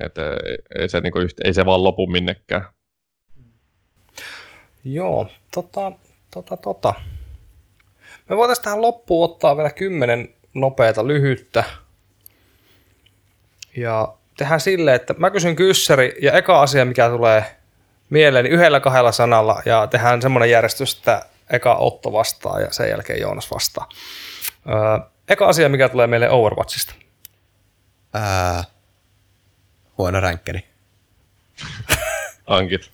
et, 0.00 0.18
ei, 0.18 0.56
ei, 0.78 0.88
se, 0.88 1.00
niin 1.00 1.12
kuin, 1.12 1.28
ei 1.44 1.54
se 1.54 1.66
vaan 1.66 1.84
lopu 1.84 2.06
minnekään. 2.06 2.64
Joo, 4.84 5.26
tota, 5.54 5.92
tota, 6.34 6.56
tota. 6.56 6.94
Me 8.28 8.36
voitaisiin 8.36 8.64
tähän 8.64 8.82
loppuun 8.82 9.30
ottaa 9.30 9.56
vielä 9.56 9.70
kymmenen 9.70 10.37
nopeata 10.54 11.06
lyhyttä. 11.06 11.64
Ja 13.76 14.14
tehdään 14.36 14.60
silleen, 14.60 14.96
että 14.96 15.14
mä 15.18 15.30
kysyn 15.30 15.56
kyssäri 15.56 16.16
ja 16.22 16.32
eka 16.32 16.62
asia, 16.62 16.84
mikä 16.84 17.08
tulee 17.08 17.56
mieleeni 18.10 18.48
yhdellä 18.48 18.80
kahdella 18.80 19.12
sanalla 19.12 19.62
ja 19.64 19.86
tehdään 19.86 20.22
semmoinen 20.22 20.50
järjestys, 20.50 20.96
että 20.96 21.26
eka 21.50 21.74
Otto 21.74 22.12
vastaa 22.12 22.60
ja 22.60 22.72
sen 22.72 22.90
jälkeen 22.90 23.20
Joonas 23.20 23.50
vastaa. 23.50 23.88
Öö, 24.68 25.08
eka 25.28 25.46
asia, 25.48 25.68
mikä 25.68 25.88
tulee 25.88 26.06
meille 26.06 26.30
Overwatchista. 26.30 26.94
Ää, 28.14 28.64
huono 29.98 30.20
ränkkeri. 30.20 30.60
Ankit. 32.46 32.90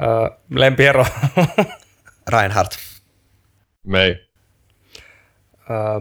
Öö, 0.00 0.38
lempiero. 0.50 1.06
Reinhardt. 2.28 2.76
Mei. 3.84 4.28
Öö, 5.70 6.00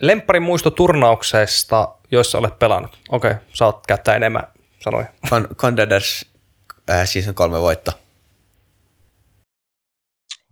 Lempparin 0.00 0.42
muisto 0.42 0.70
turnauksesta, 0.70 1.94
joissa 2.10 2.38
olet 2.38 2.58
pelannut. 2.58 2.98
Okei, 3.08 3.30
okay, 3.30 3.42
saat 3.54 3.86
käyttää 3.86 4.16
enemmän 4.16 4.52
sanoja. 4.80 5.06
Con- 5.26 5.54
Contenders 5.54 6.26
äh, 6.90 7.08
season 7.08 7.34
kolme 7.34 7.60
voitto. 7.60 7.92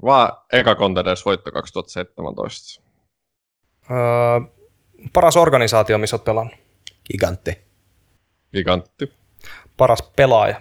Vaan 0.03 0.33
eka 0.53 0.75
Contenders 0.75 1.25
voitto 1.25 1.53
2017. 1.53 2.83
Öö, 3.91 3.97
paras 5.13 5.37
organisaatio, 5.37 5.99
missä 5.99 6.17
olet 6.17 6.25
pelannut? 6.25 6.55
Gigantti. 7.13 7.59
Gigantti. 8.53 9.13
Paras 9.77 10.03
pelaaja? 10.17 10.61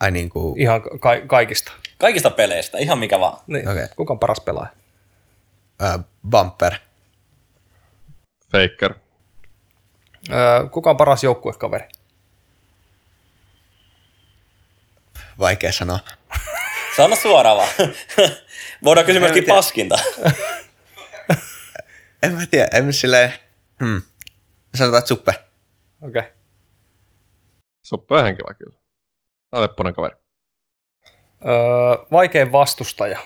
Ai 0.00 0.10
niin 0.10 0.28
kuin... 0.28 0.60
Ihan 0.60 0.82
ka- 0.82 1.26
kaikista. 1.26 1.72
Kaikista 1.98 2.30
peleistä, 2.30 2.78
ihan 2.78 2.98
mikä 2.98 3.20
vaan. 3.20 3.38
Niin. 3.46 3.68
Okay. 3.68 3.88
Kuka 3.96 4.12
on 4.12 4.18
paras 4.18 4.40
pelaaja? 4.40 4.68
Äh, 5.82 6.04
bumper. 6.30 6.74
Faker. 8.52 8.94
Öö, 10.30 10.68
kuka 10.68 10.90
on 10.90 10.96
paras 10.96 11.24
joukkuekaveri? 11.24 11.88
Vaikea 15.38 15.72
sanoa. 15.72 15.98
Sano 16.96 17.16
suoraan 17.16 17.56
vaan. 17.56 17.68
Voidaan 18.84 19.06
kysyä 19.06 19.20
myöskin 19.20 19.44
paskinta. 19.44 19.98
en 22.22 22.32
mä 22.32 22.46
tiedä, 22.50 22.68
en 22.72 22.84
mä 22.84 22.92
silleen... 22.92 23.32
Hmm. 23.84 24.02
Sanotaan, 24.74 24.98
että 24.98 25.08
suppe. 25.08 25.32
Okei. 26.02 26.20
Okay. 26.20 26.32
Suppe 27.82 28.14
on 28.14 28.24
henkilö 28.24 28.54
kyllä. 28.54 28.78
Lepponen 29.52 29.94
kaveri. 29.94 30.16
Öö, 31.44 32.06
vaikein 32.12 32.52
vastustaja. 32.52 33.18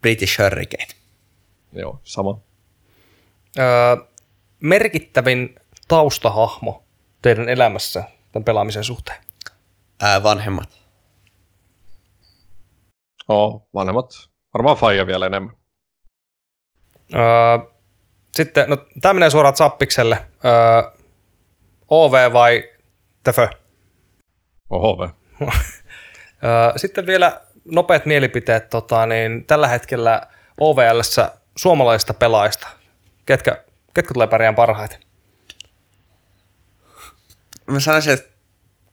British 0.00 0.38
Hurricane. 0.38 0.86
Joo, 1.72 2.00
sama. 2.04 2.40
Öö, 3.58 3.96
merkittävin 4.60 5.54
taustahahmo 5.88 6.84
teidän 7.22 7.48
elämässä 7.48 8.04
tämän 8.32 8.44
pelaamisen 8.44 8.84
suhteen? 8.84 9.18
Ää, 10.02 10.22
vanhemmat. 10.22 10.68
Oo, 13.28 13.68
vanhemmat. 13.74 14.10
Varmaan 14.54 14.76
Faija 14.76 15.06
vielä 15.06 15.26
enemmän. 15.26 15.56
Öö, 17.14 17.20
sitten, 18.32 18.70
no 18.70 18.76
tämä 19.00 19.14
menee 19.14 19.30
suoraan 19.30 19.56
Zappikselle. 19.56 20.26
Öö, 20.44 20.90
OV 21.88 22.32
vai 22.32 22.70
Tefö? 23.24 23.48
Öö, 26.44 26.72
sitten 26.76 27.06
vielä 27.06 27.40
nopeat 27.64 28.06
mielipiteet 28.06 28.70
tota, 28.70 29.06
niin 29.06 29.46
tällä 29.46 29.68
hetkellä 29.68 30.22
OVLssä 30.60 31.32
suomalaisista 31.56 32.14
pelaajista. 32.14 32.68
Ketkä, 33.26 33.64
ketkä 33.94 34.14
tulee 34.14 34.26
pärjään 34.26 34.54
parhaiten? 34.54 35.00
Mä 37.66 37.80
sanoisin, 37.80 38.12
että 38.12 38.30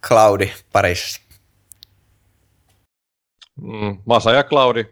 Cloudi 0.07 0.53
Parisissa. 0.71 1.21
Mm, 3.61 4.01
Masa 4.05 4.31
ja 4.31 4.43
Claudi 4.43 4.85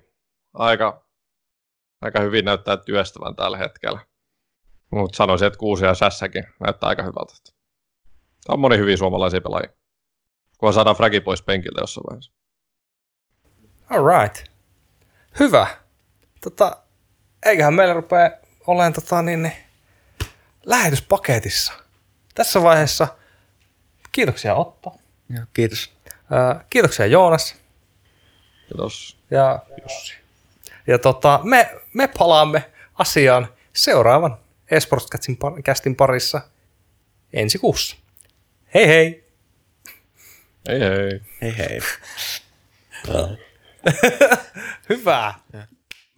aika, 0.53 1.05
aika 2.01 2.19
hyvin 2.19 2.45
näyttää 2.45 2.77
työstävän 2.77 3.35
tällä 3.35 3.57
hetkellä. 3.57 3.99
Mutta 4.91 5.17
sanoisin, 5.17 5.47
että 5.47 5.59
Kuusi 5.59 5.85
ja 5.85 5.93
Sässäkin 5.93 6.43
näyttää 6.59 6.89
aika 6.89 7.03
hyvältä. 7.03 7.33
Tämä 8.43 8.53
on 8.53 8.59
moni 8.59 8.77
hyviä 8.77 8.97
suomalaisia 8.97 9.41
pelaajia. 9.41 9.73
Kun 10.57 10.73
saadaan 10.73 10.95
fragi 10.95 11.19
pois 11.19 11.41
penkiltä 11.41 11.81
jossain 11.81 12.03
vaiheessa. 12.09 12.31
All 13.89 14.07
right. 14.07 14.51
Hyvä. 15.39 15.67
Tota, 16.41 16.77
eiköhän 17.45 17.73
meillä 17.73 17.93
rupea 17.93 18.31
olemaan 18.71 18.93
tota, 18.93 19.21
niin, 19.21 19.43
niin, 19.43 19.53
lähetyspaketissa. 20.65 21.73
Tässä 22.35 22.63
vaiheessa 22.63 23.07
kiitoksia 24.11 24.55
Otto. 24.55 24.93
Joo, 25.29 25.45
kiitos. 25.53 25.93
Ää, 26.31 26.65
kiitoksia 26.69 27.05
Joonas 27.05 27.55
Kiitos. 28.67 29.17
ja 29.31 29.59
Jussi. 29.81 30.13
Ja 30.87 30.99
tota, 30.99 31.39
me, 31.43 31.69
me 31.93 32.07
palaamme 32.17 32.71
asiaan 32.93 33.47
seuraavan 33.73 34.37
eSports 34.71 35.07
Castin 35.63 35.95
parissa 35.95 36.41
ensi 37.33 37.57
kuussa. 37.59 37.95
Hei 38.73 38.87
hei! 38.87 39.31
Hei 40.67 40.79
hei. 40.79 41.21
Hei 41.41 41.57
hei. 41.57 41.79
Joo. 43.07 43.37
Hyvä! 44.89 45.33